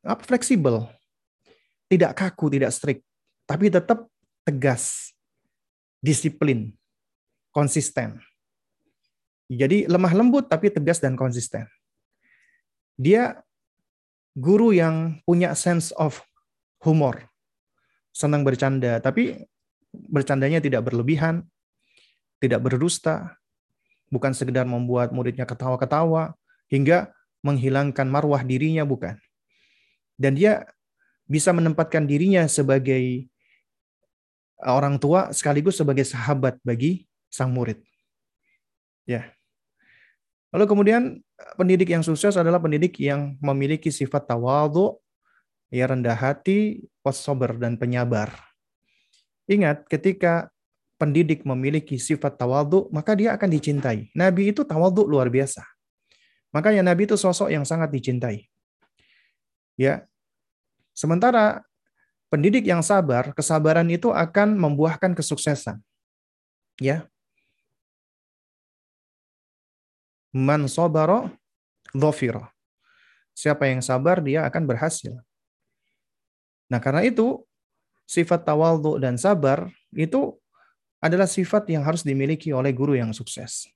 apa 0.06 0.22
fleksibel, 0.22 0.86
tidak 1.90 2.14
kaku, 2.14 2.54
tidak 2.54 2.70
strict, 2.70 3.02
tapi 3.50 3.66
tetap 3.66 4.06
tegas, 4.46 5.10
disiplin, 5.98 6.70
konsisten. 7.50 8.22
Jadi 9.50 9.90
lemah 9.90 10.14
lembut 10.14 10.46
tapi 10.46 10.70
tegas 10.70 11.02
dan 11.02 11.18
konsisten. 11.18 11.66
Dia 12.94 13.42
guru 14.38 14.70
yang 14.70 15.18
punya 15.26 15.54
sense 15.58 15.90
of 15.98 16.22
humor, 16.82 17.26
senang 18.14 18.46
bercanda, 18.46 19.02
tapi 19.02 19.34
bercandanya 19.94 20.58
tidak 20.58 20.90
berlebihan, 20.90 21.46
tidak 22.42 22.66
berdusta, 22.66 23.38
bukan 24.14 24.30
sekedar 24.30 24.62
membuat 24.62 25.10
muridnya 25.10 25.42
ketawa-ketawa, 25.42 26.38
hingga 26.70 27.10
menghilangkan 27.42 28.06
marwah 28.06 28.46
dirinya, 28.46 28.86
bukan. 28.86 29.18
Dan 30.14 30.38
dia 30.38 30.70
bisa 31.26 31.50
menempatkan 31.50 32.06
dirinya 32.06 32.46
sebagai 32.46 33.26
orang 34.62 34.96
tua 35.02 35.34
sekaligus 35.34 35.74
sebagai 35.74 36.06
sahabat 36.06 36.62
bagi 36.62 37.10
sang 37.26 37.50
murid. 37.50 37.82
Ya. 39.04 39.34
Lalu 40.54 40.64
kemudian 40.70 41.02
pendidik 41.58 41.90
yang 41.90 42.06
sukses 42.06 42.38
adalah 42.38 42.62
pendidik 42.62 42.94
yang 43.02 43.34
memiliki 43.42 43.90
sifat 43.90 44.30
tawadhu, 44.30 44.94
ya 45.74 45.90
rendah 45.90 46.14
hati, 46.14 46.86
wasober 47.02 47.58
dan 47.58 47.74
penyabar. 47.74 48.30
Ingat, 49.50 49.84
ketika 49.90 50.53
pendidik 50.94 51.42
memiliki 51.42 51.98
sifat 51.98 52.38
tawadhu, 52.38 52.88
maka 52.94 53.18
dia 53.18 53.34
akan 53.34 53.50
dicintai. 53.50 54.10
Nabi 54.14 54.54
itu 54.54 54.62
tawadhu 54.62 55.04
luar 55.04 55.26
biasa. 55.28 55.62
Makanya 56.54 56.86
Nabi 56.86 57.10
itu 57.10 57.18
sosok 57.18 57.50
yang 57.50 57.66
sangat 57.66 57.90
dicintai. 57.90 58.46
Ya. 59.74 60.06
Sementara 60.94 61.66
pendidik 62.30 62.62
yang 62.62 62.78
sabar, 62.78 63.34
kesabaran 63.34 63.90
itu 63.90 64.14
akan 64.14 64.54
membuahkan 64.54 65.18
kesuksesan. 65.18 65.82
Ya. 66.78 67.10
Man 70.30 70.66
sabara 70.70 71.30
dhafira. 71.90 72.54
Siapa 73.34 73.66
yang 73.66 73.82
sabar 73.82 74.22
dia 74.22 74.46
akan 74.46 74.62
berhasil. 74.62 75.18
Nah, 76.70 76.78
karena 76.78 77.02
itu 77.02 77.42
sifat 78.06 78.46
tawadhu 78.46 79.02
dan 79.02 79.18
sabar 79.18 79.66
itu 79.90 80.38
adalah 81.04 81.28
sifat 81.28 81.68
yang 81.68 81.84
harus 81.84 82.00
dimiliki 82.00 82.48
oleh 82.56 82.72
guru 82.72 82.96
yang 82.96 83.12
sukses. 83.12 83.68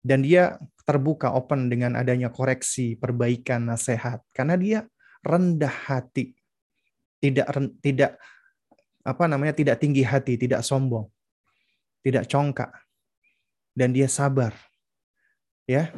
Dan 0.00 0.24
dia 0.24 0.56
terbuka 0.88 1.36
open 1.36 1.68
dengan 1.68 2.00
adanya 2.00 2.32
koreksi, 2.32 2.96
perbaikan, 2.96 3.68
nasihat 3.68 4.24
karena 4.32 4.56
dia 4.56 4.78
rendah 5.20 5.92
hati. 5.92 6.32
Tidak 7.20 7.44
tidak 7.84 8.16
apa 9.04 9.24
namanya? 9.28 9.52
tidak 9.52 9.76
tinggi 9.76 10.00
hati, 10.00 10.40
tidak 10.40 10.64
sombong. 10.64 11.04
Tidak 12.00 12.24
congkak. 12.24 12.72
Dan 13.76 13.92
dia 13.92 14.08
sabar 14.08 14.56
ya. 15.68 15.92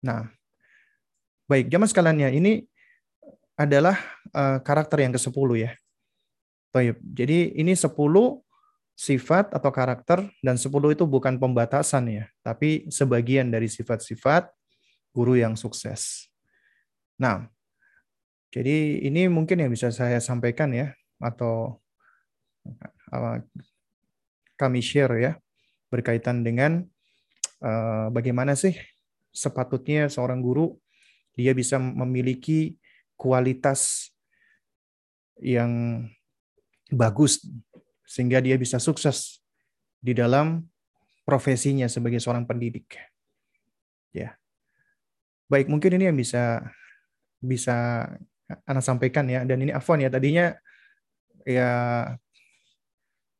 Nah, 0.00 0.26
baik, 1.46 1.68
jamaah 1.68 1.86
sekalian 1.92 2.24
ya, 2.26 2.30
ini 2.32 2.64
adalah 3.54 4.00
uh, 4.32 4.58
karakter 4.64 5.04
yang 5.04 5.12
ke-10 5.12 5.48
ya. 5.60 5.70
Jadi 6.96 7.60
ini 7.60 7.76
10 7.76 7.92
sifat 8.96 9.52
atau 9.56 9.70
karakter 9.72 10.28
dan 10.44 10.60
10 10.60 10.70
itu 10.92 11.04
bukan 11.08 11.40
pembatasan 11.40 12.08
ya, 12.10 12.24
tapi 12.44 12.86
sebagian 12.92 13.48
dari 13.48 13.66
sifat-sifat 13.66 14.52
guru 15.10 15.40
yang 15.40 15.56
sukses. 15.56 16.28
Nah, 17.16 17.48
jadi 18.50 19.02
ini 19.06 19.30
mungkin 19.30 19.62
yang 19.62 19.70
bisa 19.70 19.94
saya 19.94 20.18
sampaikan 20.18 20.74
ya 20.74 20.90
atau 21.22 21.78
uh, 23.14 23.36
kami 24.58 24.80
share 24.82 25.14
ya 25.20 25.32
berkaitan 25.88 26.42
dengan 26.42 26.82
uh, 27.62 28.10
bagaimana 28.10 28.58
sih 28.58 28.74
sepatutnya 29.30 30.10
seorang 30.10 30.42
guru 30.42 30.74
dia 31.38 31.54
bisa 31.54 31.78
memiliki 31.78 32.74
kualitas 33.14 34.10
yang 35.38 36.04
bagus 36.90 37.40
sehingga 38.10 38.42
dia 38.42 38.58
bisa 38.58 38.82
sukses 38.82 39.38
di 40.02 40.10
dalam 40.10 40.66
profesinya 41.22 41.86
sebagai 41.86 42.18
seorang 42.18 42.42
pendidik. 42.42 42.98
Ya. 44.10 44.34
Baik, 45.46 45.70
mungkin 45.70 45.94
ini 45.94 46.10
yang 46.10 46.18
bisa 46.18 46.66
bisa 47.38 48.10
anak 48.66 48.82
sampaikan 48.82 49.30
ya 49.30 49.46
dan 49.46 49.62
ini 49.62 49.70
afwan 49.70 50.02
ya 50.02 50.10
tadinya 50.10 50.58
ya 51.46 51.70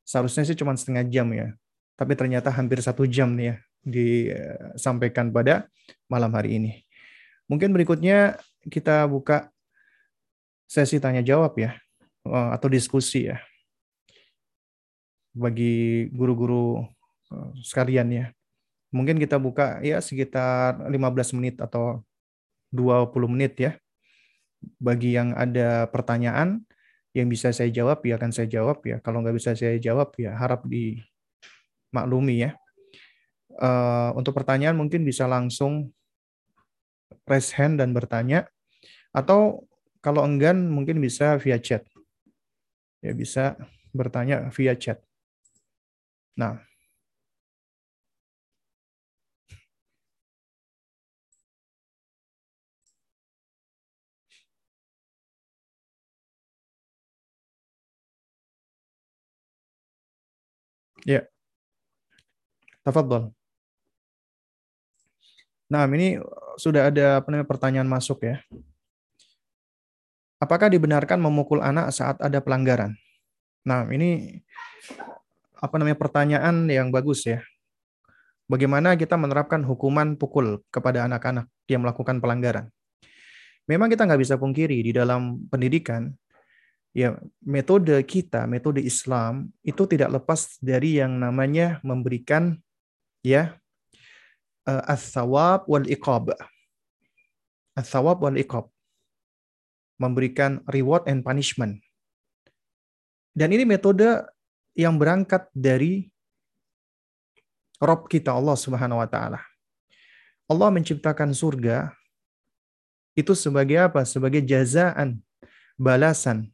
seharusnya 0.06 0.46
sih 0.46 0.54
cuma 0.54 0.78
setengah 0.78 1.02
jam 1.10 1.26
ya 1.34 1.50
tapi 1.98 2.14
ternyata 2.14 2.54
hampir 2.54 2.78
satu 2.78 3.04
jam 3.10 3.34
nih 3.34 3.52
ya 3.52 3.56
disampaikan 3.82 5.34
pada 5.34 5.66
malam 6.06 6.30
hari 6.30 6.62
ini. 6.62 6.72
Mungkin 7.50 7.74
berikutnya 7.74 8.38
kita 8.70 9.02
buka 9.10 9.50
sesi 10.70 11.02
tanya 11.02 11.26
jawab 11.26 11.58
ya 11.58 11.74
eh, 12.24 12.48
atau 12.54 12.70
diskusi 12.70 13.26
ya 13.26 13.42
bagi 15.34 16.08
guru-guru 16.12 16.84
eh, 17.32 17.50
sekalian 17.62 18.08
ya. 18.10 18.26
Mungkin 18.90 19.22
kita 19.22 19.38
buka 19.38 19.78
ya 19.86 20.02
sekitar 20.02 20.82
15 20.90 21.36
menit 21.38 21.62
atau 21.62 22.02
20 22.74 23.30
menit 23.30 23.54
ya. 23.58 23.72
Bagi 24.76 25.16
yang 25.16 25.32
ada 25.38 25.88
pertanyaan 25.88 26.60
yang 27.16 27.26
bisa 27.26 27.50
saya 27.50 27.70
jawab 27.72 28.02
ya 28.06 28.18
akan 28.18 28.30
saya 28.34 28.50
jawab 28.50 28.82
ya. 28.82 28.98
Kalau 29.00 29.22
nggak 29.22 29.36
bisa 29.38 29.54
saya 29.54 29.78
jawab 29.78 30.14
ya 30.18 30.34
harap 30.34 30.66
dimaklumi 30.66 32.50
ya 32.50 32.60
uh, 33.58 34.10
untuk 34.16 34.36
pertanyaan 34.36 34.74
mungkin 34.74 35.02
bisa 35.02 35.28
langsung 35.28 35.92
raise 37.28 37.52
hand 37.54 37.78
dan 37.78 37.90
bertanya 37.90 38.48
atau 39.10 39.66
kalau 40.00 40.24
enggan 40.24 40.70
mungkin 40.70 41.02
bisa 41.02 41.36
via 41.36 41.60
chat. 41.60 41.84
Ya 43.04 43.12
bisa 43.12 43.56
bertanya 43.92 44.48
via 44.54 44.72
chat. 44.76 45.02
Nah, 46.36 46.58
Ya. 61.06 61.28
Tafadhol. 62.84 63.32
Nah, 65.70 65.86
ini 65.86 66.18
sudah 66.58 66.90
ada 66.90 67.22
pertanyaan 67.46 67.86
masuk 67.86 68.26
ya. 68.26 68.42
Apakah 70.40 70.72
dibenarkan 70.72 71.20
memukul 71.20 71.60
anak 71.60 71.92
saat 71.92 72.16
ada 72.18 72.40
pelanggaran? 72.40 72.96
Nah, 73.62 73.84
ini 73.92 74.40
apa 75.60 75.74
namanya 75.76 76.00
pertanyaan 76.00 76.66
yang 76.66 76.88
bagus 76.88 77.28
ya. 77.28 77.44
Bagaimana 78.50 78.98
kita 78.98 79.14
menerapkan 79.14 79.62
hukuman 79.62 80.18
pukul 80.18 80.58
kepada 80.74 81.06
anak-anak 81.06 81.46
yang 81.70 81.86
melakukan 81.86 82.18
pelanggaran? 82.18 82.66
Memang 83.70 83.86
kita 83.86 84.02
nggak 84.02 84.18
bisa 84.18 84.34
pungkiri 84.34 84.82
di 84.82 84.90
dalam 84.90 85.46
pendidikan, 85.46 86.10
ya 86.90 87.14
metode 87.46 87.94
kita, 88.02 88.50
metode 88.50 88.82
Islam 88.82 89.54
itu 89.62 89.86
tidak 89.86 90.10
lepas 90.18 90.58
dari 90.58 90.98
yang 90.98 91.14
namanya 91.22 91.78
memberikan 91.86 92.58
ya 93.22 93.54
uh, 94.66 94.82
as-sawab 94.90 95.70
wal 95.70 95.86
iqab. 95.86 96.34
As-sawab 97.78 98.18
wal 98.18 98.38
iqab. 98.40 98.66
Memberikan 100.00 100.64
reward 100.66 101.06
and 101.06 101.20
punishment. 101.20 101.78
Dan 103.36 103.52
ini 103.54 103.62
metode 103.62 104.26
yang 104.74 104.96
berangkat 104.96 105.48
dari 105.54 106.08
Rob 107.80 108.06
kita 108.06 108.36
Allah 108.36 108.54
Subhanahu 108.54 109.00
wa 109.00 109.08
taala. 109.08 109.40
Allah 110.50 110.68
menciptakan 110.68 111.32
surga 111.32 111.94
itu 113.16 113.32
sebagai 113.32 113.78
apa? 113.80 114.02
Sebagai 114.04 114.42
jazaan, 114.44 115.22
balasan, 115.78 116.50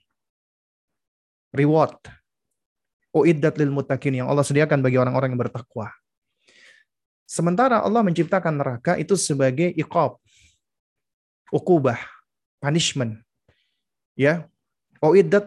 reward. 1.51 1.97
Uiddat 3.17 3.57
lil 3.57 3.73
mutakin 3.73 4.21
yang 4.21 4.29
Allah 4.29 4.45
sediakan 4.45 4.85
bagi 4.85 5.01
orang-orang 5.01 5.33
yang 5.33 5.41
bertakwa. 5.41 5.89
Sementara 7.27 7.81
Allah 7.83 8.05
menciptakan 8.05 8.55
neraka 8.61 9.01
itu 9.01 9.17
sebagai 9.19 9.73
iqab, 9.75 10.21
ukubah, 11.51 11.99
punishment. 12.61 13.19
Ya, 14.15 14.47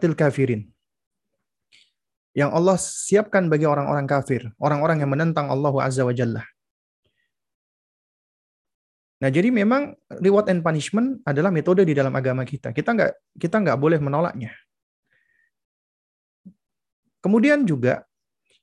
til 0.02 0.14
kafirin. 0.18 0.68
Yang 2.38 2.50
Allah 2.54 2.78
siapkan 2.78 3.50
bagi 3.50 3.66
orang-orang 3.66 4.06
kafir, 4.06 4.54
orang-orang 4.62 5.02
yang 5.02 5.10
menentang 5.10 5.50
Allah 5.50 5.74
Azza 5.82 6.06
wa 6.06 6.14
Jalla. 6.14 6.46
Nah, 9.20 9.28
jadi 9.28 9.52
memang 9.52 10.00
reward 10.24 10.48
and 10.48 10.64
punishment 10.64 11.20
adalah 11.28 11.52
metode 11.52 11.84
di 11.84 11.92
dalam 11.92 12.16
agama 12.16 12.48
kita. 12.48 12.72
Kita 12.72 12.96
nggak 12.96 13.12
kita 13.36 13.60
nggak 13.60 13.76
boleh 13.76 14.00
menolaknya. 14.00 14.56
Kemudian 17.20 17.68
juga 17.68 18.08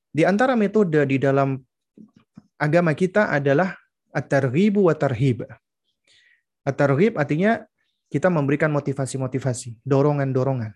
di 0.09 0.25
antara 0.25 0.57
metode 0.57 1.05
di 1.05 1.21
dalam 1.21 1.61
agama 2.57 2.97
kita 2.97 3.29
adalah 3.29 3.77
at-targhibu 4.17 4.89
wa 4.89 4.97
tarhib. 4.97 5.45
At-targhib 6.65 7.21
artinya 7.21 7.61
kita 8.09 8.33
memberikan 8.33 8.73
motivasi-motivasi, 8.73 9.85
dorongan-dorongan. 9.85 10.73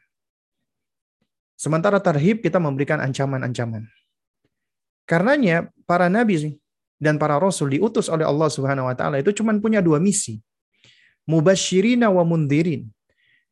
Sementara 1.61 2.01
tarhib 2.01 2.41
kita 2.41 2.57
memberikan 2.57 3.05
ancaman-ancaman. 3.05 3.85
Karenanya 5.05 5.69
para 5.85 6.09
nabi 6.09 6.57
dan 6.97 7.21
para 7.21 7.37
rasul 7.37 7.77
diutus 7.77 8.09
oleh 8.09 8.25
Allah 8.25 8.49
Subhanahu 8.49 8.89
wa 8.89 8.97
taala 8.97 9.21
itu 9.21 9.29
cuma 9.37 9.53
punya 9.61 9.85
dua 9.85 10.01
misi. 10.01 10.41
Mubasyirina 11.29 12.09
wa 12.09 12.25
mundirin. 12.25 12.89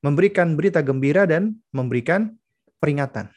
Memberikan 0.01 0.57
berita 0.57 0.81
gembira 0.81 1.29
dan 1.29 1.61
memberikan 1.69 2.33
peringatan. 2.81 3.29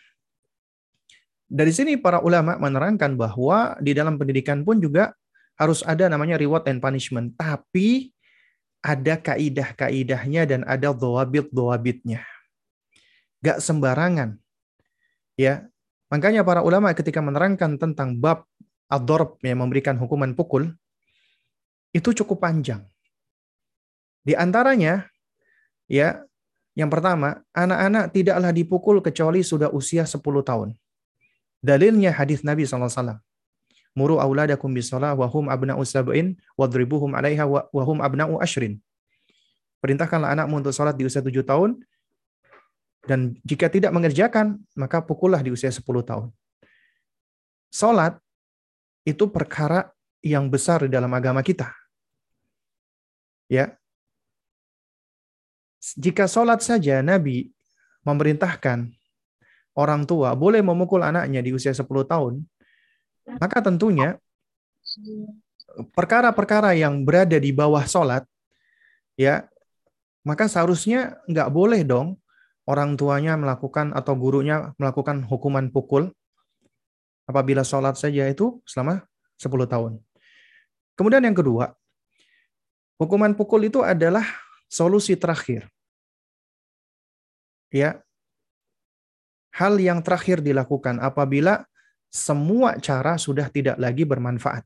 Dari 1.52 1.74
sini 1.76 2.00
para 2.00 2.24
ulama 2.24 2.56
menerangkan 2.56 3.20
bahwa 3.20 3.76
di 3.84 3.92
dalam 3.92 4.16
pendidikan 4.16 4.64
pun 4.64 4.80
juga 4.80 5.12
harus 5.60 5.84
ada 5.84 6.08
namanya 6.08 6.40
reward 6.40 6.64
and 6.72 6.80
punishment. 6.80 7.36
Tapi 7.36 8.16
ada 8.80 9.20
kaidah-kaidahnya 9.20 10.48
dan 10.48 10.64
ada 10.64 10.96
doabit-doabitnya. 10.96 12.24
Gak 13.44 13.60
sembarangan 13.60 14.40
Ya, 15.42 15.66
makanya 16.14 16.46
para 16.46 16.62
ulama 16.62 16.94
ketika 16.94 17.18
menerangkan 17.18 17.82
tentang 17.82 18.14
bab 18.22 18.46
ad-darb 18.86 19.42
yang 19.42 19.66
memberikan 19.66 19.98
hukuman 19.98 20.38
pukul 20.38 20.70
itu 21.98 22.14
cukup 22.14 22.46
panjang. 22.46 22.86
Di 24.22 24.38
antaranya 24.38 25.10
ya, 25.89 26.22
yang 26.78 26.94
pertama, 26.94 27.42
anak-anak 27.58 28.14
tidaklah 28.14 28.54
dipukul 28.54 29.02
kecuali 29.02 29.42
sudah 29.42 29.74
usia 29.74 30.06
10 30.06 30.22
tahun. 30.22 30.78
Dalilnya 31.58 32.14
hadis 32.14 32.46
Nabi 32.46 32.70
SAW. 32.70 33.18
Muru 33.98 34.22
auladakum 34.22 34.72
bisalah 34.72 35.18
wa 35.18 35.26
hum 35.26 35.50
abna'u 35.50 35.82
sab'in 35.82 36.38
wadribuhum 36.54 37.18
'alaiha 37.18 37.44
wa 37.50 37.84
hum 37.84 37.98
abna'u 38.00 38.38
ashrin. 38.38 38.78
Perintahkanlah 39.82 40.38
anakmu 40.38 40.62
untuk 40.62 40.72
salat 40.72 40.94
di 40.94 41.10
usia 41.10 41.26
7 41.26 41.34
tahun 41.42 41.82
dan 43.06 43.34
jika 43.41 43.66
tidak 43.66 43.89
mengerjakan, 43.93 44.62
maka 44.78 45.02
pukullah 45.02 45.41
di 45.41 45.49
usia 45.49 45.74
10 45.74 45.82
tahun. 46.06 46.30
Salat 47.74 48.22
itu 49.02 49.26
perkara 49.26 49.89
yang 50.22 50.52
besar 50.54 50.86
di 50.86 50.89
dalam 50.93 51.10
agama 51.10 51.41
kita. 51.41 51.74
Ya. 53.49 53.74
Jika 55.97 56.30
salat 56.30 56.62
saja 56.62 57.02
Nabi 57.02 57.49
memerintahkan 58.06 58.93
orang 59.74 60.06
tua 60.06 60.38
boleh 60.38 60.62
memukul 60.62 61.02
anaknya 61.02 61.41
di 61.41 61.58
usia 61.58 61.74
10 61.74 61.89
tahun, 62.06 62.45
maka 63.41 63.66
tentunya 63.66 64.22
perkara-perkara 65.95 66.78
yang 66.78 67.02
berada 67.02 67.38
di 67.39 67.49
bawah 67.49 67.82
salat 67.88 68.28
ya 69.16 69.47
maka 70.22 70.45
seharusnya 70.45 71.18
nggak 71.26 71.49
boleh 71.49 71.82
dong 71.82 72.20
orang 72.70 72.97
tuanya 72.99 73.38
melakukan 73.38 73.93
atau 73.95 74.14
gurunya 74.14 74.76
melakukan 74.78 75.26
hukuman 75.26 75.74
pukul 75.74 76.14
apabila 77.26 77.66
sholat 77.66 77.97
saja 77.97 78.28
itu 78.28 78.59
selama 78.68 79.05
10 79.39 79.49
tahun. 79.66 79.91
Kemudian 80.93 81.24
yang 81.26 81.38
kedua, 81.38 81.74
hukuman 83.01 83.34
pukul 83.34 83.66
itu 83.66 83.82
adalah 83.82 84.26
solusi 84.70 85.18
terakhir. 85.18 85.66
Ya. 87.72 88.03
Hal 89.51 89.80
yang 89.84 89.99
terakhir 89.99 90.39
dilakukan 90.39 91.01
apabila 91.03 91.68
semua 92.12 92.80
cara 92.80 93.16
sudah 93.20 93.47
tidak 93.51 93.76
lagi 93.80 94.07
bermanfaat. 94.07 94.64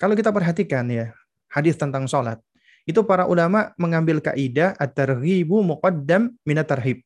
Kalau 0.00 0.12
kita 0.16 0.32
perhatikan 0.32 0.88
ya, 0.88 1.12
hadis 1.48 1.76
tentang 1.76 2.04
sholat. 2.04 2.40
Itu 2.84 3.04
para 3.08 3.24
ulama 3.24 3.72
mengambil 3.80 4.20
kaidah 4.20 4.76
at-targhibu 4.76 5.64
muqaddam 5.64 6.36
minat 6.44 6.68
tarhib. 6.68 7.00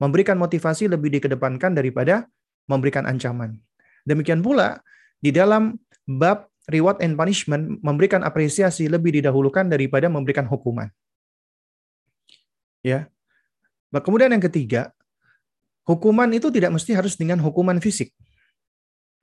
Memberikan 0.00 0.40
motivasi 0.40 0.88
lebih 0.88 1.20
dikedepankan 1.20 1.76
daripada 1.76 2.26
memberikan 2.66 3.04
ancaman. 3.04 3.60
Demikian 4.08 4.40
pula 4.40 4.80
di 5.22 5.30
dalam 5.30 5.78
bab 6.08 6.50
reward 6.72 6.98
and 7.04 7.14
punishment 7.14 7.78
memberikan 7.84 8.24
apresiasi 8.24 8.88
lebih 8.90 9.20
didahulukan 9.20 9.68
daripada 9.68 10.08
memberikan 10.08 10.48
hukuman. 10.48 10.90
Ya. 12.82 13.06
Nah, 13.94 14.02
kemudian 14.02 14.32
yang 14.32 14.42
ketiga, 14.42 14.90
hukuman 15.86 16.30
itu 16.34 16.50
tidak 16.50 16.74
mesti 16.74 16.96
harus 16.96 17.14
dengan 17.14 17.38
hukuman 17.38 17.78
fisik. 17.78 18.10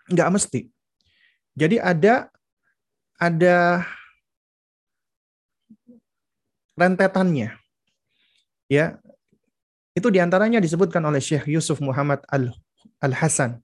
Enggak 0.07 0.29
mesti. 0.31 0.61
Jadi 1.59 1.75
ada 1.81 2.31
ada 3.19 3.83
rentetannya. 6.79 7.59
Ya. 8.71 9.03
Itu 9.91 10.07
di 10.07 10.23
antaranya 10.23 10.63
disebutkan 10.63 11.03
oleh 11.03 11.19
Syekh 11.19 11.51
Yusuf 11.51 11.83
Muhammad 11.83 12.23
Al-Hasan 13.03 13.59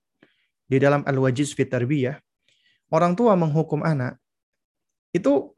di 0.68 0.78
dalam 0.82 1.07
Al-Wajiz 1.07 1.55
fit 1.55 1.72
Tarbiyah. 1.72 2.20
Orang 2.91 3.16
tua 3.16 3.39
menghukum 3.39 3.82
anak 3.88 4.20
itu 5.16 5.55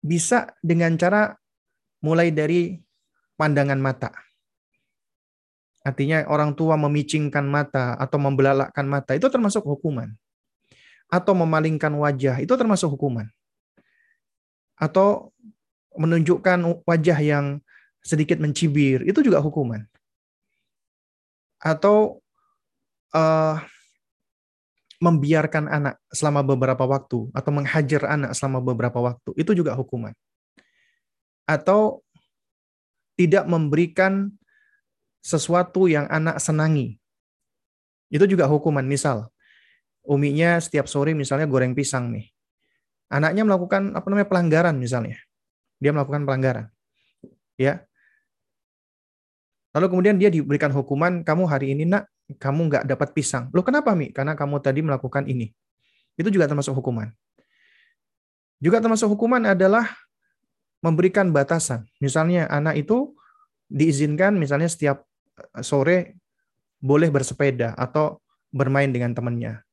bisa 0.00 0.56
dengan 0.64 0.96
cara 0.96 1.36
mulai 2.00 2.32
dari 2.32 2.80
pandangan 3.36 3.80
mata. 3.80 4.10
Artinya 5.84 6.24
orang 6.32 6.56
tua 6.56 6.80
memicingkan 6.80 7.44
mata 7.44 7.92
atau 8.00 8.16
membelalakkan 8.16 8.88
mata 8.88 9.12
itu 9.12 9.28
termasuk 9.28 9.60
hukuman. 9.68 10.08
Atau 11.12 11.36
memalingkan 11.36 11.92
wajah 11.92 12.40
itu 12.40 12.56
termasuk 12.56 12.96
hukuman. 12.96 13.28
Atau 14.80 15.32
menunjukkan 15.94 16.82
wajah 16.84 17.18
yang 17.22 17.62
sedikit 18.04 18.36
mencibir, 18.42 19.00
itu 19.06 19.24
juga 19.24 19.40
hukuman. 19.40 19.86
Atau 21.62 22.20
uh, 23.16 23.56
membiarkan 25.00 25.64
anak 25.70 25.94
selama 26.12 26.44
beberapa 26.44 26.84
waktu, 26.84 27.32
atau 27.32 27.50
menghajar 27.54 28.04
anak 28.04 28.36
selama 28.36 28.60
beberapa 28.60 29.00
waktu, 29.00 29.32
itu 29.40 29.56
juga 29.56 29.72
hukuman. 29.72 30.12
Atau 31.48 32.04
tidak 33.14 33.46
memberikan 33.48 34.34
sesuatu 35.24 35.88
yang 35.88 36.04
anak 36.12 36.36
senangi. 36.42 37.00
Itu 38.12 38.28
juga 38.28 38.44
hukuman. 38.44 38.84
Misal, 38.84 39.32
uminya 40.04 40.60
setiap 40.60 40.84
sore 40.84 41.16
misalnya 41.16 41.48
goreng 41.48 41.72
pisang 41.72 42.12
nih. 42.12 42.28
Anaknya 43.08 43.46
melakukan 43.46 43.94
apa 43.96 44.06
namanya 44.10 44.28
pelanggaran 44.28 44.76
misalnya 44.76 45.16
dia 45.78 45.90
melakukan 45.94 46.26
pelanggaran. 46.26 46.66
Ya. 47.58 47.86
Lalu 49.74 49.86
kemudian 49.90 50.16
dia 50.18 50.30
diberikan 50.30 50.70
hukuman, 50.70 51.26
kamu 51.26 51.50
hari 51.50 51.74
ini 51.74 51.86
nak, 51.86 52.06
kamu 52.38 52.70
nggak 52.70 52.84
dapat 52.86 53.10
pisang. 53.10 53.50
Loh 53.50 53.66
kenapa 53.66 53.92
Mi? 53.92 54.14
Karena 54.14 54.38
kamu 54.38 54.62
tadi 54.62 54.80
melakukan 54.86 55.26
ini. 55.26 55.50
Itu 56.14 56.30
juga 56.30 56.46
termasuk 56.46 56.78
hukuman. 56.78 57.10
Juga 58.62 58.78
termasuk 58.78 59.10
hukuman 59.12 59.42
adalah 59.50 59.90
memberikan 60.80 61.34
batasan. 61.34 61.90
Misalnya 61.98 62.46
anak 62.46 62.78
itu 62.80 63.12
diizinkan 63.66 64.36
misalnya 64.38 64.70
setiap 64.70 65.02
eh, 65.36 65.64
sore 65.64 66.20
boleh 66.78 67.08
bersepeda 67.08 67.74
atau 67.74 68.20
bermain 68.52 68.92
dengan 68.92 69.16
temannya. 69.16 69.64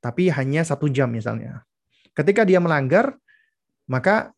Tapi 0.00 0.28
hanya 0.32 0.62
satu 0.62 0.86
jam 0.88 1.10
misalnya. 1.12 1.64
Ketika 2.12 2.44
dia 2.44 2.60
melanggar, 2.60 3.16
maka 3.88 4.32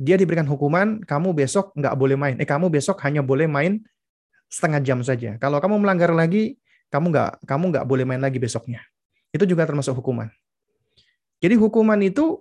dia 0.00 0.16
diberikan 0.16 0.48
hukuman, 0.48 1.04
kamu 1.04 1.36
besok 1.36 1.76
nggak 1.76 1.92
boleh 1.92 2.16
main. 2.16 2.40
Eh, 2.40 2.48
kamu 2.48 2.72
besok 2.72 2.96
hanya 3.04 3.20
boleh 3.20 3.44
main 3.44 3.84
setengah 4.48 4.80
jam 4.80 4.98
saja. 5.04 5.36
Kalau 5.36 5.60
kamu 5.60 5.76
melanggar 5.76 6.08
lagi, 6.16 6.56
kamu 6.88 7.12
nggak 7.12 7.44
kamu 7.44 7.64
nggak 7.68 7.84
boleh 7.84 8.08
main 8.08 8.24
lagi 8.24 8.40
besoknya. 8.40 8.80
Itu 9.28 9.44
juga 9.44 9.68
termasuk 9.68 9.92
hukuman. 10.00 10.32
Jadi 11.44 11.52
hukuman 11.60 12.00
itu 12.00 12.40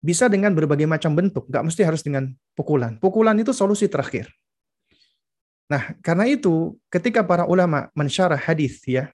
bisa 0.00 0.32
dengan 0.32 0.56
berbagai 0.56 0.88
macam 0.88 1.12
bentuk, 1.12 1.44
nggak 1.44 1.64
mesti 1.68 1.84
harus 1.84 2.00
dengan 2.00 2.32
pukulan. 2.56 2.96
Pukulan 2.96 3.36
itu 3.36 3.52
solusi 3.52 3.84
terakhir. 3.92 4.32
Nah, 5.68 5.92
karena 6.00 6.24
itu 6.24 6.80
ketika 6.88 7.20
para 7.20 7.44
ulama 7.44 7.92
mensyarah 7.92 8.38
hadis 8.38 8.80
ya, 8.88 9.12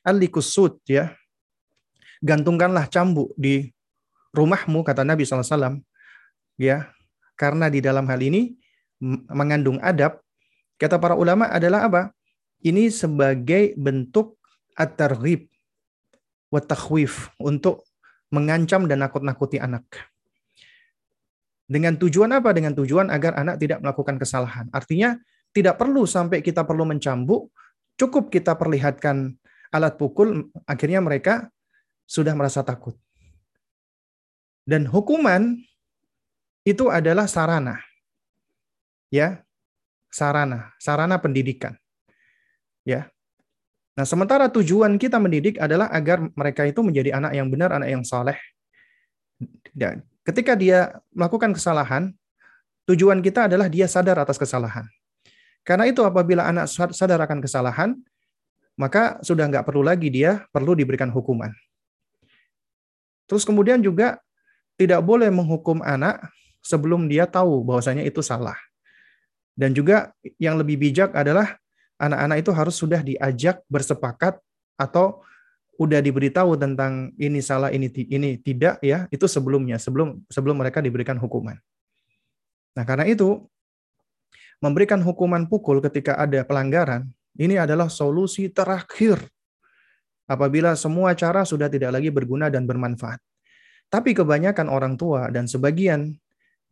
alikusud 0.00 0.80
ya, 0.88 1.12
gantungkanlah 2.24 2.88
cambuk 2.88 3.36
di 3.36 3.68
rumahmu 4.32 4.80
kata 4.80 5.04
Nabi 5.04 5.28
SAW 5.28 5.84
ya 6.60 6.90
karena 7.34 7.66
di 7.70 7.82
dalam 7.82 8.06
hal 8.06 8.20
ini 8.22 8.54
mengandung 9.30 9.82
adab 9.82 10.22
kata 10.78 10.98
para 10.98 11.14
ulama 11.18 11.50
adalah 11.50 11.86
apa? 11.86 12.02
Ini 12.64 12.88
sebagai 12.88 13.76
bentuk 13.76 14.40
at-targhib 14.72 15.52
untuk 17.42 17.84
mengancam 18.32 18.88
dan 18.88 19.04
nakut-nakuti 19.04 19.60
anak. 19.60 19.84
Dengan 21.68 21.96
tujuan 22.00 22.32
apa? 22.32 22.56
Dengan 22.56 22.72
tujuan 22.72 23.12
agar 23.12 23.36
anak 23.36 23.60
tidak 23.60 23.84
melakukan 23.84 24.16
kesalahan. 24.16 24.66
Artinya 24.72 25.16
tidak 25.52 25.76
perlu 25.76 26.08
sampai 26.08 26.40
kita 26.40 26.64
perlu 26.64 26.88
mencambuk 26.88 27.52
cukup 27.94 28.30
kita 28.30 28.58
perlihatkan 28.58 29.38
alat 29.70 29.94
pukul 29.98 30.50
akhirnya 30.66 30.98
mereka 31.02 31.50
sudah 32.06 32.34
merasa 32.34 32.62
takut. 32.66 32.94
Dan 34.64 34.88
hukuman 34.88 35.60
itu 36.64 36.88
adalah 36.88 37.28
sarana. 37.28 37.78
Ya. 39.12 39.44
sarana, 40.14 40.70
sarana 40.78 41.18
pendidikan. 41.18 41.74
Ya. 42.86 43.10
Nah, 43.98 44.06
sementara 44.06 44.46
tujuan 44.46 44.94
kita 44.94 45.18
mendidik 45.18 45.58
adalah 45.58 45.90
agar 45.90 46.22
mereka 46.38 46.62
itu 46.66 46.86
menjadi 46.86 47.18
anak 47.18 47.34
yang 47.34 47.50
benar, 47.50 47.74
anak 47.74 47.90
yang 47.90 48.02
saleh. 48.06 48.38
Dan 49.74 50.06
ketika 50.22 50.54
dia 50.54 51.02
melakukan 51.10 51.50
kesalahan, 51.50 52.14
tujuan 52.86 53.22
kita 53.26 53.50
adalah 53.50 53.66
dia 53.66 53.90
sadar 53.90 54.22
atas 54.22 54.38
kesalahan. 54.38 54.86
Karena 55.66 55.90
itu 55.90 56.06
apabila 56.06 56.46
anak 56.46 56.70
sadar 56.70 57.18
akan 57.18 57.42
kesalahan, 57.42 57.98
maka 58.78 59.18
sudah 59.22 59.50
nggak 59.50 59.66
perlu 59.66 59.82
lagi 59.82 60.10
dia 60.10 60.46
perlu 60.50 60.78
diberikan 60.78 61.10
hukuman. 61.10 61.50
Terus 63.26 63.42
kemudian 63.42 63.82
juga 63.82 64.20
tidak 64.78 65.00
boleh 65.02 65.30
menghukum 65.30 65.80
anak 65.80 66.22
sebelum 66.64 67.06
dia 67.06 67.28
tahu 67.28 67.60
bahwasanya 67.60 68.02
itu 68.02 68.24
salah. 68.24 68.56
Dan 69.54 69.76
juga 69.76 70.10
yang 70.40 70.58
lebih 70.58 70.80
bijak 70.80 71.14
adalah 71.14 71.60
anak-anak 72.00 72.36
itu 72.42 72.50
harus 72.50 72.74
sudah 72.74 73.04
diajak 73.04 73.62
bersepakat 73.70 74.40
atau 74.74 75.22
udah 75.78 76.00
diberitahu 76.02 76.58
tentang 76.58 77.14
ini 77.18 77.38
salah 77.42 77.70
ini 77.70 77.90
ini 77.90 78.38
tidak 78.38 78.78
ya 78.78 79.10
itu 79.10 79.26
sebelumnya 79.26 79.78
sebelum 79.78 80.22
sebelum 80.30 80.58
mereka 80.58 80.82
diberikan 80.82 81.18
hukuman. 81.18 81.58
Nah 82.74 82.82
karena 82.82 83.06
itu 83.06 83.42
memberikan 84.58 85.02
hukuman 85.02 85.46
pukul 85.46 85.82
ketika 85.82 86.18
ada 86.18 86.42
pelanggaran 86.46 87.10
ini 87.38 87.58
adalah 87.58 87.90
solusi 87.90 88.50
terakhir 88.50 89.18
apabila 90.30 90.78
semua 90.78 91.14
cara 91.18 91.42
sudah 91.42 91.66
tidak 91.66 91.94
lagi 91.94 92.10
berguna 92.10 92.50
dan 92.50 92.66
bermanfaat. 92.66 93.18
Tapi 93.90 94.14
kebanyakan 94.14 94.66
orang 94.70 94.94
tua 94.98 95.30
dan 95.30 95.46
sebagian 95.46 96.14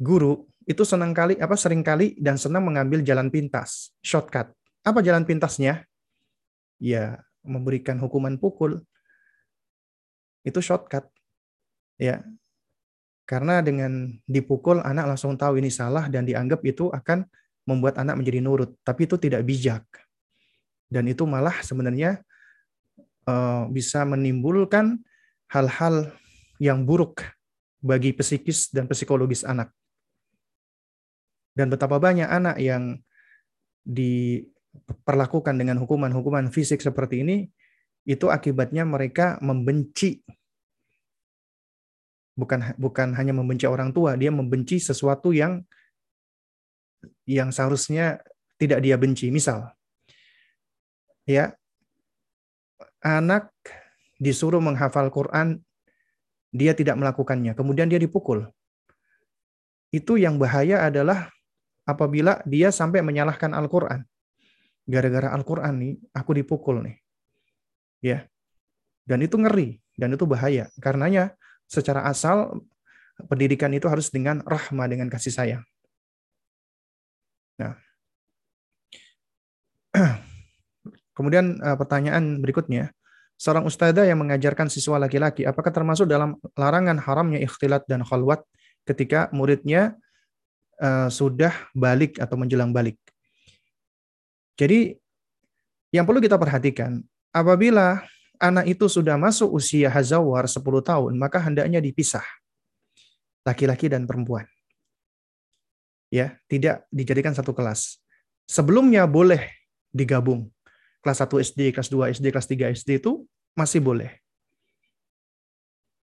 guru 0.01 0.47
itu 0.63 0.87
senang 0.87 1.11
kali 1.11 1.39
apa 1.43 1.59
sering 1.59 1.83
kali 1.83 2.15
dan 2.19 2.39
senang 2.39 2.63
mengambil 2.63 3.03
jalan 3.03 3.29
pintas, 3.29 3.91
shortcut. 4.05 4.55
Apa 4.83 5.03
jalan 5.03 5.27
pintasnya? 5.27 5.87
Ya, 6.79 7.23
memberikan 7.43 7.99
hukuman 7.99 8.39
pukul. 8.39 8.83
Itu 10.47 10.63
shortcut. 10.63 11.07
Ya. 11.99 12.23
Karena 13.27 13.63
dengan 13.63 14.19
dipukul 14.27 14.83
anak 14.83 15.15
langsung 15.15 15.39
tahu 15.39 15.63
ini 15.63 15.71
salah 15.71 16.11
dan 16.11 16.27
dianggap 16.27 16.63
itu 16.67 16.91
akan 16.91 17.23
membuat 17.63 17.99
anak 18.03 18.19
menjadi 18.19 18.43
nurut, 18.43 18.75
tapi 18.83 19.07
itu 19.07 19.15
tidak 19.15 19.47
bijak. 19.47 19.87
Dan 20.91 21.07
itu 21.07 21.23
malah 21.25 21.63
sebenarnya 21.63 22.21
uh, 23.25 23.71
bisa 23.71 24.03
menimbulkan 24.03 24.99
hal-hal 25.47 26.11
yang 26.59 26.83
buruk 26.83 27.23
bagi 27.79 28.11
psikis 28.15 28.69
dan 28.75 28.91
psikologis 28.91 29.47
anak. 29.47 29.71
Dan 31.53 31.69
betapa 31.69 32.01
banyak 32.01 32.29
anak 32.29 32.57
yang 32.61 32.97
diperlakukan 33.85 35.55
dengan 35.57 35.77
hukuman-hukuman 35.81 36.49
fisik 36.49 36.81
seperti 36.81 37.21
ini, 37.21 37.37
itu 38.09 38.33
akibatnya 38.33 38.83
mereka 38.83 39.39
membenci 39.45 40.25
bukan 42.33 42.73
bukan 42.81 43.13
hanya 43.13 43.37
membenci 43.37 43.69
orang 43.69 43.93
tua, 43.93 44.17
dia 44.17 44.33
membenci 44.33 44.81
sesuatu 44.81 45.37
yang 45.37 45.61
yang 47.29 47.53
seharusnya 47.53 48.25
tidak 48.57 48.81
dia 48.81 48.97
benci. 48.97 49.29
Misal, 49.29 49.69
ya 51.29 51.53
anak 53.05 53.53
disuruh 54.17 54.63
menghafal 54.63 55.11
Quran, 55.13 55.61
dia 56.55 56.73
tidak 56.73 56.97
melakukannya, 56.97 57.53
kemudian 57.53 57.91
dia 57.91 58.01
dipukul. 58.01 58.49
Itu 59.93 60.17
yang 60.17 60.41
bahaya 60.41 60.89
adalah 60.89 61.29
apabila 61.87 62.41
dia 62.47 62.71
sampai 62.71 63.03
menyalahkan 63.03 63.51
Al-Quran. 63.53 64.07
Gara-gara 64.87 65.31
Al-Quran 65.35 65.75
nih, 65.79 65.95
aku 66.15 66.31
dipukul 66.35 66.83
nih. 66.83 66.97
Ya. 68.03 68.19
Dan 69.07 69.23
itu 69.23 69.39
ngeri, 69.39 69.79
dan 69.99 70.15
itu 70.15 70.27
bahaya. 70.27 70.71
Karenanya 70.79 71.35
secara 71.67 72.07
asal 72.07 72.63
pendidikan 73.31 73.71
itu 73.75 73.87
harus 73.91 74.11
dengan 74.11 74.43
rahmah, 74.43 74.87
dengan 74.91 75.11
kasih 75.11 75.35
sayang. 75.35 75.63
Nah. 77.59 77.79
Kemudian 81.17 81.61
eh, 81.61 81.77
pertanyaan 81.77 82.41
berikutnya, 82.41 82.91
seorang 83.37 83.67
ustazah 83.67 84.07
yang 84.07 84.23
mengajarkan 84.23 84.71
siswa 84.71 85.03
laki-laki, 85.03 85.45
apakah 85.45 85.75
termasuk 85.75 86.07
dalam 86.07 86.39
larangan 86.55 86.97
haramnya 87.03 87.43
ikhtilat 87.43 87.85
dan 87.91 88.07
khalwat 88.07 88.47
ketika 88.87 89.29
muridnya 89.35 89.99
uh, 90.83 91.09
sudah 91.09 91.55
balik 91.73 92.19
atau 92.19 92.35
menjelang 92.35 92.75
balik. 92.75 92.99
Jadi 94.59 94.99
yang 95.95 96.05
perlu 96.05 96.19
kita 96.19 96.37
perhatikan, 96.37 96.99
apabila 97.31 98.03
anak 98.43 98.67
itu 98.67 98.91
sudah 98.91 99.15
masuk 99.15 99.55
usia 99.55 99.87
hazawar 99.87 100.51
10 100.51 100.59
tahun, 100.83 101.13
maka 101.15 101.39
hendaknya 101.39 101.79
dipisah. 101.79 102.25
Laki-laki 103.47 103.87
dan 103.87 104.07
perempuan. 104.07 104.47
Ya, 106.13 106.37
tidak 106.47 106.87
dijadikan 106.93 107.33
satu 107.33 107.57
kelas. 107.57 107.99
Sebelumnya 108.45 109.09
boleh 109.09 109.49
digabung. 109.91 110.51
Kelas 111.03 111.19
1 111.25 111.43
SD, 111.43 111.61
kelas 111.75 111.91
2 111.91 112.15
SD, 112.15 112.27
kelas 112.31 112.49
3 112.49 112.75
SD 112.79 112.91
itu 113.03 113.27
masih 113.59 113.83
boleh. 113.83 114.23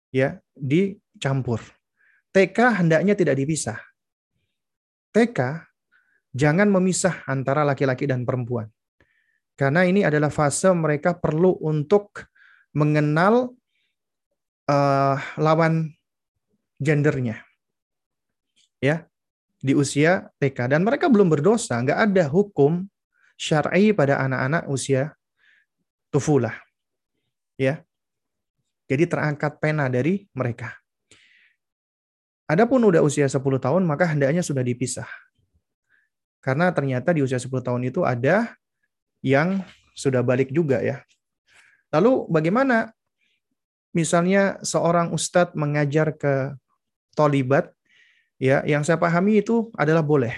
Ya, 0.09 0.41
dicampur. 0.57 1.61
TK 2.33 2.81
hendaknya 2.81 3.13
tidak 3.13 3.37
dipisah. 3.37 3.77
TK 5.13 5.65
jangan 6.33 6.69
memisah 6.69 7.25
antara 7.25 7.65
laki-laki 7.65 8.05
dan 8.05 8.23
perempuan. 8.23 8.69
Karena 9.59 9.83
ini 9.83 10.07
adalah 10.07 10.31
fase 10.31 10.71
mereka 10.71 11.17
perlu 11.17 11.59
untuk 11.59 12.23
mengenal 12.71 13.51
uh, 14.71 15.17
lawan 15.35 15.91
gendernya. 16.79 17.43
Ya, 18.79 19.03
di 19.59 19.75
usia 19.75 20.31
TK 20.39 20.71
dan 20.71 20.87
mereka 20.87 21.11
belum 21.11 21.27
berdosa, 21.27 21.75
nggak 21.83 21.99
ada 22.07 22.23
hukum 22.31 22.87
syar'i 23.35 23.91
pada 23.91 24.23
anak-anak 24.23 24.71
usia 24.71 25.11
tufulah. 26.07 26.55
Ya. 27.59 27.83
Jadi 28.87 29.05
terangkat 29.05 29.59
pena 29.61 29.91
dari 29.91 30.25
mereka. 30.33 30.78
Adapun 32.49 32.81
udah 32.81 33.05
usia 33.05 33.29
10 33.29 33.37
tahun, 33.61 33.85
maka 33.85 34.09
hendaknya 34.09 34.41
sudah 34.41 34.65
dipisah. 34.65 35.05
Karena 36.41 36.73
ternyata 36.73 37.13
di 37.13 37.21
usia 37.21 37.37
10 37.37 37.61
tahun 37.61 37.85
itu 37.85 38.01
ada 38.01 38.57
yang 39.21 39.61
sudah 39.93 40.25
balik 40.25 40.49
juga 40.49 40.81
ya. 40.81 41.05
Lalu 41.93 42.25
bagaimana 42.25 42.89
misalnya 43.93 44.57
seorang 44.65 45.13
ustadz 45.13 45.53
mengajar 45.53 46.17
ke 46.17 46.57
tolibat, 47.13 47.69
ya 48.41 48.65
yang 48.65 48.81
saya 48.81 48.97
pahami 48.97 49.45
itu 49.45 49.69
adalah 49.77 50.01
boleh. 50.01 50.33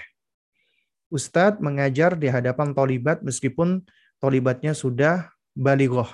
Ustadz 1.11 1.63
mengajar 1.63 2.19
di 2.19 2.27
hadapan 2.27 2.75
tolibat 2.75 3.23
meskipun 3.23 3.87
tolibatnya 4.19 4.75
sudah 4.75 5.31
baligoh, 5.55 6.07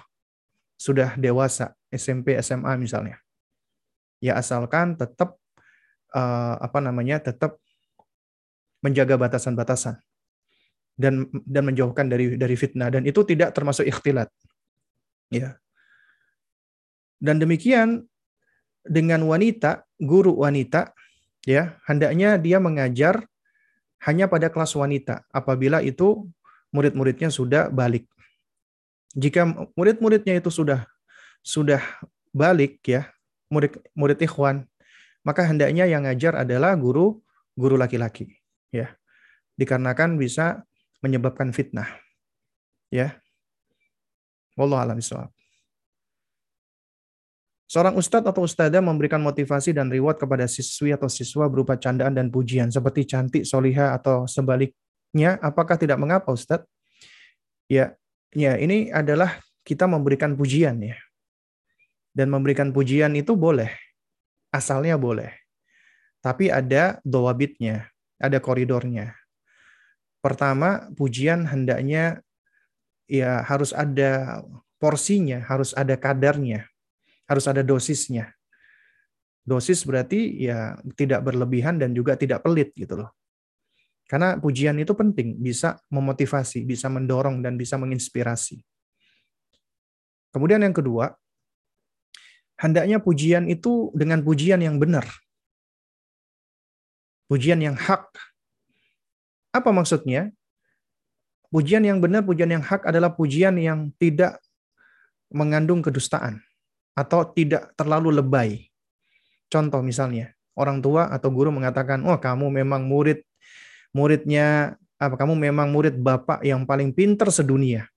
sudah 0.78 1.18
dewasa, 1.18 1.74
SMP, 1.90 2.38
SMA 2.42 2.78
misalnya. 2.82 3.18
Ya 4.18 4.38
asalkan 4.38 4.98
tetap 4.98 5.38
uh, 6.14 6.56
apa 6.62 6.80
namanya 6.80 7.20
tetap 7.20 7.60
menjaga 8.84 9.18
batasan-batasan 9.18 10.00
dan 10.98 11.30
dan 11.46 11.64
menjauhkan 11.66 12.10
dari 12.10 12.36
dari 12.36 12.56
fitnah 12.58 12.90
dan 12.90 13.06
itu 13.06 13.22
tidak 13.26 13.54
termasuk 13.54 13.86
ikhtilat. 13.86 14.30
Ya. 15.30 15.62
Dan 17.18 17.42
demikian 17.42 18.06
dengan 18.86 19.26
wanita, 19.26 19.86
guru 19.98 20.42
wanita 20.42 20.94
ya, 21.46 21.78
hendaknya 21.86 22.38
dia 22.38 22.58
mengajar 22.62 23.26
hanya 24.06 24.30
pada 24.30 24.54
kelas 24.54 24.74
wanita 24.78 25.26
apabila 25.34 25.82
itu 25.82 26.30
murid-muridnya 26.70 27.34
sudah 27.34 27.74
balik. 27.74 28.06
Jika 29.18 29.50
murid-muridnya 29.74 30.38
itu 30.38 30.54
sudah 30.54 30.86
sudah 31.42 31.82
balik 32.30 32.78
ya, 32.86 33.10
murid 33.50 33.82
murid 33.98 34.20
ikhwan 34.22 34.70
maka 35.26 35.46
hendaknya 35.48 35.88
yang 35.88 36.06
ngajar 36.06 36.44
adalah 36.44 36.76
guru 36.76 37.18
guru 37.58 37.80
laki-laki 37.80 38.38
ya 38.70 38.94
dikarenakan 39.58 40.20
bisa 40.20 40.62
menyebabkan 41.02 41.50
fitnah 41.54 41.90
ya 42.94 43.18
wallahu 44.58 44.82
alam 44.82 45.00
Seorang 47.68 48.00
ustadz 48.00 48.24
atau 48.24 48.48
ustadzah 48.48 48.80
memberikan 48.80 49.20
motivasi 49.20 49.76
dan 49.76 49.92
reward 49.92 50.16
kepada 50.16 50.48
siswi 50.48 50.96
atau 50.96 51.12
siswa 51.12 51.52
berupa 51.52 51.76
candaan 51.76 52.16
dan 52.16 52.32
pujian 52.32 52.72
seperti 52.72 53.04
cantik, 53.04 53.44
soliha 53.44 53.92
atau 53.92 54.24
sebaliknya. 54.24 55.36
Apakah 55.44 55.76
tidak 55.76 56.00
mengapa 56.00 56.32
ustadz? 56.32 56.64
Ya, 57.68 58.00
ya 58.32 58.56
ini 58.56 58.88
adalah 58.88 59.44
kita 59.68 59.84
memberikan 59.84 60.40
pujian 60.40 60.80
ya. 60.80 60.96
Dan 62.16 62.32
memberikan 62.32 62.72
pujian 62.72 63.12
itu 63.20 63.36
boleh 63.36 63.76
asalnya 64.58 64.98
boleh. 64.98 65.30
Tapi 66.26 66.50
ada 66.50 66.98
dowabitnya, 67.06 67.88
ada 68.18 68.42
koridornya. 68.42 69.14
Pertama, 70.20 70.90
pujian 70.98 71.46
hendaknya 71.46 72.26
ya 73.06 73.46
harus 73.46 73.72
ada 73.72 74.42
porsinya, 74.82 75.46
harus 75.46 75.72
ada 75.78 75.94
kadarnya, 75.96 76.66
harus 77.30 77.46
ada 77.46 77.62
dosisnya. 77.62 78.34
Dosis 79.48 79.88
berarti 79.88 80.44
ya 80.44 80.76
tidak 81.00 81.24
berlebihan 81.24 81.80
dan 81.80 81.96
juga 81.96 82.20
tidak 82.20 82.44
pelit 82.44 82.76
gitu 82.76 83.00
loh. 83.00 83.16
Karena 84.08 84.36
pujian 84.40 84.76
itu 84.80 84.92
penting, 84.96 85.40
bisa 85.40 85.80
memotivasi, 85.92 86.64
bisa 86.64 86.88
mendorong 86.92 87.44
dan 87.44 87.56
bisa 87.60 87.80
menginspirasi. 87.80 88.60
Kemudian 90.32 90.64
yang 90.64 90.76
kedua, 90.76 91.16
hendaknya 92.58 92.98
pujian 92.98 93.46
itu 93.48 93.94
dengan 93.94 94.26
pujian 94.26 94.60
yang 94.60 94.82
benar. 94.82 95.06
Pujian 97.30 97.62
yang 97.62 97.78
hak. 97.78 98.10
Apa 99.54 99.70
maksudnya? 99.70 100.34
Pujian 101.48 101.86
yang 101.86 102.04
benar, 102.04 102.28
pujian 102.28 102.52
yang 102.52 102.66
hak 102.66 102.84
adalah 102.84 103.16
pujian 103.16 103.56
yang 103.56 103.94
tidak 103.96 104.42
mengandung 105.32 105.80
kedustaan 105.80 106.44
atau 106.92 107.24
tidak 107.24 107.72
terlalu 107.80 108.20
lebay. 108.20 108.68
Contoh 109.48 109.80
misalnya, 109.80 110.36
orang 110.60 110.84
tua 110.84 111.08
atau 111.08 111.32
guru 111.32 111.54
mengatakan, 111.54 112.04
"Oh, 112.04 112.20
kamu 112.20 112.52
memang 112.52 112.84
murid 112.84 113.24
muridnya 113.96 114.76
apa 115.00 115.16
kamu 115.16 115.38
memang 115.38 115.72
murid 115.72 115.96
bapak 115.96 116.44
yang 116.44 116.68
paling 116.68 116.92
pinter 116.92 117.32
sedunia." 117.32 117.88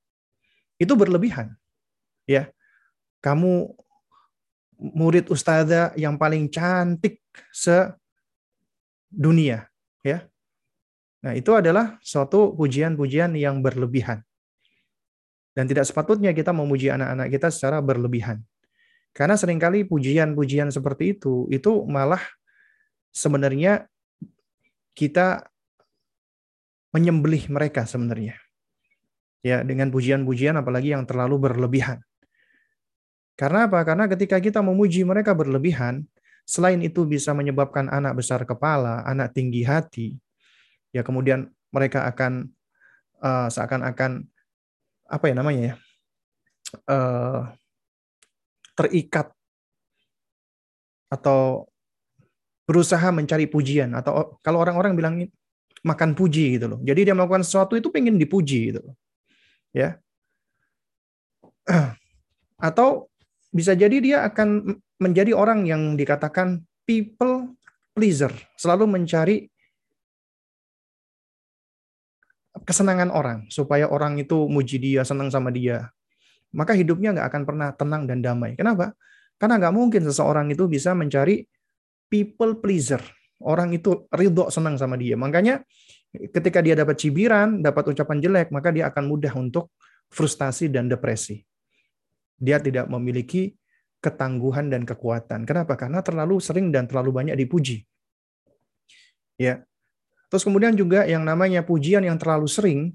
Itu 0.78 0.94
berlebihan. 0.94 1.58
Ya. 2.24 2.54
Kamu 3.20 3.74
murid 4.80 5.28
ustazah 5.28 5.92
yang 5.94 6.16
paling 6.16 6.48
cantik 6.48 7.20
sedunia, 7.52 9.68
ya. 10.00 10.24
Nah, 11.20 11.36
itu 11.36 11.52
adalah 11.52 12.00
suatu 12.00 12.56
pujian-pujian 12.56 13.36
yang 13.36 13.60
berlebihan. 13.60 14.24
Dan 15.52 15.68
tidak 15.68 15.84
sepatutnya 15.84 16.32
kita 16.32 16.56
memuji 16.56 16.88
anak-anak 16.88 17.28
kita 17.28 17.52
secara 17.52 17.84
berlebihan. 17.84 18.40
Karena 19.12 19.36
sering 19.36 19.60
kali 19.60 19.84
pujian-pujian 19.84 20.72
seperti 20.72 21.18
itu, 21.18 21.44
itu 21.52 21.84
malah 21.84 22.22
sebenarnya 23.12 23.84
kita 24.96 25.44
menyembelih 26.96 27.52
mereka 27.52 27.84
sebenarnya. 27.84 28.40
Ya, 29.44 29.60
dengan 29.64 29.92
pujian-pujian 29.92 30.56
apalagi 30.56 30.96
yang 30.96 31.04
terlalu 31.04 31.50
berlebihan. 31.50 32.00
Karena 33.40 33.64
apa? 33.64 33.80
Karena 33.88 34.04
ketika 34.04 34.36
kita 34.36 34.60
memuji 34.60 35.00
mereka 35.00 35.32
berlebihan, 35.32 36.04
selain 36.44 36.76
itu 36.84 37.08
bisa 37.08 37.32
menyebabkan 37.32 37.88
anak 37.88 38.20
besar 38.20 38.44
kepala, 38.44 39.00
anak 39.08 39.32
tinggi 39.32 39.64
hati, 39.64 40.20
ya 40.92 41.00
kemudian 41.00 41.48
mereka 41.72 42.04
akan 42.04 42.52
uh, 43.24 43.48
seakan-akan 43.48 44.28
apa 45.08 45.24
ya 45.24 45.34
namanya 45.34 45.62
ya 45.72 45.74
uh, 46.86 47.50
terikat 48.78 49.32
atau 51.10 51.66
berusaha 52.68 53.10
mencari 53.10 53.50
pujian 53.50 53.90
atau 53.98 54.38
kalau 54.46 54.62
orang-orang 54.62 54.94
bilang 54.94 55.14
makan 55.82 56.14
puji 56.14 56.60
gitu 56.60 56.70
loh. 56.70 56.80
Jadi 56.86 57.10
dia 57.10 57.14
melakukan 57.16 57.42
sesuatu 57.42 57.74
itu 57.74 57.90
pengen 57.90 58.14
dipuji 58.14 58.70
gitu 58.70 58.80
loh. 58.84 58.94
Ya. 59.74 59.98
Atau 62.70 63.09
bisa 63.50 63.74
jadi 63.74 63.96
dia 63.98 64.18
akan 64.26 64.78
menjadi 65.02 65.34
orang 65.34 65.66
yang 65.66 65.98
dikatakan 65.98 66.62
people 66.86 67.54
pleaser, 67.94 68.30
selalu 68.54 68.86
mencari 68.86 69.50
kesenangan 72.62 73.10
orang, 73.10 73.50
supaya 73.50 73.90
orang 73.90 74.18
itu 74.22 74.46
muji 74.46 74.78
dia, 74.78 75.02
senang 75.02 75.30
sama 75.30 75.50
dia. 75.50 75.90
Maka 76.54 76.74
hidupnya 76.74 77.14
nggak 77.14 77.28
akan 77.30 77.42
pernah 77.46 77.68
tenang 77.74 78.06
dan 78.06 78.22
damai. 78.22 78.54
Kenapa? 78.58 78.94
Karena 79.38 79.58
nggak 79.58 79.74
mungkin 79.74 80.02
seseorang 80.06 80.50
itu 80.50 80.66
bisa 80.66 80.94
mencari 80.94 81.46
people 82.10 82.58
pleaser. 82.58 83.00
Orang 83.40 83.72
itu 83.72 84.04
ridho 84.12 84.52
senang 84.52 84.76
sama 84.76 85.00
dia. 85.00 85.16
Makanya 85.16 85.64
ketika 86.12 86.60
dia 86.60 86.76
dapat 86.76 87.00
cibiran, 87.00 87.64
dapat 87.64 87.94
ucapan 87.96 88.18
jelek, 88.20 88.48
maka 88.52 88.68
dia 88.74 88.90
akan 88.92 89.08
mudah 89.08 89.32
untuk 89.38 89.72
frustasi 90.10 90.68
dan 90.68 90.90
depresi. 90.90 91.40
Dia 92.40 92.56
tidak 92.56 92.88
memiliki 92.88 93.52
ketangguhan 94.00 94.72
dan 94.72 94.88
kekuatan. 94.88 95.44
Kenapa? 95.44 95.76
Karena 95.76 96.00
terlalu 96.00 96.40
sering 96.40 96.72
dan 96.72 96.88
terlalu 96.88 97.12
banyak 97.12 97.36
dipuji. 97.36 97.84
Ya, 99.36 99.64
Terus 100.30 100.46
kemudian 100.46 100.78
juga 100.78 101.02
yang 101.10 101.26
namanya 101.26 101.66
pujian 101.66 102.06
yang 102.06 102.14
terlalu 102.14 102.46
sering 102.46 102.94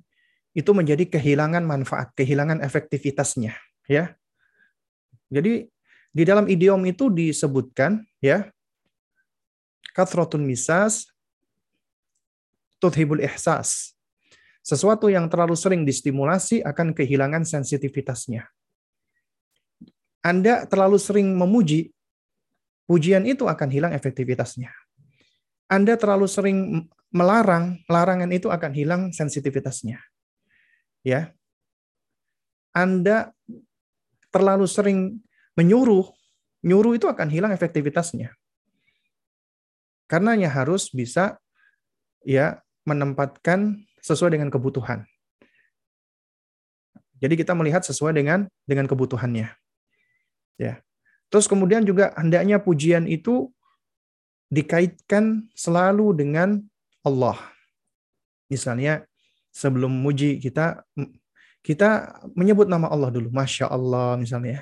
itu 0.55 0.71
menjadi 0.71 1.03
kehilangan 1.03 1.67
manfaat, 1.67 2.15
kehilangan 2.15 2.63
efektivitasnya, 2.63 3.59
ya. 3.91 4.15
Jadi 5.27 5.67
di 6.15 6.23
dalam 6.23 6.47
idiom 6.47 6.79
itu 6.87 7.11
disebutkan 7.11 8.07
ya 8.23 8.47
kathrotun 9.91 10.47
misas 10.47 11.11
tuthibul 12.79 13.19
ihsas. 13.19 13.99
Sesuatu 14.63 15.11
yang 15.11 15.27
terlalu 15.27 15.59
sering 15.59 15.83
distimulasi 15.83 16.63
akan 16.63 16.95
kehilangan 16.95 17.43
sensitivitasnya. 17.43 18.47
Anda 20.25 20.65
terlalu 20.65 20.97
sering 20.97 21.37
memuji, 21.37 21.93
pujian 22.89 23.29
itu 23.29 23.45
akan 23.45 23.69
hilang 23.69 23.93
efektivitasnya. 23.93 24.73
Anda 25.69 25.93
terlalu 26.01 26.25
sering 26.25 26.89
melarang, 27.13 27.85
larangan 27.85 28.33
itu 28.33 28.49
akan 28.49 28.71
hilang 28.73 29.01
sensitivitasnya. 29.13 30.01
Ya. 31.05 31.29
Anda 32.73 33.37
terlalu 34.33 34.65
sering 34.65 35.21
menyuruh, 35.53 36.09
nyuruh 36.65 36.97
itu 36.97 37.05
akan 37.05 37.29
hilang 37.29 37.53
efektivitasnya. 37.53 38.33
Karenanya 40.09 40.49
harus 40.49 40.89
bisa 40.89 41.37
ya 42.25 42.65
menempatkan 42.89 43.85
sesuai 44.01 44.37
dengan 44.37 44.49
kebutuhan. 44.49 45.05
Jadi 47.21 47.33
kita 47.37 47.53
melihat 47.53 47.85
sesuai 47.85 48.11
dengan 48.11 48.49
dengan 48.65 48.89
kebutuhannya. 48.89 49.64
Ya. 50.55 50.79
Terus 51.29 51.49
kemudian 51.49 51.83
juga 51.83 52.15
hendaknya 52.15 52.61
pujian 52.61 53.09
itu 53.09 53.51
dikaitkan 54.47 55.49
selalu 55.57 56.15
dengan 56.15 56.63
Allah. 57.03 57.35
Misalnya 58.47 59.03
sebelum 59.49 59.89
muji 59.89 60.37
kita 60.37 60.85
kita 61.65 62.21
menyebut 62.37 62.69
nama 62.69 62.85
Allah 62.87 63.09
dulu, 63.09 63.33
masya 63.33 63.65
Allah 63.65 64.21
misalnya, 64.21 64.61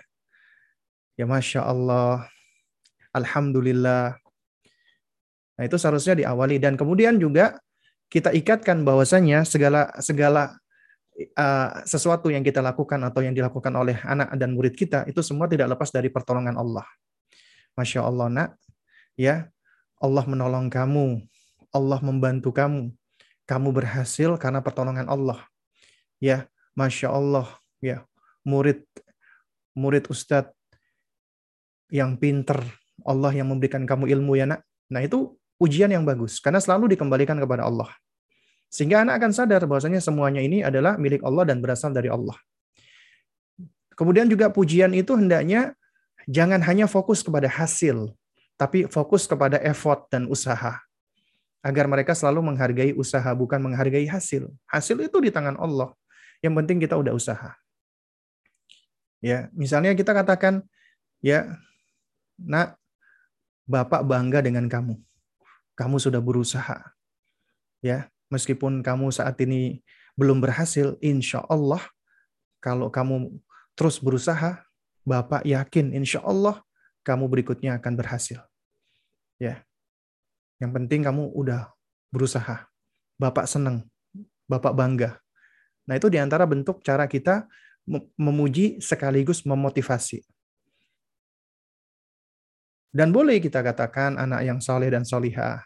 ya 1.19 1.27
masya 1.27 1.67
Allah, 1.67 2.25
alhamdulillah. 3.11 4.15
Nah 5.59 5.63
itu 5.67 5.75
seharusnya 5.75 6.23
diawali 6.23 6.63
dan 6.63 6.79
kemudian 6.79 7.19
juga 7.19 7.59
kita 8.07 8.31
ikatkan 8.31 8.87
bahwasanya 8.87 9.43
segala 9.43 9.91
segala 9.99 10.62
uh, 11.37 11.69
sesuatu 11.85 12.29
yang 12.33 12.41
kita 12.41 12.59
lakukan 12.59 12.99
atau 13.05 13.21
yang 13.21 13.33
dilakukan 13.33 13.73
oleh 13.73 13.97
anak 14.03 14.33
dan 14.37 14.53
murid 14.53 14.73
kita 14.73 15.05
itu 15.05 15.21
semua 15.21 15.45
tidak 15.45 15.73
lepas 15.77 15.89
dari 15.93 16.09
pertolongan 16.09 16.57
Allah. 16.57 16.85
Masya 17.73 18.05
Allah 18.05 18.27
nak, 18.29 18.49
ya 19.17 19.49
Allah 19.97 20.25
menolong 20.29 20.69
kamu, 20.69 21.25
Allah 21.73 21.99
membantu 22.01 22.53
kamu. 22.53 22.93
Kamu 23.43 23.75
berhasil 23.75 24.39
karena 24.39 24.63
pertolongan 24.63 25.09
Allah. 25.11 25.41
Ya, 26.21 26.47
masya 26.79 27.11
Allah. 27.11 27.49
Ya, 27.83 28.07
murid 28.47 28.87
murid 29.75 30.07
ustadz 30.07 30.55
yang 31.91 32.15
pinter, 32.17 32.61
Allah 33.03 33.33
yang 33.35 33.51
memberikan 33.51 33.83
kamu 33.83 34.09
ilmu 34.17 34.37
ya 34.37 34.45
nak. 34.47 34.61
Nah 34.89 35.01
itu 35.03 35.35
ujian 35.61 35.89
yang 35.89 36.05
bagus 36.05 36.41
karena 36.41 36.61
selalu 36.61 36.93
dikembalikan 36.93 37.37
kepada 37.37 37.67
Allah. 37.67 37.89
Sehingga 38.73 39.05
anak 39.05 39.21
akan 39.21 39.31
sadar 39.37 39.61
bahwasanya 39.69 40.01
semuanya 40.01 40.41
ini 40.41 40.65
adalah 40.65 40.97
milik 40.97 41.21
Allah 41.21 41.45
dan 41.45 41.61
berasal 41.61 41.93
dari 41.93 42.09
Allah. 42.09 42.33
Kemudian 43.93 44.25
juga 44.25 44.49
pujian 44.49 44.89
itu 44.97 45.13
hendaknya 45.13 45.77
jangan 46.25 46.57
hanya 46.65 46.89
fokus 46.89 47.21
kepada 47.21 47.45
hasil, 47.45 48.09
tapi 48.57 48.89
fokus 48.89 49.29
kepada 49.29 49.61
effort 49.61 50.09
dan 50.09 50.25
usaha 50.25 50.81
agar 51.63 51.85
mereka 51.85 52.17
selalu 52.17 52.49
menghargai 52.49 52.91
usaha 52.97 53.29
bukan 53.37 53.61
menghargai 53.61 54.09
hasil. 54.09 54.49
Hasil 54.67 54.97
itu 55.05 55.17
di 55.21 55.29
tangan 55.29 55.55
Allah. 55.61 55.93
Yang 56.43 56.53
penting 56.59 56.77
kita 56.83 56.99
udah 56.99 57.15
usaha. 57.15 57.55
Ya, 59.23 59.47
misalnya 59.55 59.95
kita 59.95 60.11
katakan 60.11 60.65
ya, 61.23 61.55
Nak, 62.35 62.75
Bapak 63.63 64.03
bangga 64.03 64.43
dengan 64.43 64.67
kamu. 64.67 64.99
Kamu 65.79 65.95
sudah 66.01 66.19
berusaha. 66.19 66.83
Ya, 67.79 68.11
meskipun 68.33 68.81
kamu 68.81 69.13
saat 69.13 69.37
ini 69.45 69.85
belum 70.17 70.41
berhasil, 70.41 70.97
insya 71.05 71.45
Allah 71.45 71.81
kalau 72.57 72.89
kamu 72.89 73.29
terus 73.77 74.01
berusaha, 74.01 74.65
Bapak 75.03 75.43
yakin 75.43 75.91
insya 75.91 76.23
Allah 76.23 76.63
kamu 77.03 77.27
berikutnya 77.27 77.75
akan 77.77 77.93
berhasil. 77.99 78.39
Ya, 79.35 79.61
yang 80.63 80.71
penting 80.71 81.03
kamu 81.03 81.29
udah 81.35 81.69
berusaha. 82.07 82.65
Bapak 83.19 83.45
senang 83.45 83.83
Bapak 84.47 84.71
bangga. 84.71 85.19
Nah, 85.83 85.99
itu 85.99 86.07
di 86.07 86.15
antara 86.15 86.47
bentuk 86.47 86.79
cara 86.79 87.03
kita 87.03 87.43
memuji 88.15 88.79
sekaligus 88.79 89.43
memotivasi. 89.43 90.23
Dan 92.93 93.09
boleh 93.09 93.41
kita 93.41 93.59
katakan 93.65 94.15
anak 94.15 94.45
yang 94.45 94.59
soleh 94.61 94.87
dan 94.87 95.03
solihah. 95.03 95.65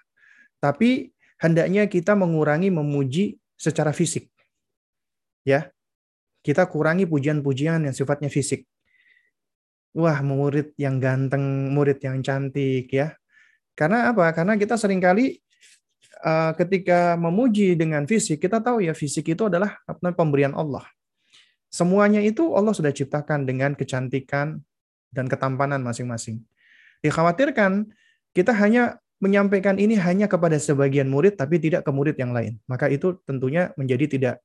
Tapi 0.58 1.12
hendaknya 1.42 1.86
kita 1.90 2.14
mengurangi 2.18 2.70
memuji 2.74 3.38
secara 3.58 3.94
fisik. 3.94 4.30
Ya, 5.48 5.72
kita 6.44 6.68
kurangi 6.68 7.08
pujian-pujian 7.08 7.88
yang 7.88 7.96
sifatnya 7.96 8.28
fisik. 8.28 8.68
Wah, 9.98 10.22
murid 10.22 10.78
yang 10.78 11.02
ganteng, 11.02 11.74
murid 11.74 11.98
yang 12.04 12.22
cantik 12.22 12.92
ya. 12.92 13.18
Karena 13.74 14.12
apa? 14.14 14.30
Karena 14.36 14.54
kita 14.60 14.78
sering 14.78 15.02
kali 15.02 15.40
uh, 16.22 16.54
ketika 16.54 17.18
memuji 17.18 17.74
dengan 17.74 18.06
fisik, 18.06 18.44
kita 18.44 18.62
tahu 18.62 18.86
ya 18.86 18.94
fisik 18.94 19.26
itu 19.34 19.50
adalah 19.50 19.80
pemberian 20.14 20.54
Allah. 20.54 20.86
Semuanya 21.68 22.24
itu 22.24 22.56
Allah 22.56 22.72
sudah 22.72 22.94
ciptakan 22.94 23.44
dengan 23.44 23.76
kecantikan 23.76 24.62
dan 25.12 25.26
ketampanan 25.28 25.84
masing-masing. 25.84 26.44
Dikhawatirkan 27.04 27.92
kita 28.34 28.54
hanya 28.56 28.98
menyampaikan 29.18 29.82
ini 29.82 29.98
hanya 29.98 30.30
kepada 30.30 30.62
sebagian 30.62 31.10
murid 31.10 31.38
tapi 31.38 31.58
tidak 31.58 31.86
ke 31.86 31.92
murid 31.94 32.16
yang 32.18 32.34
lain. 32.34 32.62
Maka 32.70 32.90
itu 32.90 33.18
tentunya 33.26 33.74
menjadi 33.74 34.06
tidak 34.06 34.36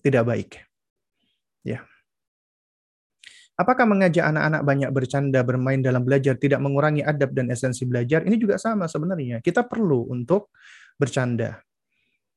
tidak 0.00 0.24
baik. 0.26 0.50
Ya. 1.66 1.84
Apakah 3.60 3.84
mengajak 3.84 4.24
anak-anak 4.24 4.62
banyak 4.64 4.90
bercanda, 4.90 5.44
bermain 5.44 5.84
dalam 5.84 6.00
belajar 6.00 6.32
tidak 6.40 6.64
mengurangi 6.64 7.04
adab 7.04 7.36
dan 7.36 7.52
esensi 7.52 7.84
belajar? 7.84 8.24
Ini 8.24 8.40
juga 8.40 8.56
sama 8.56 8.88
sebenarnya. 8.88 9.44
Kita 9.44 9.68
perlu 9.68 10.08
untuk 10.08 10.48
bercanda. 10.96 11.60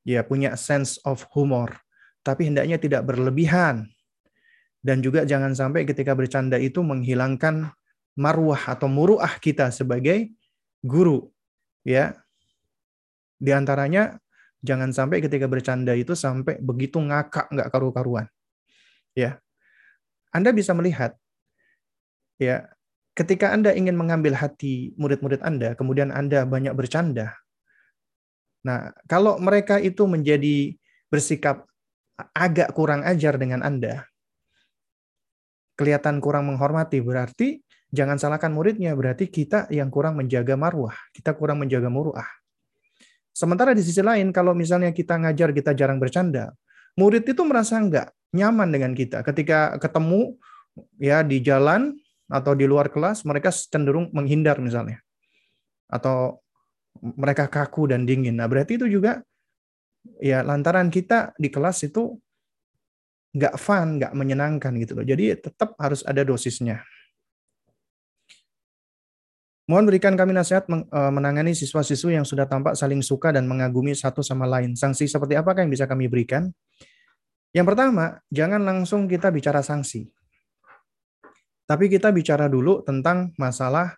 Ya, 0.04 0.20
punya 0.20 0.52
sense 0.60 1.00
of 1.08 1.24
humor. 1.32 1.80
Tapi 2.20 2.52
hendaknya 2.52 2.76
tidak 2.76 3.08
berlebihan. 3.08 3.88
Dan 4.84 5.00
juga 5.00 5.24
jangan 5.24 5.56
sampai 5.56 5.88
ketika 5.88 6.12
bercanda 6.12 6.60
itu 6.60 6.84
menghilangkan 6.84 7.72
marwah 8.20 8.60
atau 8.68 8.84
muruah 8.84 9.40
kita 9.40 9.72
sebagai 9.72 10.28
guru. 10.84 11.33
Ya. 11.84 12.18
Di 13.38 13.52
antaranya 13.52 14.16
jangan 14.64 14.90
sampai 14.90 15.20
ketika 15.20 15.44
bercanda 15.44 15.92
itu 15.92 16.16
sampai 16.16 16.56
begitu 16.58 16.96
ngakak 16.98 17.52
nggak 17.52 17.68
karu-karuan. 17.68 18.26
Ya. 19.12 19.38
Anda 20.34 20.50
bisa 20.50 20.74
melihat 20.74 21.14
ya, 22.42 22.66
ketika 23.14 23.54
Anda 23.54 23.70
ingin 23.72 23.94
mengambil 23.94 24.34
hati 24.34 24.92
murid-murid 24.98 25.40
Anda, 25.46 25.78
kemudian 25.78 26.10
Anda 26.10 26.42
banyak 26.42 26.74
bercanda. 26.74 27.38
Nah, 28.64 28.90
kalau 29.06 29.38
mereka 29.38 29.78
itu 29.78 30.08
menjadi 30.08 30.74
bersikap 31.12 31.68
agak 32.34 32.72
kurang 32.74 33.06
ajar 33.06 33.38
dengan 33.38 33.62
Anda, 33.62 34.08
kelihatan 35.78 36.18
kurang 36.18 36.50
menghormati, 36.50 36.98
berarti 37.02 37.60
jangan 37.94 38.18
salahkan 38.18 38.50
muridnya, 38.50 38.92
berarti 38.98 39.30
kita 39.30 39.70
yang 39.70 39.88
kurang 39.88 40.18
menjaga 40.18 40.58
marwah, 40.58 40.94
kita 41.14 41.32
kurang 41.38 41.62
menjaga 41.62 41.86
muruah. 41.86 42.26
Sementara 43.30 43.74
di 43.74 43.82
sisi 43.82 44.02
lain, 44.02 44.34
kalau 44.34 44.54
misalnya 44.54 44.90
kita 44.90 45.18
ngajar, 45.18 45.54
kita 45.54 45.74
jarang 45.74 46.02
bercanda, 46.02 46.54
murid 46.98 47.26
itu 47.26 47.42
merasa 47.46 47.78
enggak 47.78 48.10
nyaman 48.34 48.70
dengan 48.70 48.92
kita. 48.94 49.22
Ketika 49.22 49.78
ketemu 49.78 50.34
ya 50.98 51.22
di 51.22 51.38
jalan 51.42 51.94
atau 52.26 52.54
di 52.58 52.66
luar 52.66 52.90
kelas, 52.90 53.22
mereka 53.22 53.54
cenderung 53.54 54.10
menghindar 54.10 54.58
misalnya. 54.58 55.02
Atau 55.86 56.42
mereka 56.98 57.50
kaku 57.50 57.90
dan 57.90 58.06
dingin. 58.06 58.38
Nah, 58.38 58.46
berarti 58.46 58.78
itu 58.78 58.86
juga 58.86 59.22
ya 60.22 60.42
lantaran 60.46 60.90
kita 60.90 61.34
di 61.34 61.50
kelas 61.50 61.90
itu 61.90 62.14
nggak 63.34 63.54
fun, 63.58 63.98
nggak 63.98 64.14
menyenangkan 64.14 64.72
gitu 64.78 64.94
loh. 64.94 65.06
Jadi 65.06 65.34
tetap 65.42 65.74
harus 65.82 66.06
ada 66.06 66.22
dosisnya. 66.22 66.86
Mohon 69.64 69.84
berikan 69.88 70.12
kami 70.12 70.36
nasihat 70.36 70.68
e, 70.68 71.00
menangani 71.08 71.56
siswa-siswi 71.56 72.20
yang 72.20 72.28
sudah 72.28 72.44
tampak 72.44 72.76
saling 72.76 73.00
suka 73.00 73.32
dan 73.32 73.48
mengagumi 73.48 73.96
satu 73.96 74.20
sama 74.20 74.44
lain. 74.44 74.76
Sanksi 74.76 75.08
seperti 75.08 75.40
apakah 75.40 75.64
yang 75.64 75.72
bisa 75.72 75.88
kami 75.88 76.04
berikan? 76.04 76.52
Yang 77.56 77.72
pertama, 77.72 78.20
jangan 78.28 78.60
langsung 78.60 79.08
kita 79.08 79.32
bicara 79.32 79.64
sanksi. 79.64 80.04
Tapi 81.64 81.88
kita 81.88 82.12
bicara 82.12 82.44
dulu 82.44 82.84
tentang 82.84 83.32
masalah 83.40 83.96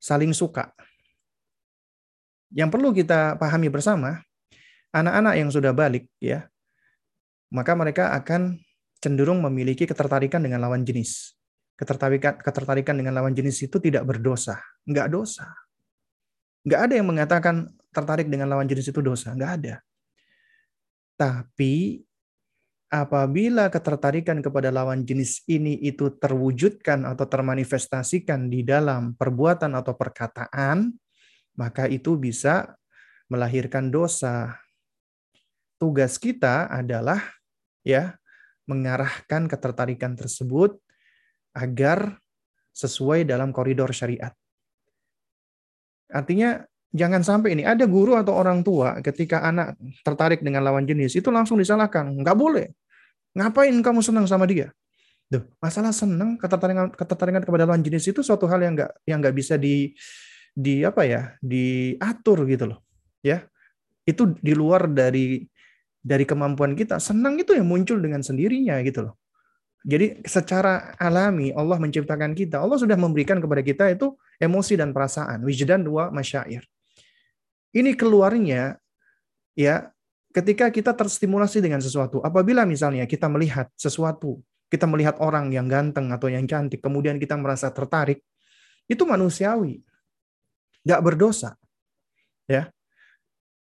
saling 0.00 0.32
suka. 0.32 0.72
Yang 2.48 2.70
perlu 2.72 2.96
kita 2.96 3.36
pahami 3.36 3.68
bersama, 3.68 4.24
anak-anak 4.96 5.34
yang 5.36 5.52
sudah 5.52 5.76
balik 5.76 6.08
ya, 6.24 6.48
maka 7.52 7.76
mereka 7.76 8.16
akan 8.16 8.56
cenderung 8.96 9.44
memiliki 9.44 9.84
ketertarikan 9.84 10.40
dengan 10.40 10.64
lawan 10.64 10.88
jenis 10.88 11.36
ketertarikan 11.76 12.40
ketertarikan 12.40 12.96
dengan 12.96 13.20
lawan 13.20 13.36
jenis 13.36 13.68
itu 13.68 13.76
tidak 13.76 14.08
berdosa, 14.08 14.58
nggak 14.88 15.08
dosa. 15.12 15.52
Nggak 16.66 16.80
ada 16.82 16.94
yang 16.98 17.06
mengatakan 17.06 17.56
tertarik 17.92 18.26
dengan 18.26 18.50
lawan 18.50 18.66
jenis 18.66 18.90
itu 18.90 19.00
dosa, 19.04 19.36
nggak 19.36 19.52
ada. 19.62 19.76
Tapi 21.16 22.00
apabila 22.90 23.68
ketertarikan 23.68 24.40
kepada 24.40 24.72
lawan 24.72 25.04
jenis 25.04 25.44
ini 25.46 25.76
itu 25.84 26.12
terwujudkan 26.16 27.04
atau 27.04 27.28
termanifestasikan 27.28 28.48
di 28.48 28.64
dalam 28.64 29.14
perbuatan 29.14 29.76
atau 29.76 29.92
perkataan, 29.94 30.90
maka 31.56 31.88
itu 31.88 32.16
bisa 32.16 32.76
melahirkan 33.28 33.92
dosa. 33.92 34.56
Tugas 35.76 36.16
kita 36.16 36.72
adalah 36.72 37.20
ya 37.84 38.16
mengarahkan 38.64 39.44
ketertarikan 39.46 40.16
tersebut 40.16 40.80
agar 41.56 42.20
sesuai 42.76 43.24
dalam 43.24 43.56
koridor 43.56 43.88
syariat. 43.96 44.36
Artinya 46.12 46.60
jangan 46.92 47.24
sampai 47.24 47.56
ini 47.56 47.64
ada 47.64 47.88
guru 47.88 48.14
atau 48.14 48.36
orang 48.36 48.60
tua 48.60 49.00
ketika 49.00 49.42
anak 49.42 49.74
tertarik 50.04 50.44
dengan 50.44 50.62
lawan 50.62 50.84
jenis 50.84 51.16
itu 51.16 51.32
langsung 51.32 51.56
disalahkan. 51.56 52.12
Nggak 52.12 52.36
boleh. 52.36 52.68
Ngapain 53.32 53.72
kamu 53.72 54.00
senang 54.04 54.28
sama 54.28 54.44
dia? 54.44 54.70
Duh, 55.26 55.42
masalah 55.58 55.90
senang 55.90 56.38
ketertarikan 56.38 56.92
ketertarikan 56.94 57.42
kepada 57.42 57.66
lawan 57.66 57.82
jenis 57.82 58.12
itu 58.14 58.22
suatu 58.22 58.46
hal 58.46 58.62
yang 58.62 58.78
nggak 58.78 58.92
yang 59.08 59.18
nggak 59.18 59.34
bisa 59.34 59.58
di 59.58 59.90
di 60.56 60.80
apa 60.80 61.04
ya 61.04 61.36
diatur 61.44 62.48
gitu 62.48 62.72
loh 62.72 62.80
ya 63.20 63.44
itu 64.08 64.32
di 64.40 64.56
luar 64.56 64.88
dari 64.88 65.44
dari 66.00 66.24
kemampuan 66.24 66.72
kita 66.72 66.96
senang 66.96 67.36
itu 67.36 67.52
yang 67.52 67.68
muncul 67.68 68.00
dengan 68.00 68.24
sendirinya 68.24 68.80
gitu 68.80 69.10
loh 69.10 69.20
jadi 69.86 70.18
secara 70.26 70.98
alami 70.98 71.54
Allah 71.54 71.78
menciptakan 71.78 72.34
kita. 72.34 72.58
Allah 72.58 72.74
sudah 72.74 72.98
memberikan 72.98 73.38
kepada 73.38 73.62
kita 73.62 73.86
itu 73.94 74.18
emosi 74.42 74.74
dan 74.74 74.90
perasaan, 74.90 75.46
wijdan 75.46 75.86
dua 75.86 76.10
masyair. 76.10 76.66
Ini 77.70 77.94
keluarnya 77.94 78.82
ya 79.54 79.94
ketika 80.34 80.74
kita 80.74 80.90
terstimulasi 80.90 81.62
dengan 81.62 81.78
sesuatu. 81.78 82.18
Apabila 82.18 82.66
misalnya 82.66 83.06
kita 83.06 83.30
melihat 83.30 83.70
sesuatu, 83.78 84.42
kita 84.66 84.90
melihat 84.90 85.22
orang 85.22 85.54
yang 85.54 85.70
ganteng 85.70 86.10
atau 86.10 86.26
yang 86.26 86.50
cantik, 86.50 86.82
kemudian 86.82 87.22
kita 87.22 87.38
merasa 87.38 87.70
tertarik, 87.70 88.26
itu 88.90 89.06
manusiawi. 89.06 89.86
Gak 90.82 90.98
berdosa. 90.98 91.54
Ya. 92.50 92.74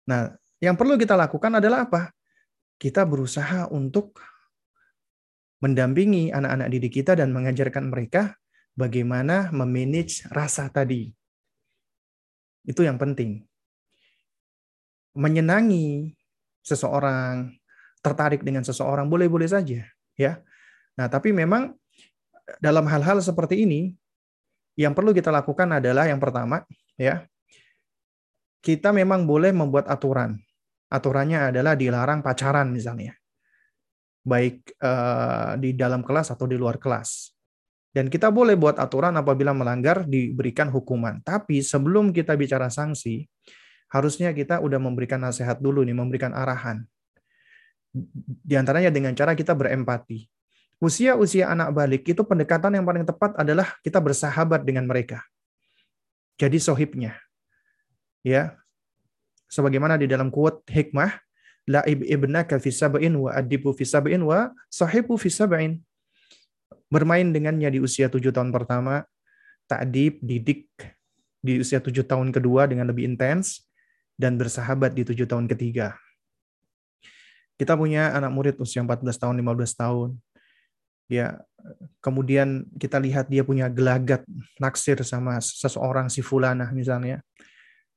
Nah, 0.06 0.30
yang 0.62 0.78
perlu 0.78 0.94
kita 0.94 1.18
lakukan 1.18 1.58
adalah 1.58 1.90
apa? 1.90 2.14
Kita 2.78 3.02
berusaha 3.02 3.66
untuk 3.74 4.14
mendampingi 5.64 6.28
anak-anak 6.28 6.68
didik 6.68 7.00
kita 7.00 7.16
dan 7.16 7.32
mengajarkan 7.32 7.88
mereka 7.88 8.36
bagaimana 8.76 9.48
memanage 9.48 10.28
rasa 10.28 10.68
tadi. 10.68 11.08
Itu 12.68 12.84
yang 12.84 13.00
penting. 13.00 13.40
Menyenangi 15.16 16.12
seseorang, 16.60 17.48
tertarik 18.04 18.44
dengan 18.44 18.60
seseorang 18.60 19.08
boleh-boleh 19.08 19.48
saja, 19.48 19.88
ya. 20.20 20.36
Nah, 21.00 21.08
tapi 21.08 21.32
memang 21.32 21.72
dalam 22.60 22.84
hal-hal 22.84 23.24
seperti 23.24 23.64
ini 23.64 23.96
yang 24.76 24.92
perlu 24.92 25.16
kita 25.16 25.32
lakukan 25.32 25.80
adalah 25.80 26.04
yang 26.04 26.20
pertama, 26.20 26.60
ya. 27.00 27.24
Kita 28.60 28.92
memang 28.92 29.24
boleh 29.24 29.52
membuat 29.52 29.88
aturan. 29.88 30.36
Aturannya 30.92 31.52
adalah 31.52 31.72
dilarang 31.76 32.20
pacaran 32.20 32.68
misalnya 32.68 33.16
baik 34.24 34.80
uh, 34.80 35.54
di 35.60 35.76
dalam 35.76 36.00
kelas 36.00 36.32
atau 36.32 36.48
di 36.48 36.56
luar 36.56 36.80
kelas. 36.80 37.30
Dan 37.94 38.10
kita 38.10 38.32
boleh 38.34 38.58
buat 38.58 38.74
aturan 38.80 39.14
apabila 39.14 39.54
melanggar 39.54 40.02
diberikan 40.02 40.66
hukuman. 40.66 41.22
Tapi 41.22 41.62
sebelum 41.62 42.10
kita 42.10 42.34
bicara 42.34 42.66
sanksi, 42.66 43.22
harusnya 43.94 44.34
kita 44.34 44.58
udah 44.58 44.82
memberikan 44.82 45.22
nasihat 45.22 45.62
dulu 45.62 45.86
nih, 45.86 45.94
memberikan 45.94 46.34
arahan. 46.34 46.82
Di 48.42 48.58
antaranya 48.58 48.90
dengan 48.90 49.14
cara 49.14 49.38
kita 49.38 49.54
berempati. 49.54 50.26
Usia-usia 50.82 51.54
anak 51.54 51.70
balik 51.70 52.02
itu 52.02 52.26
pendekatan 52.26 52.74
yang 52.74 52.82
paling 52.82 53.06
tepat 53.06 53.38
adalah 53.38 53.78
kita 53.86 54.02
bersahabat 54.02 54.66
dengan 54.66 54.90
mereka. 54.90 55.22
Jadi 56.34 56.58
sohibnya. 56.58 57.14
Ya, 58.26 58.58
sebagaimana 59.46 59.94
di 59.94 60.10
dalam 60.10 60.34
quote 60.34 60.66
hikmah, 60.66 61.23
la 61.64 61.80
ibnaka 61.88 62.60
fi 62.60 62.68
sab'in 62.68 63.16
wa 63.16 63.32
adibu 63.32 63.72
fi 63.72 63.84
sab'in 63.88 64.20
wa 64.20 64.52
sahibu 64.68 65.16
fi 65.16 65.32
sab'in. 65.32 65.80
Bermain 66.92 67.26
dengannya 67.32 67.74
di 67.74 67.78
usia 67.80 68.12
tujuh 68.12 68.30
tahun 68.30 68.52
pertama, 68.52 69.02
takdib, 69.66 70.20
didik 70.20 70.68
di 71.44 71.60
usia 71.60 71.80
tujuh 71.80 72.04
tahun 72.04 72.32
kedua 72.32 72.68
dengan 72.68 72.88
lebih 72.88 73.04
intens, 73.04 73.64
dan 74.14 74.38
bersahabat 74.38 74.94
di 74.94 75.02
tujuh 75.02 75.26
tahun 75.26 75.50
ketiga. 75.50 75.98
Kita 77.54 77.78
punya 77.78 78.14
anak 78.14 78.30
murid 78.34 78.54
usia 78.58 78.82
14 78.82 79.14
tahun, 79.14 79.34
15 79.38 79.74
tahun. 79.78 80.10
Ya, 81.06 81.38
kemudian 82.02 82.66
kita 82.80 82.98
lihat 82.98 83.30
dia 83.30 83.44
punya 83.46 83.70
gelagat 83.70 84.24
naksir 84.58 84.98
sama 85.06 85.38
seseorang 85.38 86.10
si 86.10 86.24
fulanah 86.24 86.70
misalnya. 86.74 87.22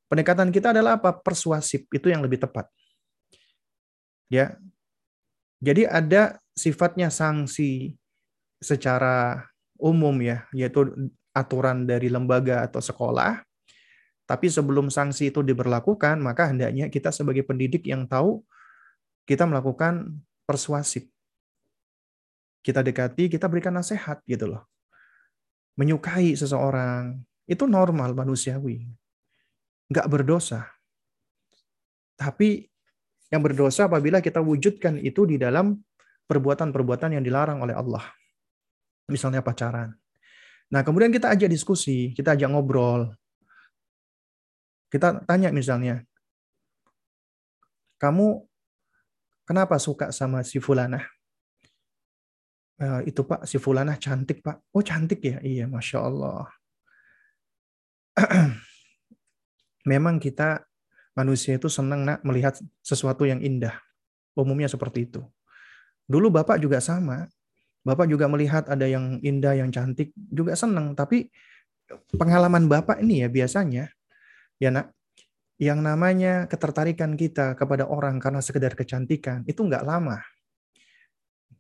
Pendekatan 0.08 0.54
kita 0.54 0.72
adalah 0.72 1.00
apa? 1.02 1.16
Persuasif, 1.16 1.84
itu 1.90 2.08
yang 2.08 2.22
lebih 2.22 2.40
tepat. 2.40 2.70
Ya. 4.28 4.60
Jadi 5.64 5.90
ada 5.90 6.38
sifatnya 6.54 7.10
sanksi 7.10 7.98
secara 8.62 9.46
umum 9.78 10.14
ya, 10.22 10.46
yaitu 10.54 10.90
aturan 11.34 11.86
dari 11.86 12.10
lembaga 12.10 12.66
atau 12.66 12.82
sekolah. 12.82 13.46
Tapi 14.28 14.52
sebelum 14.52 14.92
sanksi 14.92 15.32
itu 15.32 15.40
diberlakukan, 15.40 16.20
maka 16.20 16.52
hendaknya 16.52 16.92
kita 16.92 17.16
sebagai 17.16 17.48
pendidik 17.48 17.88
yang 17.88 18.04
tahu 18.04 18.44
kita 19.24 19.48
melakukan 19.48 20.20
persuasif. 20.44 21.08
Kita 22.60 22.84
dekati, 22.84 23.32
kita 23.32 23.48
berikan 23.48 23.76
nasihat 23.80 24.20
gitu 24.28 24.52
loh. 24.52 24.68
Menyukai 25.80 26.36
seseorang, 26.36 27.24
itu 27.48 27.64
normal 27.64 28.12
manusiawi. 28.12 28.84
Nggak 29.88 30.08
berdosa. 30.12 30.68
Tapi 32.20 32.68
yang 33.28 33.44
berdosa 33.44 33.92
apabila 33.92 34.24
kita 34.24 34.40
wujudkan 34.40 35.00
itu 35.04 35.28
di 35.28 35.36
dalam 35.36 35.76
perbuatan-perbuatan 36.28 37.20
yang 37.20 37.24
dilarang 37.24 37.64
oleh 37.64 37.76
Allah. 37.76 38.04
Misalnya 39.08 39.44
pacaran. 39.44 39.96
Nah, 40.68 40.84
kemudian 40.84 41.12
kita 41.12 41.32
ajak 41.32 41.48
diskusi, 41.48 42.12
kita 42.12 42.36
ajak 42.36 42.52
ngobrol. 42.52 43.16
Kita 44.92 45.24
tanya 45.24 45.52
misalnya, 45.52 46.04
kamu 48.00 48.48
Kenapa 49.48 49.80
suka 49.80 50.12
sama 50.12 50.44
si 50.44 50.60
Fulanah? 50.60 51.08
Uh, 52.78 53.00
itu 53.08 53.24
Pak, 53.24 53.48
si 53.48 53.56
Fulanah 53.56 53.96
cantik 53.96 54.44
Pak. 54.44 54.60
Oh 54.76 54.84
cantik 54.84 55.24
ya? 55.24 55.40
Iya, 55.40 55.72
Masya 55.72 56.04
Allah. 56.04 56.52
Memang 59.90 60.20
kita 60.20 60.68
manusia 61.18 61.58
itu 61.58 61.66
senang 61.66 62.06
nak 62.06 62.22
melihat 62.22 62.54
sesuatu 62.86 63.26
yang 63.26 63.42
indah. 63.42 63.74
Umumnya 64.38 64.70
seperti 64.70 65.10
itu. 65.10 65.26
Dulu 66.06 66.30
Bapak 66.30 66.62
juga 66.62 66.78
sama. 66.78 67.26
Bapak 67.82 68.06
juga 68.06 68.30
melihat 68.30 68.70
ada 68.70 68.86
yang 68.86 69.18
indah, 69.26 69.58
yang 69.58 69.74
cantik, 69.74 70.14
juga 70.14 70.54
senang. 70.54 70.94
Tapi 70.94 71.34
pengalaman 72.14 72.70
Bapak 72.70 73.02
ini 73.02 73.26
ya 73.26 73.30
biasanya, 73.32 73.90
ya 74.62 74.70
nak, 74.70 74.94
yang 75.58 75.82
namanya 75.82 76.46
ketertarikan 76.46 77.18
kita 77.18 77.58
kepada 77.58 77.90
orang 77.90 78.22
karena 78.22 78.46
sekedar 78.46 78.78
kecantikan 78.78 79.42
itu 79.50 79.66
nggak 79.66 79.82
lama. 79.82 80.22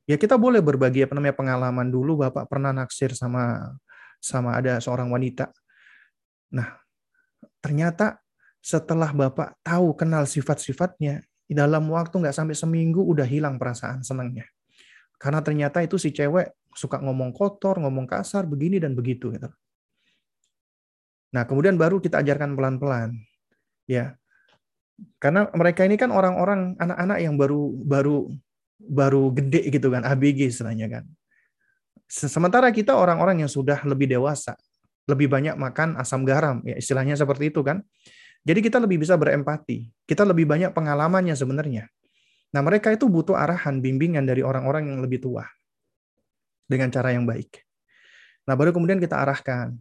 Ya 0.07 0.15
kita 0.15 0.37
boleh 0.39 0.61
berbagi 0.61 1.03
apa 1.03 1.17
namanya 1.17 1.35
pengalaman 1.35 1.89
dulu 1.89 2.21
Bapak 2.21 2.47
pernah 2.47 2.71
naksir 2.71 3.17
sama 3.17 3.73
sama 4.21 4.55
ada 4.55 4.77
seorang 4.77 5.09
wanita. 5.09 5.49
Nah, 6.53 6.77
ternyata 7.59 8.21
setelah 8.59 9.13
Bapak 9.13 9.57
tahu 9.63 9.95
kenal 9.95 10.27
sifat-sifatnya, 10.27 11.23
dalam 11.47 11.87
waktu 11.87 12.19
nggak 12.19 12.35
sampai 12.35 12.55
seminggu 12.57 12.99
udah 13.03 13.23
hilang 13.23 13.55
perasaan 13.55 14.03
senangnya. 14.03 14.45
Karena 15.17 15.39
ternyata 15.41 15.81
itu 15.81 15.95
si 15.95 16.11
cewek 16.11 16.53
suka 16.75 17.01
ngomong 17.01 17.33
kotor, 17.33 17.79
ngomong 17.81 18.05
kasar, 18.05 18.45
begini 18.45 18.77
dan 18.77 18.93
begitu. 18.93 19.33
Gitu. 19.33 19.49
Nah, 21.33 21.43
kemudian 21.47 21.79
baru 21.79 21.97
kita 21.97 22.21
ajarkan 22.21 22.53
pelan-pelan 22.53 23.17
ya 23.87 24.19
karena 25.17 25.47
mereka 25.55 25.87
ini 25.87 25.95
kan 25.95 26.11
orang-orang 26.11 26.75
anak-anak 26.77 27.17
yang 27.23 27.39
baru 27.39 27.71
baru 27.85 28.17
baru 28.77 29.33
gede 29.33 29.73
gitu 29.73 29.89
kan 29.89 30.05
ABG 30.05 30.53
istilahnya 30.53 30.87
kan 30.91 31.03
sementara 32.05 32.69
kita 32.69 32.93
orang-orang 32.93 33.41
yang 33.45 33.51
sudah 33.51 33.81
lebih 33.87 34.05
dewasa 34.05 34.53
lebih 35.07 35.31
banyak 35.31 35.55
makan 35.55 35.97
asam 35.97 36.27
garam 36.27 36.61
ya 36.67 36.77
istilahnya 36.77 37.17
seperti 37.17 37.49
itu 37.49 37.63
kan 37.63 37.81
jadi 38.47 38.63
kita 38.63 38.79
lebih 38.79 39.03
bisa 39.03 39.19
berempati. 39.19 39.91
Kita 40.07 40.23
lebih 40.23 40.47
banyak 40.47 40.71
pengalamannya 40.71 41.35
sebenarnya. 41.35 41.91
Nah 42.55 42.63
mereka 42.63 42.95
itu 42.95 43.11
butuh 43.11 43.35
arahan 43.35 43.83
bimbingan 43.83 44.23
dari 44.23 44.39
orang-orang 44.39 44.87
yang 44.87 45.03
lebih 45.03 45.19
tua 45.19 45.43
dengan 46.63 46.87
cara 46.87 47.11
yang 47.11 47.27
baik. 47.27 47.59
Nah 48.47 48.55
baru 48.55 48.71
kemudian 48.71 49.03
kita 49.03 49.19
arahkan. 49.19 49.75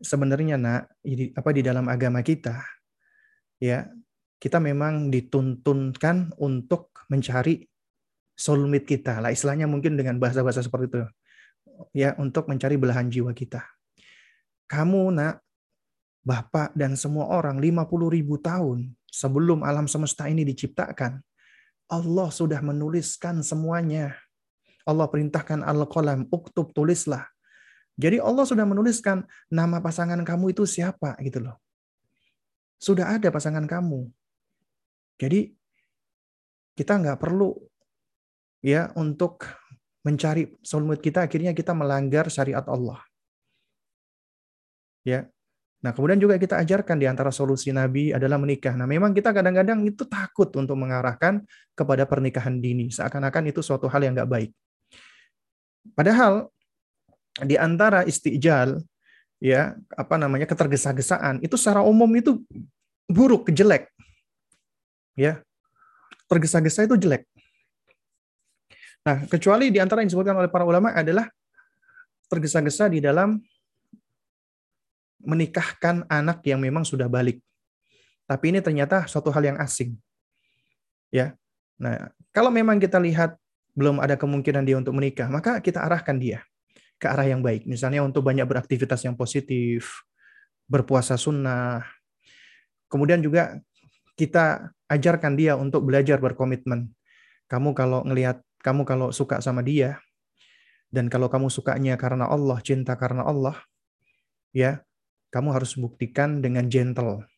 Sebenarnya 0.00 0.56
nak 0.56 0.92
apa 1.36 1.50
di 1.52 1.60
dalam 1.64 1.88
agama 1.88 2.20
kita 2.20 2.60
ya 3.60 3.88
kita 4.36 4.60
memang 4.60 5.08
dituntunkan 5.08 6.36
untuk 6.36 6.92
mencari 7.08 7.64
soulmate 8.36 8.84
kita 8.84 9.24
lah 9.24 9.32
istilahnya 9.32 9.64
mungkin 9.64 9.96
dengan 9.96 10.20
bahasa-bahasa 10.20 10.60
seperti 10.60 10.92
itu 10.92 11.00
ya 11.96 12.12
untuk 12.20 12.44
mencari 12.48 12.76
belahan 12.76 13.08
jiwa 13.08 13.32
kita. 13.32 13.64
Kamu 14.68 15.16
nak 15.16 15.45
Bapak 16.26 16.74
dan 16.74 16.98
semua 16.98 17.30
orang 17.30 17.62
50 17.62 17.86
ribu 18.10 18.34
tahun 18.42 18.90
sebelum 19.06 19.62
alam 19.62 19.86
semesta 19.86 20.26
ini 20.26 20.42
diciptakan 20.42 21.22
Allah 21.86 22.28
sudah 22.34 22.58
menuliskan 22.58 23.46
semuanya 23.46 24.18
Allah 24.82 25.06
perintahkan 25.06 25.62
al-qalam 25.62 26.26
uktub 26.34 26.74
tulislah 26.74 27.30
jadi 27.94 28.18
Allah 28.18 28.42
sudah 28.42 28.66
menuliskan 28.66 29.22
nama 29.46 29.78
pasangan 29.78 30.18
kamu 30.26 30.50
itu 30.50 30.66
siapa 30.66 31.14
gitu 31.22 31.46
loh 31.46 31.62
sudah 32.76 33.16
ada 33.16 33.32
pasangan 33.32 33.64
kamu. 33.64 34.08
Jadi 35.16 35.52
kita 36.76 37.00
nggak 37.00 37.16
perlu 37.20 37.56
ya 38.60 38.92
untuk 39.00 39.48
mencari 40.04 40.52
soulmate 40.60 41.02
kita 41.02 41.24
akhirnya 41.24 41.56
kita 41.56 41.72
melanggar 41.72 42.28
syariat 42.28 42.64
Allah. 42.68 43.00
Ya. 45.02 45.32
Nah, 45.84 45.92
kemudian 45.92 46.16
juga 46.16 46.40
kita 46.40 46.56
ajarkan 46.62 46.96
di 46.96 47.06
antara 47.06 47.28
solusi 47.28 47.70
Nabi 47.70 48.10
adalah 48.10 48.40
menikah. 48.40 48.72
Nah, 48.74 48.88
memang 48.88 49.12
kita 49.12 49.30
kadang-kadang 49.30 49.84
itu 49.84 50.08
takut 50.08 50.48
untuk 50.56 50.74
mengarahkan 50.74 51.44
kepada 51.76 52.08
pernikahan 52.08 52.58
dini, 52.58 52.88
seakan-akan 52.88 53.52
itu 53.52 53.60
suatu 53.60 53.86
hal 53.86 54.00
yang 54.02 54.16
nggak 54.16 54.30
baik. 54.30 54.50
Padahal 55.94 56.50
di 57.44 57.60
antara 57.60 58.08
istijal 58.08 58.80
ya 59.36 59.76
apa 59.92 60.16
namanya 60.16 60.48
ketergesa-gesaan 60.48 61.44
itu 61.44 61.60
secara 61.60 61.84
umum 61.84 62.08
itu 62.16 62.40
buruk 63.04 63.52
jelek 63.52 63.92
ya 65.12 65.44
tergesa-gesa 66.24 66.88
itu 66.88 66.96
jelek 66.96 67.28
nah 69.04 69.22
kecuali 69.28 69.68
di 69.68 69.78
antara 69.78 70.00
yang 70.00 70.08
disebutkan 70.08 70.40
oleh 70.40 70.48
para 70.48 70.64
ulama 70.64 70.96
adalah 70.96 71.28
tergesa-gesa 72.32 72.88
di 72.88 73.04
dalam 73.04 73.36
menikahkan 75.26 76.06
anak 76.06 76.40
yang 76.46 76.62
memang 76.62 76.86
sudah 76.86 77.10
balik 77.10 77.42
tapi 78.24 78.54
ini 78.54 78.62
ternyata 78.62 79.10
suatu 79.10 79.34
hal 79.34 79.42
yang 79.42 79.58
asing 79.58 79.98
ya 81.10 81.34
nah 81.76 82.08
kalau 82.30 82.48
memang 82.48 82.78
kita 82.78 82.96
lihat 83.02 83.36
belum 83.76 84.00
ada 84.00 84.16
kemungkinan 84.16 84.64
dia 84.64 84.78
untuk 84.80 84.96
menikah 84.96 85.28
maka 85.28 85.60
kita 85.60 85.84
arahkan 85.84 86.16
dia 86.16 86.40
ke 86.96 87.06
arah 87.06 87.28
yang 87.28 87.44
baik. 87.44 87.68
Misalnya 87.68 88.00
untuk 88.02 88.24
banyak 88.24 88.44
beraktivitas 88.48 89.04
yang 89.04 89.14
positif, 89.14 90.04
berpuasa 90.66 91.20
sunnah. 91.20 91.84
Kemudian 92.88 93.20
juga 93.20 93.60
kita 94.16 94.72
ajarkan 94.88 95.36
dia 95.36 95.54
untuk 95.54 95.84
belajar 95.84 96.16
berkomitmen. 96.16 96.88
Kamu 97.46 97.76
kalau 97.76 98.02
ngelihat, 98.02 98.40
kamu 98.64 98.88
kalau 98.88 99.12
suka 99.12 99.38
sama 99.44 99.60
dia, 99.60 100.00
dan 100.90 101.12
kalau 101.12 101.28
kamu 101.28 101.52
sukanya 101.52 101.94
karena 102.00 102.26
Allah, 102.26 102.58
cinta 102.64 102.96
karena 102.96 103.22
Allah, 103.22 103.54
ya, 104.50 104.82
kamu 105.36 105.52
harus 105.52 105.76
buktikan 105.76 106.40
dengan 106.40 106.64
gentle. 106.72 107.28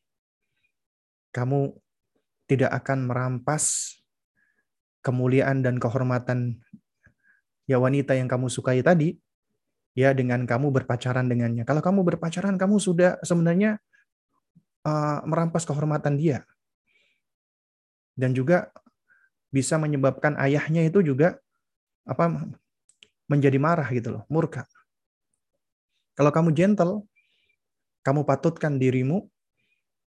Kamu 1.35 1.75
tidak 2.47 2.71
akan 2.71 3.11
merampas 3.11 3.99
kemuliaan 5.03 5.67
dan 5.67 5.83
kehormatan 5.83 6.63
ya 7.67 7.83
wanita 7.83 8.15
yang 8.15 8.31
kamu 8.31 8.47
sukai 8.47 8.87
tadi 8.87 9.19
ya 9.99 10.15
dengan 10.15 10.47
kamu 10.47 10.71
berpacaran 10.71 11.27
dengannya. 11.27 11.67
Kalau 11.67 11.83
kamu 11.83 12.07
berpacaran, 12.07 12.55
kamu 12.55 12.79
sudah 12.79 13.19
sebenarnya 13.27 13.83
uh, 14.87 15.27
merampas 15.27 15.67
kehormatan 15.67 16.15
dia. 16.15 16.47
Dan 18.15 18.31
juga 18.31 18.71
bisa 19.51 19.75
menyebabkan 19.75 20.39
ayahnya 20.39 20.87
itu 20.87 21.03
juga 21.03 21.43
apa 22.07 22.47
menjadi 23.27 23.59
marah 23.59 23.91
gitu 23.91 24.15
loh, 24.15 24.23
murka. 24.31 24.71
Kalau 26.15 26.31
kamu 26.31 26.55
gentle, 26.55 27.08
kamu 28.03 28.25
patutkan 28.25 28.79
dirimu 28.79 29.27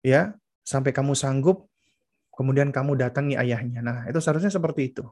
ya 0.03 0.35
sampai 0.63 0.91
kamu 0.91 1.15
sanggup 1.15 1.67
kemudian 2.37 2.69
kamu 2.69 2.93
datangi 2.93 3.33
ayahnya. 3.33 3.81
Nah, 3.81 4.05
itu 4.05 4.21
seharusnya 4.21 4.53
seperti 4.53 4.93
itu. 4.93 5.03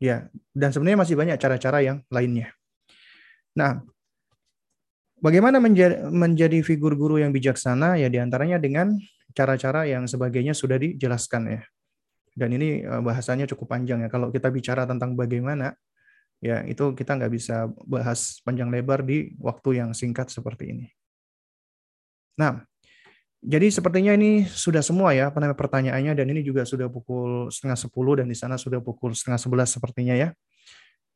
Ya, 0.00 0.32
dan 0.56 0.72
sebenarnya 0.72 1.04
masih 1.04 1.14
banyak 1.20 1.36
cara-cara 1.36 1.84
yang 1.84 2.00
lainnya. 2.08 2.54
Nah, 3.52 3.84
bagaimana 5.20 5.60
menjadi, 5.60 6.08
menjadi 6.08 6.64
figur 6.64 6.96
guru 6.96 7.20
yang 7.20 7.34
bijaksana? 7.34 8.00
Ya, 8.00 8.08
di 8.08 8.16
antaranya 8.16 8.56
dengan 8.56 8.96
cara-cara 9.36 9.84
yang 9.84 10.08
sebagainya 10.08 10.56
sudah 10.56 10.80
dijelaskan 10.80 11.60
ya. 11.60 11.62
Dan 12.32 12.56
ini 12.56 12.80
eh, 12.80 13.02
bahasanya 13.04 13.44
cukup 13.44 13.76
panjang 13.76 14.00
ya. 14.00 14.08
Kalau 14.08 14.32
kita 14.32 14.48
bicara 14.48 14.88
tentang 14.88 15.12
bagaimana, 15.12 15.76
ya 16.40 16.64
itu 16.64 16.96
kita 16.96 17.20
nggak 17.20 17.32
bisa 17.32 17.68
bahas 17.84 18.40
panjang 18.44 18.72
lebar 18.72 19.04
di 19.04 19.36
waktu 19.36 19.84
yang 19.84 19.92
singkat 19.92 20.32
seperti 20.32 20.72
ini. 20.72 20.86
Nah, 22.36 22.62
jadi 23.46 23.68
sepertinya 23.70 24.16
ini 24.16 24.48
sudah 24.48 24.80
semua 24.80 25.12
ya 25.12 25.30
pertanyaannya 25.30 26.12
dan 26.16 26.26
ini 26.32 26.40
juga 26.42 26.66
sudah 26.66 26.88
pukul 26.90 27.52
setengah 27.52 27.78
sepuluh 27.78 28.18
dan 28.18 28.26
di 28.26 28.36
sana 28.36 28.56
sudah 28.58 28.80
pukul 28.80 29.12
setengah 29.12 29.38
sebelas 29.38 29.68
sepertinya 29.70 30.16
ya. 30.16 30.32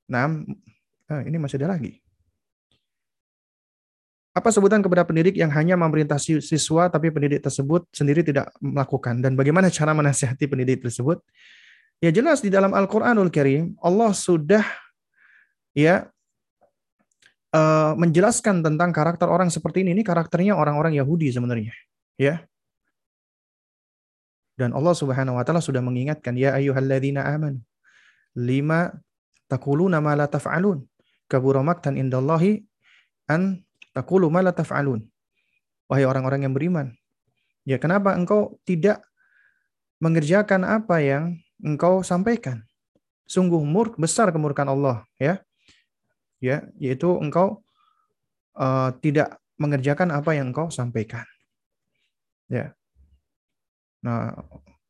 Nah, 0.07 0.31
eh, 1.11 1.23
ini 1.27 1.37
masih 1.43 1.59
ada 1.61 1.75
lagi. 1.75 1.99
Apa 4.31 4.55
sebutan 4.55 4.79
kepada 4.79 5.03
pendidik 5.03 5.35
yang 5.35 5.51
hanya 5.51 5.75
memerintah 5.75 6.23
siswa 6.23 6.87
tapi 6.87 7.11
pendidik 7.11 7.43
tersebut 7.43 7.91
sendiri 7.91 8.23
tidak 8.23 8.55
melakukan 8.63 9.19
dan 9.19 9.35
bagaimana 9.35 9.67
cara 9.75 9.91
menasihati 9.91 10.47
pendidik 10.47 10.87
tersebut? 10.87 11.19
Ya 11.99 12.15
jelas 12.15 12.39
di 12.39 12.49
dalam 12.49 12.71
Al-Qur'anul 12.71 13.29
Karim 13.35 13.75
Allah 13.83 14.15
sudah 14.15 14.63
ya 15.75 16.09
uh, 17.55 17.93
menjelaskan 17.98 18.62
tentang 18.62 18.90
karakter 18.90 19.27
orang 19.27 19.51
seperti 19.51 19.82
ini. 19.86 19.94
Ini 19.98 20.02
karakternya 20.06 20.55
orang-orang 20.59 20.94
Yahudi 20.97 21.31
sebenarnya. 21.31 21.74
Ya. 22.18 22.44
Dan 24.59 24.77
Allah 24.77 24.93
Subhanahu 24.93 25.40
wa 25.40 25.44
taala 25.47 25.64
sudah 25.64 25.81
mengingatkan 25.81 26.36
ya 26.36 26.52
ayyuhalladzina 26.52 27.24
amanu 27.24 27.64
lima 28.36 28.93
taquluna 29.51 29.98
ma 29.98 30.14
la 30.14 30.31
taf'alun 30.31 30.85
kabura 31.27 31.64
maktan 31.64 31.98
indallahi 31.98 32.62
an 33.27 33.64
taqulu 33.97 34.31
ma 34.31 34.44
la 34.44 34.55
taf'alun 34.55 35.02
wahai 35.90 36.06
orang-orang 36.06 36.47
yang 36.47 36.55
beriman 36.55 36.94
ya 37.66 37.81
kenapa 37.82 38.14
engkau 38.14 38.60
tidak 38.62 39.02
mengerjakan 39.98 40.62
apa 40.62 41.02
yang 41.02 41.24
engkau 41.59 42.06
sampaikan 42.06 42.62
sungguh 43.27 43.60
mur 43.64 43.94
besar 43.98 44.31
kemurkaan 44.31 44.70
Allah 44.70 45.02
ya 45.18 45.43
ya 46.41 46.67
yaitu 46.81 47.09
engkau 47.21 47.61
uh, 48.57 48.91
tidak 49.05 49.39
mengerjakan 49.61 50.11
apa 50.11 50.35
yang 50.35 50.51
engkau 50.51 50.73
sampaikan 50.73 51.29
Ya. 52.51 52.75
Nah, 54.03 54.35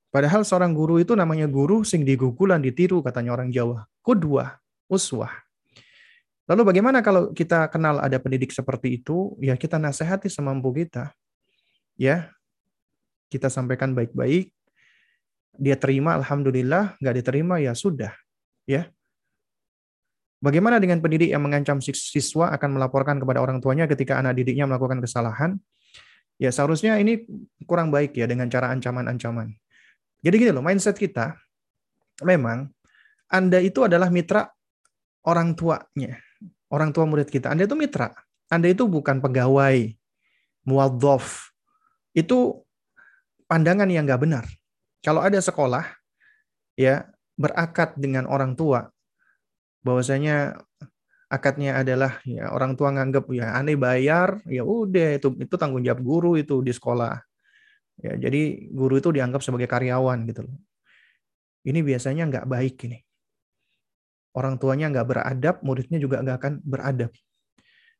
padahal 0.09 0.48
seorang 0.48 0.72
guru 0.72 0.97
itu 0.97 1.12
namanya 1.12 1.44
guru 1.44 1.85
sing 1.85 2.09
digugulan 2.09 2.64
ditiru 2.64 3.05
katanya 3.05 3.36
orang 3.36 3.52
Jawa. 3.52 3.85
Kedua, 4.01 4.56
uswah. 4.89 5.31
Lalu 6.48 6.66
bagaimana 6.66 7.05
kalau 7.05 7.31
kita 7.36 7.68
kenal 7.68 8.01
ada 8.01 8.16
pendidik 8.16 8.51
seperti 8.51 8.98
itu? 8.98 9.36
Ya 9.39 9.55
kita 9.55 9.77
nasihati 9.77 10.32
semampu 10.32 10.72
kita. 10.72 11.12
Ya, 12.01 12.32
kita 13.28 13.52
sampaikan 13.52 13.93
baik-baik. 13.93 14.51
Dia 15.60 15.77
terima, 15.77 16.16
alhamdulillah. 16.16 16.97
Nggak 16.97 17.14
diterima, 17.20 17.60
ya 17.60 17.77
sudah. 17.77 18.16
Ya. 18.64 18.89
Bagaimana 20.40 20.80
dengan 20.80 21.04
pendidik 21.04 21.28
yang 21.28 21.44
mengancam 21.44 21.84
siswa 21.84 22.48
akan 22.56 22.80
melaporkan 22.80 23.20
kepada 23.20 23.44
orang 23.44 23.60
tuanya 23.60 23.84
ketika 23.84 24.16
anak 24.16 24.40
didiknya 24.40 24.64
melakukan 24.64 25.04
kesalahan? 25.04 25.60
Ya 26.40 26.48
seharusnya 26.48 26.96
ini 26.96 27.28
kurang 27.68 27.92
baik 27.92 28.16
ya 28.16 28.24
dengan 28.24 28.48
cara 28.48 28.72
ancaman-ancaman. 28.72 29.52
Jadi 30.24 30.34
gini 30.40 30.50
loh, 30.56 30.64
mindset 30.64 30.96
kita 30.96 31.36
memang 32.24 32.72
Anda 33.28 33.60
itu 33.60 33.84
adalah 33.84 34.08
mitra 34.08 34.48
orang 35.28 35.52
tuanya, 35.52 36.16
orang 36.72 36.96
tua 36.96 37.04
murid 37.04 37.28
kita. 37.28 37.52
Anda 37.52 37.68
itu 37.68 37.76
mitra. 37.76 38.08
Anda 38.48 38.72
itu 38.72 38.88
bukan 38.88 39.20
pegawai, 39.20 39.92
muadzof. 40.64 41.52
Itu 42.16 42.64
pandangan 43.44 43.92
yang 43.92 44.08
nggak 44.08 44.22
benar. 44.24 44.44
Kalau 45.04 45.20
ada 45.20 45.36
sekolah 45.36 45.84
ya 46.80 47.04
berakad 47.36 47.96
dengan 48.00 48.24
orang 48.24 48.56
tua 48.56 48.88
bahwasanya 49.81 50.61
akadnya 51.31 51.78
adalah 51.78 52.19
ya 52.27 52.51
orang 52.51 52.74
tua 52.74 52.90
nganggap 52.90 53.31
ya 53.31 53.55
aneh 53.55 53.78
bayar 53.78 54.43
ya 54.51 54.66
udah 54.66 55.15
itu 55.15 55.31
itu 55.39 55.55
tanggung 55.55 55.86
jawab 55.86 56.02
guru 56.02 56.35
itu 56.36 56.59
di 56.61 56.74
sekolah. 56.74 57.23
Ya 58.01 58.16
jadi 58.16 58.66
guru 58.74 58.98
itu 58.98 59.15
dianggap 59.15 59.44
sebagai 59.44 59.70
karyawan 59.70 60.27
gitu 60.27 60.48
loh. 60.48 60.57
Ini 61.62 61.81
biasanya 61.86 62.27
nggak 62.27 62.47
baik 62.51 62.77
ini. 62.90 62.98
Orang 64.35 64.59
tuanya 64.59 64.90
nggak 64.90 65.07
beradab 65.07 65.57
muridnya 65.62 65.98
juga 66.02 66.19
nggak 66.24 66.36
akan 66.43 66.55
beradab. 66.66 67.12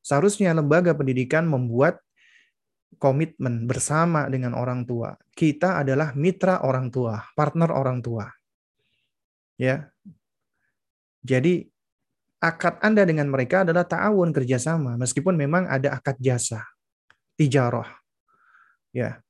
Seharusnya 0.01 0.51
lembaga 0.57 0.97
pendidikan 0.97 1.47
membuat 1.47 2.01
komitmen 2.98 3.70
bersama 3.70 4.27
dengan 4.27 4.59
orang 4.59 4.82
tua. 4.82 5.15
Kita 5.31 5.78
adalah 5.78 6.16
mitra 6.19 6.66
orang 6.66 6.90
tua 6.90 7.23
partner 7.39 7.70
orang 7.70 8.02
tua. 8.02 8.27
Ya. 9.55 9.93
Jadi 11.20 11.69
akad 12.40 12.80
Anda 12.80 13.04
dengan 13.04 13.28
mereka 13.28 13.62
adalah 13.62 13.84
ta'awun 13.84 14.32
kerjasama, 14.32 14.96
meskipun 14.96 15.36
memang 15.36 15.68
ada 15.68 15.94
akad 15.94 16.16
jasa, 16.18 16.64
tijarah. 17.36 17.86
Ya. 18.90 19.20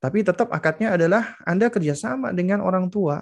Tapi 0.00 0.24
tetap 0.24 0.48
akadnya 0.48 0.96
adalah 0.96 1.36
Anda 1.44 1.68
kerjasama 1.68 2.32
dengan 2.32 2.64
orang 2.64 2.88
tua. 2.88 3.20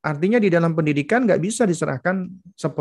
Artinya 0.00 0.38
di 0.38 0.48
dalam 0.48 0.72
pendidikan 0.72 1.26
nggak 1.26 1.42
bisa 1.42 1.66
diserahkan 1.66 2.30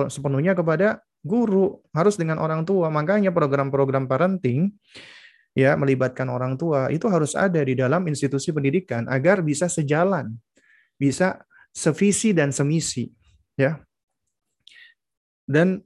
sepenuhnya 0.08 0.54
kepada 0.54 1.02
guru, 1.26 1.82
harus 1.92 2.16
dengan 2.16 2.38
orang 2.38 2.62
tua. 2.64 2.94
Makanya 2.94 3.34
program-program 3.34 4.06
parenting 4.06 4.70
ya 5.58 5.78
melibatkan 5.78 6.30
orang 6.30 6.58
tua 6.58 6.90
itu 6.90 7.06
harus 7.10 7.38
ada 7.38 7.62
di 7.62 7.78
dalam 7.78 8.06
institusi 8.10 8.54
pendidikan 8.54 9.10
agar 9.10 9.42
bisa 9.42 9.66
sejalan, 9.66 10.34
bisa 10.96 11.42
sevisi 11.74 12.38
dan 12.38 12.54
semisi, 12.54 13.10
ya. 13.58 13.82
Dan 15.44 15.84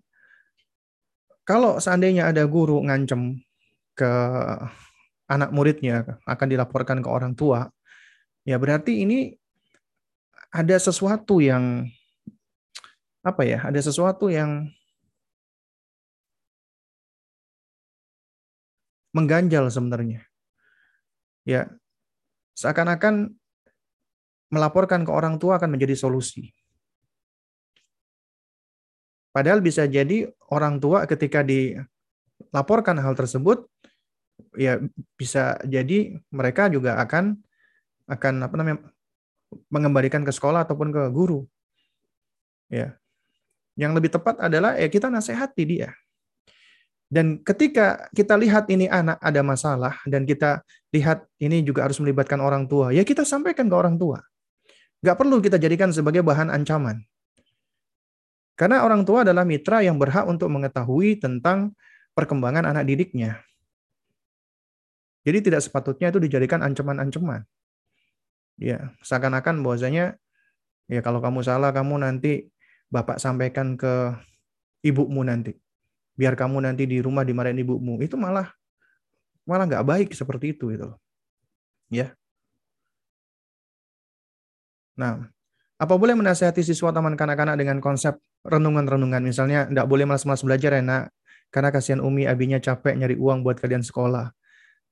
kalau 1.47 1.79
seandainya 1.79 2.29
ada 2.29 2.43
guru 2.45 2.83
ngancem 2.83 3.39
ke 3.97 4.11
anak 5.27 5.49
muridnya 5.51 6.19
akan 6.27 6.47
dilaporkan 6.47 6.99
ke 7.03 7.09
orang 7.09 7.33
tua, 7.33 7.67
ya 8.43 8.59
berarti 8.59 9.03
ini 9.03 9.31
ada 10.51 10.75
sesuatu 10.79 11.39
yang 11.43 11.87
apa 13.23 13.41
ya? 13.43 13.59
Ada 13.67 13.91
sesuatu 13.91 14.31
yang 14.31 14.71
mengganjal 19.11 19.67
sebenarnya. 19.67 20.23
Ya, 21.47 21.71
seakan-akan 22.59 23.33
melaporkan 24.51 25.03
ke 25.03 25.11
orang 25.11 25.39
tua 25.39 25.59
akan 25.59 25.75
menjadi 25.75 25.95
solusi. 25.95 26.56
Padahal 29.37 29.61
bisa 29.61 29.85
jadi 29.85 30.25
orang 30.49 30.81
tua 30.81 31.05
ketika 31.05 31.45
dilaporkan 31.45 32.97
hal 32.97 33.13
tersebut 33.13 33.69
ya 34.57 34.81
bisa 35.13 35.61
jadi 35.61 36.17
mereka 36.33 36.73
juga 36.73 36.97
akan 36.97 37.37
akan 38.09 38.33
apa 38.49 38.55
namanya 38.57 38.81
mengembalikan 39.69 40.25
ke 40.25 40.33
sekolah 40.33 40.65
ataupun 40.65 40.89
ke 40.89 41.03
guru. 41.13 41.45
Ya. 42.65 42.97
Yang 43.77 44.01
lebih 44.01 44.09
tepat 44.17 44.41
adalah 44.41 44.73
ya 44.73 44.89
kita 44.89 45.05
nasihati 45.05 45.63
dia. 45.69 45.93
Dan 47.05 47.45
ketika 47.45 48.09
kita 48.17 48.33
lihat 48.41 48.65
ini 48.73 48.89
anak 48.89 49.21
ada 49.21 49.45
masalah 49.45 50.01
dan 50.09 50.25
kita 50.25 50.65
lihat 50.89 51.29
ini 51.37 51.61
juga 51.61 51.85
harus 51.85 52.01
melibatkan 52.01 52.41
orang 52.41 52.65
tua, 52.65 52.89
ya 52.89 53.05
kita 53.05 53.21
sampaikan 53.21 53.69
ke 53.69 53.75
orang 53.77 54.01
tua. 54.01 54.17
Gak 55.05 55.13
perlu 55.13 55.37
kita 55.37 55.61
jadikan 55.61 55.93
sebagai 55.93 56.25
bahan 56.25 56.49
ancaman. 56.49 57.05
Karena 58.57 58.81
orang 58.81 59.05
tua 59.05 59.21
adalah 59.21 59.45
mitra 59.45 59.85
yang 59.85 60.01
berhak 60.01 60.25
untuk 60.25 60.49
mengetahui 60.49 61.21
tentang 61.21 61.77
perkembangan 62.17 62.65
anak 62.65 62.89
didiknya. 62.89 63.45
Jadi 65.21 65.45
tidak 65.45 65.61
sepatutnya 65.61 66.09
itu 66.09 66.17
dijadikan 66.17 66.65
ancaman-ancaman. 66.65 67.45
Ya, 68.57 68.97
seakan-akan 69.05 69.61
bahwasanya 69.61 70.17
ya 70.89 71.05
kalau 71.05 71.21
kamu 71.21 71.45
salah 71.45 71.69
kamu 71.69 72.01
nanti 72.01 72.49
bapak 72.89 73.21
sampaikan 73.21 73.77
ke 73.77 74.17
ibumu 74.81 75.21
nanti. 75.21 75.53
Biar 76.17 76.33
kamu 76.33 76.65
nanti 76.65 76.89
di 76.89 76.97
rumah 76.97 77.21
dimarahin 77.21 77.61
ibumu. 77.61 78.01
Itu 78.01 78.17
malah 78.17 78.49
malah 79.45 79.69
nggak 79.69 79.85
baik 79.85 80.09
seperti 80.17 80.57
itu 80.57 80.73
itu. 80.73 80.89
Ya. 81.93 82.17
Nah, 84.97 85.29
apa 85.77 85.93
boleh 85.93 86.17
menasihati 86.17 86.65
siswa 86.65 86.89
taman 86.89 87.13
kanak-kanak 87.13 87.55
dengan 87.57 87.77
konsep 87.77 88.17
renungan-renungan? 88.45 89.21
Misalnya, 89.21 89.69
tidak 89.69 89.85
boleh 89.85 90.09
malas-malas 90.09 90.41
belajar 90.41 90.73
ya 90.73 90.81
nak, 90.81 91.13
karena 91.53 91.69
kasihan 91.69 92.01
Umi, 92.01 92.25
abinya 92.25 92.57
capek 92.57 92.97
nyari 92.97 93.15
uang 93.15 93.45
buat 93.45 93.61
kalian 93.61 93.85
sekolah. 93.85 94.27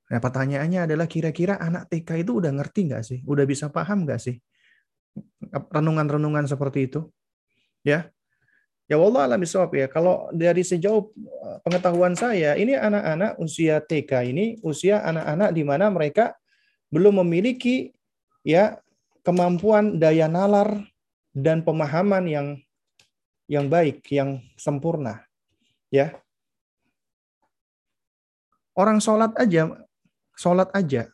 Nah, 0.06 0.20
pertanyaannya 0.22 0.86
adalah 0.86 1.10
kira-kira 1.10 1.58
anak 1.58 1.90
TK 1.90 2.22
itu 2.22 2.38
udah 2.38 2.54
ngerti 2.54 2.80
nggak 2.94 3.04
sih? 3.04 3.20
Udah 3.26 3.46
bisa 3.50 3.74
paham 3.74 4.06
nggak 4.06 4.22
sih? 4.22 4.38
Renungan-renungan 5.50 6.46
seperti 6.46 6.86
itu. 6.86 7.10
Ya, 7.82 8.14
Ya 8.86 9.02
Allah 9.02 9.34
alam 9.34 9.42
ya. 9.74 9.90
Kalau 9.90 10.30
dari 10.30 10.62
sejauh 10.62 11.10
eh, 11.18 11.58
pengetahuan 11.66 12.14
saya, 12.14 12.54
ini 12.54 12.78
anak-anak 12.78 13.42
usia 13.42 13.82
TK 13.82 14.30
ini 14.30 14.46
usia 14.62 15.02
anak-anak 15.02 15.50
di 15.58 15.64
mana 15.66 15.90
mereka 15.90 16.38
belum 16.94 17.26
memiliki 17.26 17.90
ya 18.46 18.78
kemampuan 19.26 19.98
daya 19.98 20.30
nalar 20.30 20.86
dan 21.34 21.66
pemahaman 21.66 22.24
yang 22.30 22.48
yang 23.50 23.66
baik, 23.66 24.06
yang 24.14 24.42
sempurna. 24.56 25.26
Ya. 25.90 26.18
Orang 28.78 29.00
sholat 29.00 29.32
aja, 29.40 29.72
sholat 30.36 30.68
aja, 30.76 31.08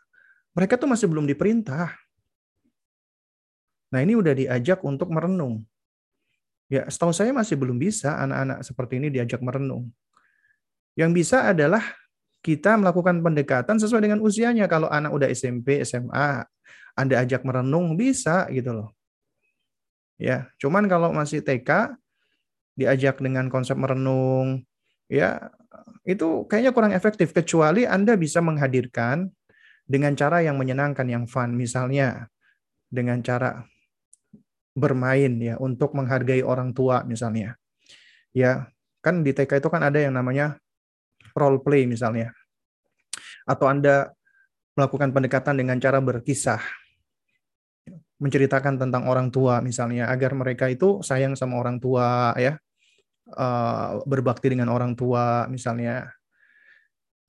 mereka 0.52 0.76
tuh 0.76 0.90
masih 0.90 1.08
belum 1.08 1.30
diperintah. 1.30 1.94
Nah 3.92 4.00
ini 4.02 4.18
udah 4.18 4.34
diajak 4.34 4.82
untuk 4.82 5.12
merenung. 5.14 5.64
Ya, 6.72 6.88
setahu 6.88 7.12
saya 7.12 7.36
masih 7.36 7.60
belum 7.60 7.76
bisa 7.76 8.16
anak-anak 8.16 8.64
seperti 8.64 8.98
ini 8.98 9.12
diajak 9.12 9.44
merenung. 9.44 9.92
Yang 10.96 11.12
bisa 11.24 11.52
adalah 11.52 11.84
kita 12.42 12.80
melakukan 12.80 13.20
pendekatan 13.20 13.76
sesuai 13.78 14.02
dengan 14.02 14.24
usianya. 14.24 14.66
Kalau 14.72 14.88
anak 14.88 15.12
udah 15.12 15.28
SMP, 15.30 15.84
SMA, 15.84 16.48
Anda 16.96 17.24
ajak 17.24 17.44
merenung 17.48 17.96
bisa 17.96 18.48
gitu 18.52 18.72
loh. 18.76 18.90
Ya, 20.22 20.54
cuman 20.62 20.86
kalau 20.86 21.10
masih 21.10 21.42
TK 21.42 21.98
diajak 22.78 23.18
dengan 23.18 23.50
konsep 23.50 23.74
merenung, 23.74 24.62
ya 25.10 25.50
itu 26.06 26.46
kayaknya 26.46 26.72
kurang 26.74 26.94
efektif 26.94 27.34
kecuali 27.34 27.90
Anda 27.90 28.14
bisa 28.18 28.38
menghadirkan 28.42 29.34
dengan 29.90 30.14
cara 30.14 30.46
yang 30.46 30.62
menyenangkan, 30.62 31.10
yang 31.10 31.26
fun, 31.26 31.58
misalnya 31.58 32.30
dengan 32.92 33.20
cara 33.26 33.66
bermain 34.72 35.36
ya 35.42 35.60
untuk 35.60 35.92
menghargai 35.98 36.46
orang 36.46 36.72
tua 36.72 37.04
misalnya. 37.04 37.60
Ya, 38.32 38.72
kan 39.04 39.26
di 39.26 39.36
TK 39.36 39.60
itu 39.60 39.68
kan 39.68 39.84
ada 39.84 40.00
yang 40.00 40.16
namanya 40.16 40.62
role 41.36 41.60
play 41.60 41.84
misalnya. 41.90 42.32
Atau 43.44 43.68
Anda 43.68 44.14
melakukan 44.76 45.12
pendekatan 45.12 45.56
dengan 45.60 45.78
cara 45.78 46.00
berkisah. 46.00 46.62
Menceritakan 48.22 48.78
tentang 48.78 49.10
orang 49.10 49.34
tua 49.34 49.60
misalnya 49.66 50.06
agar 50.08 50.38
mereka 50.38 50.70
itu 50.70 51.02
sayang 51.02 51.34
sama 51.34 51.58
orang 51.58 51.82
tua 51.82 52.38
ya. 52.38 52.56
Uh, 53.32 54.04
berbakti 54.04 54.52
dengan 54.52 54.68
orang 54.70 54.94
tua 54.94 55.48
misalnya. 55.48 56.12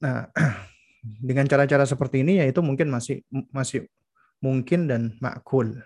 Nah, 0.02 0.28
dengan 1.28 1.46
cara-cara 1.46 1.86
seperti 1.86 2.22
ini 2.26 2.42
ya 2.42 2.46
itu 2.46 2.58
mungkin 2.62 2.90
masih 2.90 3.22
masih 3.50 3.86
mungkin 4.42 4.90
dan 4.90 5.14
makul 5.22 5.78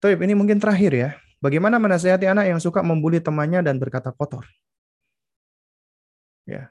Tapi 0.00 0.14
ini 0.14 0.34
mungkin 0.38 0.62
terakhir 0.62 0.92
ya. 0.94 1.10
Bagaimana 1.38 1.78
menasehati 1.78 2.26
anak 2.26 2.50
yang 2.50 2.58
suka 2.62 2.82
membuli 2.82 3.22
temannya 3.22 3.62
dan 3.62 3.78
berkata 3.78 4.10
kotor? 4.10 4.46
Ya. 6.46 6.70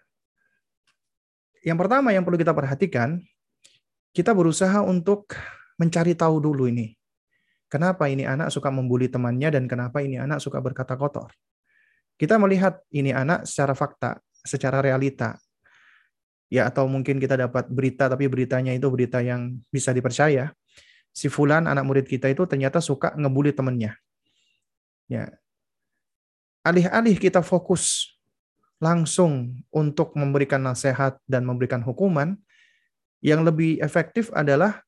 Yang 1.63 1.77
pertama 1.84 2.15
yang 2.15 2.23
perlu 2.23 2.39
kita 2.39 2.55
perhatikan, 2.55 3.19
kita 4.18 4.34
berusaha 4.34 4.81
untuk 4.81 5.38
mencari 5.77 6.18
tahu 6.18 6.41
dulu 6.41 6.65
ini. 6.65 6.98
Kenapa 7.69 8.10
ini 8.10 8.26
anak 8.26 8.49
suka 8.49 8.73
membuli 8.73 9.06
temannya 9.06 9.53
dan 9.53 9.69
kenapa 9.69 10.02
ini 10.02 10.18
anak 10.18 10.41
suka 10.41 10.57
berkata 10.57 10.98
kotor? 10.98 11.30
Kita 12.18 12.41
melihat 12.41 12.81
ini 12.89 13.14
anak 13.14 13.45
secara 13.45 13.77
fakta, 13.77 14.18
secara 14.41 14.81
realita. 14.81 15.38
Ya 16.49 16.65
atau 16.65 16.89
mungkin 16.89 17.22
kita 17.22 17.38
dapat 17.38 17.69
berita 17.69 18.10
tapi 18.10 18.26
beritanya 18.26 18.73
itu 18.73 18.89
berita 18.89 19.22
yang 19.22 19.61
bisa 19.69 19.94
dipercaya 19.94 20.49
si 21.11 21.27
fulan 21.27 21.68
anak 21.68 21.84
murid 21.85 22.07
kita 22.10 22.31
itu 22.31 22.48
ternyata 22.49 22.81
suka 22.81 23.14
ngebully 23.14 23.53
temennya. 23.53 24.02
Ya. 25.06 25.30
Alih-alih 26.65 27.22
kita 27.22 27.45
fokus 27.45 28.18
langsung 28.81 29.61
untuk 29.69 30.18
memberikan 30.18 30.64
nasihat 30.65 31.22
dan 31.30 31.45
memberikan 31.45 31.85
hukuman, 31.85 32.39
yang 33.23 33.41
lebih 33.41 33.81
efektif 33.81 34.30
adalah 34.34 34.81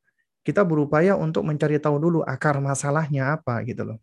kita 0.45 0.63
berupaya 0.63 1.13
untuk 1.19 1.45
mencari 1.45 1.77
tahu 1.77 1.97
dulu 1.99 2.19
akar 2.25 2.57
masalahnya 2.63 3.35
apa 3.37 3.61
gitu 3.67 3.85
loh. 3.93 3.99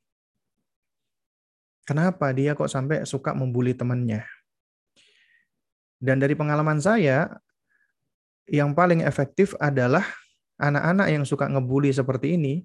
Kenapa 1.86 2.35
dia 2.35 2.59
kok 2.59 2.66
sampai 2.66 3.07
suka 3.07 3.31
membuli 3.31 3.70
temannya? 3.70 4.27
Dan 6.03 6.19
dari 6.19 6.35
pengalaman 6.35 6.82
saya, 6.82 7.31
yang 8.47 8.74
paling 8.74 9.03
efektif 9.07 9.55
adalah 9.59 10.03
anak-anak 10.59 11.09
yang 11.11 11.24
suka 11.27 11.47
ngebully 11.47 11.94
seperti 11.94 12.35
ini, 12.35 12.62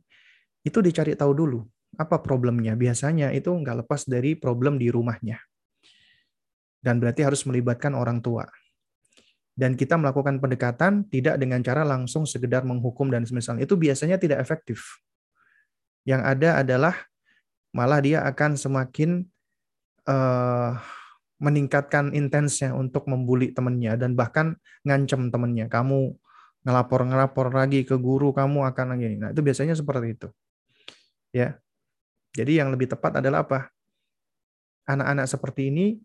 itu 0.61 0.81
dicari 0.81 1.13
tahu 1.13 1.33
dulu 1.33 1.59
apa 1.97 2.21
problemnya. 2.21 2.77
Biasanya 2.77 3.33
itu 3.33 3.49
nggak 3.49 3.85
lepas 3.85 4.05
dari 4.09 4.37
problem 4.37 4.77
di 4.77 4.89
rumahnya. 4.89 5.37
Dan 6.81 6.97
berarti 6.97 7.21
harus 7.21 7.45
melibatkan 7.45 7.93
orang 7.93 8.25
tua. 8.25 8.45
Dan 9.51 9.75
kita 9.75 9.99
melakukan 9.99 10.39
pendekatan 10.39 11.05
tidak 11.11 11.35
dengan 11.35 11.59
cara 11.59 11.83
langsung 11.83 12.23
sekedar 12.23 12.63
menghukum 12.63 13.11
dan 13.11 13.27
semisal 13.27 13.59
itu 13.59 13.75
biasanya 13.75 14.15
tidak 14.15 14.39
efektif. 14.39 15.03
Yang 16.07 16.21
ada 16.23 16.49
adalah 16.63 16.95
malah 17.75 17.99
dia 17.99 18.23
akan 18.23 18.55
semakin 18.55 19.27
uh, 20.07 20.79
meningkatkan 21.41 22.15
intensnya 22.15 22.71
untuk 22.71 23.09
membuli 23.11 23.51
temannya 23.51 23.99
dan 23.99 24.15
bahkan 24.15 24.55
ngancem 24.87 25.29
temannya. 25.29 25.67
Kamu 25.67 26.15
ngelapor-ngelapor 26.61 27.51
lagi 27.51 27.83
ke 27.83 27.97
guru 27.97 28.31
kamu 28.31 28.65
akan 28.71 28.85
lagi. 28.95 29.17
Nah, 29.17 29.29
itu 29.33 29.41
biasanya 29.41 29.75
seperti 29.75 30.15
itu. 30.15 30.27
Ya. 31.35 31.59
Jadi 32.31 32.63
yang 32.63 32.71
lebih 32.71 32.87
tepat 32.87 33.19
adalah 33.19 33.43
apa? 33.43 33.67
Anak-anak 34.87 35.27
seperti 35.27 35.67
ini 35.67 35.99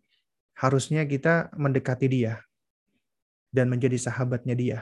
harusnya 0.58 1.06
kita 1.06 1.54
mendekati 1.54 2.10
dia 2.10 2.45
dan 3.50 3.70
menjadi 3.70 3.96
sahabatnya 3.98 4.54
dia. 4.54 4.78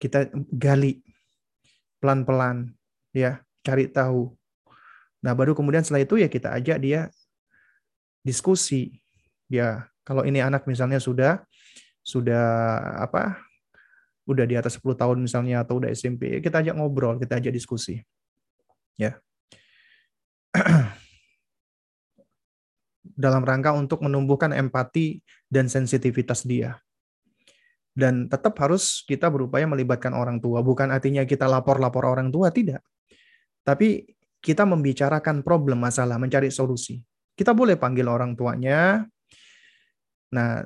Kita 0.00 0.32
gali 0.50 1.04
pelan-pelan 2.00 2.72
ya, 3.12 3.44
cari 3.60 3.90
tahu. 3.90 4.32
Nah, 5.20 5.36
baru 5.36 5.52
kemudian 5.52 5.84
setelah 5.84 6.02
itu 6.02 6.16
ya 6.16 6.28
kita 6.32 6.56
ajak 6.56 6.78
dia 6.80 7.12
diskusi. 8.24 8.96
Ya, 9.52 9.88
kalau 10.06 10.24
ini 10.24 10.40
anak 10.40 10.64
misalnya 10.64 10.96
sudah 10.96 11.44
sudah 12.00 12.46
apa 12.96 13.36
udah 14.24 14.46
di 14.46 14.54
atas 14.56 14.78
10 14.78 14.94
tahun 14.96 15.18
misalnya 15.20 15.66
atau 15.66 15.82
udah 15.82 15.90
SMP, 15.92 16.40
kita 16.40 16.62
ajak 16.62 16.78
ngobrol, 16.78 17.18
kita 17.18 17.36
ajak 17.42 17.52
diskusi. 17.52 18.00
Ya. 18.94 19.18
Dalam 23.20 23.44
rangka 23.44 23.74
untuk 23.76 24.00
menumbuhkan 24.00 24.54
empati 24.54 25.20
dan 25.50 25.68
sensitivitas 25.68 26.46
dia. 26.46 26.80
Dan 27.90 28.30
tetap 28.30 28.54
harus 28.62 29.02
kita 29.02 29.26
berupaya 29.26 29.66
melibatkan 29.66 30.14
orang 30.14 30.38
tua. 30.38 30.62
Bukan 30.62 30.94
artinya 30.94 31.26
kita 31.26 31.50
lapor-lapor 31.50 32.06
orang 32.06 32.30
tua, 32.30 32.54
tidak. 32.54 32.86
Tapi 33.66 34.06
kita 34.40 34.64
membicarakan 34.64 35.42
problem 35.44 35.82
masalah, 35.82 36.16
mencari 36.16 36.48
solusi. 36.48 37.02
Kita 37.36 37.52
boleh 37.52 37.76
panggil 37.76 38.06
orang 38.08 38.38
tuanya. 38.38 39.04
Nah, 40.30 40.62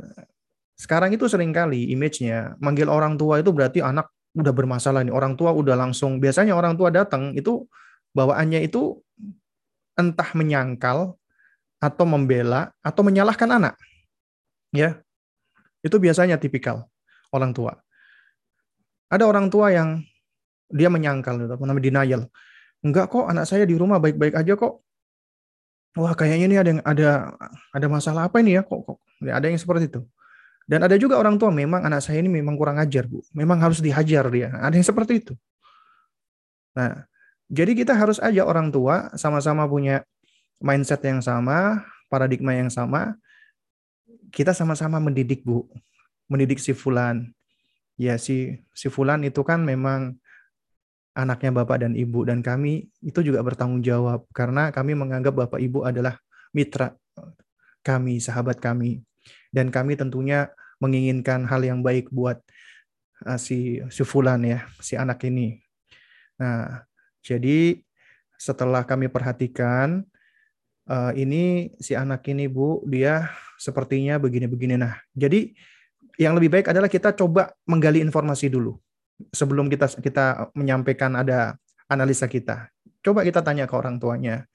sekarang 0.76 1.16
itu 1.16 1.26
sering 1.26 1.51
kali 1.55 1.90
image-nya 1.94 2.59
manggil 2.60 2.90
orang 2.90 3.16
tua 3.16 3.40
itu 3.40 3.55
berarti 3.55 3.80
anak 3.80 4.10
udah 4.36 4.52
bermasalah 4.55 5.02
nih. 5.02 5.14
Orang 5.14 5.34
tua 5.34 5.55
udah 5.55 5.74
langsung 5.74 6.20
biasanya 6.20 6.52
orang 6.55 6.76
tua 6.76 6.92
datang 6.92 7.32
itu 7.34 7.64
bawaannya 8.12 8.62
itu 8.62 9.01
entah 9.94 10.30
menyangkal 10.34 11.14
atau 11.78 12.05
membela 12.05 12.74
atau 12.84 13.02
menyalahkan 13.06 13.48
anak. 13.48 13.74
Ya. 14.74 15.01
Itu 15.84 16.01
biasanya 16.01 16.40
tipikal 16.40 16.88
orang 17.35 17.51
tua. 17.51 17.74
Ada 19.11 19.27
orang 19.27 19.51
tua 19.51 19.74
yang 19.74 19.98
dia 20.70 20.86
menyangkal 20.86 21.36
namanya 21.36 21.82
denial. 21.82 22.23
Enggak 22.85 23.11
kok 23.11 23.27
anak 23.27 23.51
saya 23.51 23.66
di 23.66 23.74
rumah 23.74 23.98
baik-baik 23.98 24.39
aja 24.39 24.55
kok. 24.55 24.85
Wah, 25.94 26.15
kayaknya 26.15 26.47
ini 26.51 26.56
ada 26.59 26.70
yang 26.74 26.82
ada 26.82 27.09
ada 27.70 27.86
masalah 27.86 28.27
apa 28.27 28.43
ini 28.43 28.59
ya 28.59 28.62
kok 28.66 28.82
kok. 28.82 28.98
Ya, 29.23 29.39
ada 29.39 29.47
yang 29.47 29.59
seperti 29.59 29.86
itu. 29.90 30.02
Dan 30.65 30.81
ada 30.81 30.97
juga 30.97 31.20
orang 31.20 31.36
tua 31.36 31.52
memang 31.52 31.85
anak 31.85 32.01
saya 32.01 32.24
ini 32.24 32.32
memang 32.32 32.56
kurang 32.56 32.81
ajar, 32.81 33.05
Bu. 33.05 33.20
Memang 33.36 33.61
harus 33.61 33.85
dihajar 33.85 34.24
dia. 34.32 34.48
Ada 34.59 34.74
yang 34.81 34.86
seperti 34.86 35.20
itu. 35.20 35.32
Nah, 36.74 37.05
jadi 37.52 37.77
kita 37.77 37.93
harus 37.93 38.16
aja 38.19 38.43
orang 38.43 38.73
tua 38.73 39.12
sama-sama 39.15 39.69
punya 39.69 40.02
mindset 40.65 41.05
yang 41.05 41.20
sama, 41.20 41.85
paradigma 42.09 42.56
yang 42.56 42.73
sama. 42.73 43.15
Kita 44.32 44.56
sama-sama 44.56 44.98
mendidik, 44.98 45.44
Bu. 45.44 45.69
Mendidik 46.30 46.59
si 46.60 46.72
fulan. 46.72 47.30
Ya, 47.94 48.18
si 48.18 48.59
si 48.74 48.90
fulan 48.90 49.22
itu 49.22 49.40
kan 49.46 49.62
memang 49.62 50.18
anaknya 51.14 51.55
Bapak 51.55 51.86
dan 51.86 51.94
Ibu 51.94 52.26
dan 52.26 52.42
kami 52.42 52.90
itu 52.98 53.22
juga 53.22 53.38
bertanggung 53.46 53.80
jawab 53.86 54.26
karena 54.34 54.74
kami 54.74 54.98
menganggap 54.98 55.30
Bapak 55.30 55.62
Ibu 55.62 55.86
adalah 55.86 56.18
mitra 56.51 56.98
kami, 57.86 58.18
sahabat 58.18 58.59
kami 58.59 59.06
dan 59.55 59.70
kami 59.70 59.94
tentunya 59.94 60.51
menginginkan 60.82 61.46
hal 61.46 61.62
yang 61.62 61.80
baik 61.86 62.10
buat 62.10 62.42
uh, 63.22 63.38
si 63.38 63.78
si 63.88 64.02
fulan 64.02 64.42
ya, 64.42 64.66
si 64.82 64.98
anak 64.98 65.22
ini. 65.22 65.62
Nah, 66.34 66.82
jadi 67.22 67.78
setelah 68.34 68.82
kami 68.82 69.06
perhatikan 69.06 70.02
uh, 70.90 71.12
ini 71.14 71.72
si 71.78 71.94
anak 71.94 72.26
ini 72.26 72.51
Bu, 72.51 72.82
dia 72.90 73.30
sepertinya 73.56 74.18
begini-begini. 74.18 74.74
Nah, 74.74 74.98
jadi 75.14 75.55
yang 76.20 76.35
lebih 76.39 76.51
baik 76.51 76.66
adalah 76.70 76.86
kita 76.86 77.15
coba 77.15 77.51
menggali 77.66 77.99
informasi 78.03 78.51
dulu 78.51 78.78
sebelum 79.35 79.66
kita 79.70 79.91
kita 79.99 80.51
menyampaikan 80.55 81.15
ada 81.19 81.59
analisa 81.91 82.27
kita. 82.31 82.70
Coba 83.05 83.23
kita 83.23 83.45
tanya 83.45 83.69
ke 83.69 83.74
orang 83.77 84.01
tuanya. 84.01 84.47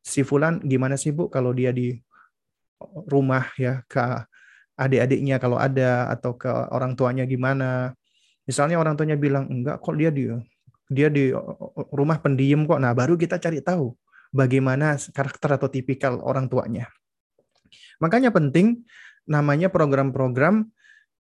Si 0.00 0.24
fulan 0.24 0.62
gimana 0.64 0.96
sih 0.96 1.12
Bu 1.12 1.28
kalau 1.28 1.52
dia 1.52 1.70
di 1.74 2.00
rumah 3.12 3.44
ya 3.60 3.84
ke 3.84 4.00
adik-adiknya 4.80 5.36
kalau 5.36 5.60
ada 5.60 6.08
atau 6.08 6.34
ke 6.38 6.48
orang 6.48 6.96
tuanya 6.96 7.28
gimana. 7.28 7.92
Misalnya 8.48 8.80
orang 8.80 8.96
tuanya 8.96 9.20
bilang 9.20 9.46
enggak 9.46 9.78
kok 9.84 9.94
dia 10.00 10.08
di 10.08 10.32
dia 10.90 11.12
di 11.12 11.30
rumah 11.92 12.18
pendiam 12.18 12.64
kok. 12.64 12.80
Nah, 12.80 12.96
baru 12.96 13.14
kita 13.14 13.36
cari 13.36 13.60
tahu 13.60 13.92
bagaimana 14.32 14.96
karakter 15.12 15.60
atau 15.60 15.68
tipikal 15.68 16.18
orang 16.24 16.48
tuanya. 16.48 16.88
Makanya 18.00 18.32
penting 18.32 18.82
namanya 19.28 19.68
program-program 19.68 20.66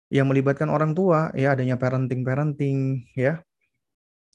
yang 0.09 0.29
melibatkan 0.29 0.73
orang 0.73 0.97
tua, 0.97 1.29
ya 1.37 1.53
adanya 1.53 1.77
parenting-parenting, 1.77 3.05
ya 3.13 3.45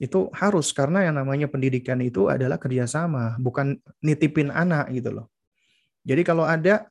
itu 0.02 0.28
harus 0.34 0.74
karena 0.74 1.06
yang 1.06 1.16
namanya 1.22 1.46
pendidikan 1.48 2.02
itu 2.02 2.28
adalah 2.28 2.58
kerjasama, 2.58 3.38
bukan 3.38 3.78
nitipin 4.02 4.50
anak 4.50 4.90
gitu 4.90 5.14
loh. 5.14 5.28
Jadi 6.04 6.22
kalau 6.26 6.44
ada 6.44 6.90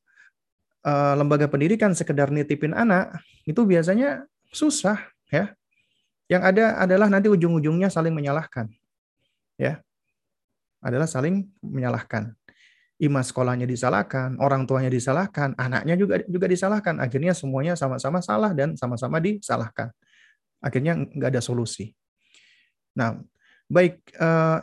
uh, 0.86 1.14
lembaga 1.18 1.50
pendidikan 1.50 1.92
sekedar 1.92 2.32
nitipin 2.32 2.72
anak, 2.72 3.12
itu 3.44 3.58
biasanya 3.66 4.24
susah, 4.48 4.96
ya. 5.28 5.52
Yang 6.30 6.42
ada 6.54 6.64
adalah 6.80 7.12
nanti 7.12 7.28
ujung-ujungnya 7.28 7.92
saling 7.92 8.14
menyalahkan, 8.14 8.70
ya, 9.60 9.82
adalah 10.80 11.04
saling 11.04 11.44
menyalahkan 11.60 12.32
imam 13.02 13.18
sekolahnya 13.18 13.66
disalahkan, 13.66 14.38
orang 14.38 14.62
tuanya 14.62 14.86
disalahkan, 14.86 15.58
anaknya 15.58 15.98
juga 15.98 16.22
juga 16.30 16.46
disalahkan. 16.46 17.02
Akhirnya 17.02 17.34
semuanya 17.34 17.74
sama-sama 17.74 18.22
salah 18.22 18.54
dan 18.54 18.78
sama-sama 18.78 19.18
disalahkan. 19.18 19.90
Akhirnya 20.62 20.94
nggak 20.94 21.34
ada 21.34 21.42
solusi. 21.42 21.90
Nah, 22.94 23.18
baik 23.66 23.98
uh, 24.22 24.62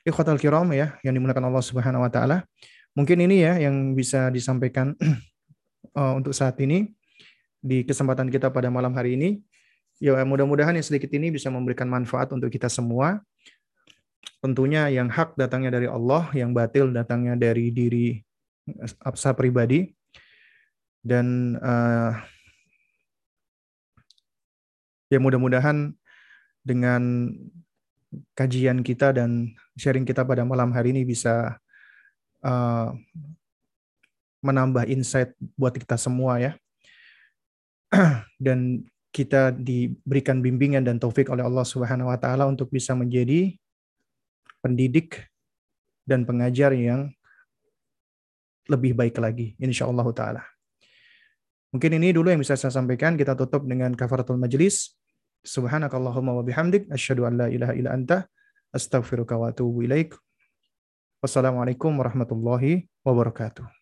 ikhwatal 0.00 0.40
kiram 0.40 0.72
ya 0.72 0.96
yang 1.04 1.12
dimuliakan 1.12 1.52
Allah 1.52 1.60
Subhanahu 1.60 2.08
wa 2.08 2.08
taala. 2.08 2.48
Mungkin 2.96 3.20
ini 3.20 3.44
ya 3.44 3.60
yang 3.60 3.92
bisa 3.92 4.32
disampaikan 4.32 4.96
uh, 5.92 6.12
untuk 6.18 6.32
saat 6.32 6.56
ini 6.64 6.88
di 7.60 7.84
kesempatan 7.84 8.32
kita 8.32 8.48
pada 8.48 8.72
malam 8.72 8.96
hari 8.96 9.20
ini. 9.20 9.44
Ya 10.00 10.16
mudah-mudahan 10.24 10.72
yang 10.78 10.86
sedikit 10.86 11.10
ini 11.12 11.34
bisa 11.34 11.52
memberikan 11.52 11.90
manfaat 11.90 12.30
untuk 12.32 12.48
kita 12.48 12.70
semua 12.70 13.18
tentunya 14.38 14.86
yang 14.92 15.10
hak 15.10 15.34
datangnya 15.34 15.74
dari 15.74 15.88
Allah, 15.90 16.30
yang 16.36 16.54
batil 16.54 16.90
datangnya 16.94 17.34
dari 17.34 17.74
diri 17.74 18.20
saya 19.14 19.34
pribadi. 19.34 19.90
Dan 20.98 21.56
uh, 21.58 22.12
ya 25.08 25.18
mudah-mudahan 25.22 25.94
dengan 26.60 27.32
kajian 28.36 28.84
kita 28.84 29.16
dan 29.16 29.52
sharing 29.78 30.04
kita 30.04 30.24
pada 30.24 30.44
malam 30.44 30.72
hari 30.74 30.92
ini 30.92 31.04
bisa 31.08 31.56
uh, 32.44 32.92
menambah 34.44 34.86
insight 34.86 35.32
buat 35.56 35.74
kita 35.74 35.96
semua 35.96 36.38
ya. 36.38 36.52
dan 38.44 38.84
kita 39.08 39.56
diberikan 39.56 40.44
bimbingan 40.44 40.84
dan 40.84 41.00
taufik 41.00 41.32
oleh 41.32 41.40
Allah 41.40 41.64
Subhanahu 41.64 42.12
wa 42.12 42.18
taala 42.20 42.44
untuk 42.44 42.68
bisa 42.68 42.92
menjadi 42.92 43.56
pendidik 44.68 45.24
dan 46.04 46.28
pengajar 46.28 46.76
yang 46.76 47.08
lebih 48.68 48.92
baik 48.92 49.16
lagi 49.16 49.56
insya 49.56 49.88
Allah 49.88 50.04
taala. 50.12 50.44
Mungkin 51.72 52.00
ini 52.00 52.12
dulu 52.12 52.32
yang 52.32 52.40
bisa 52.40 52.56
saya 52.56 52.72
sampaikan. 52.72 53.16
Kita 53.16 53.36
tutup 53.36 53.64
dengan 53.64 53.92
kafaratul 53.92 54.40
majlis. 54.40 54.96
Subhanakallahumma 55.44 56.36
wa 56.36 56.44
bihamdik 56.44 56.88
asyhadu 56.92 57.28
an 57.28 57.40
la 57.40 57.46
ilaha 57.48 57.72
illa 57.76 57.92
anta 57.92 58.24
astaghfiruka 58.72 59.36
wa 59.36 59.52
atubu 59.52 59.84
ilaik. 59.84 60.16
Wassalamualaikum 61.20 61.92
warahmatullahi 61.92 62.88
wabarakatuh. 63.04 63.77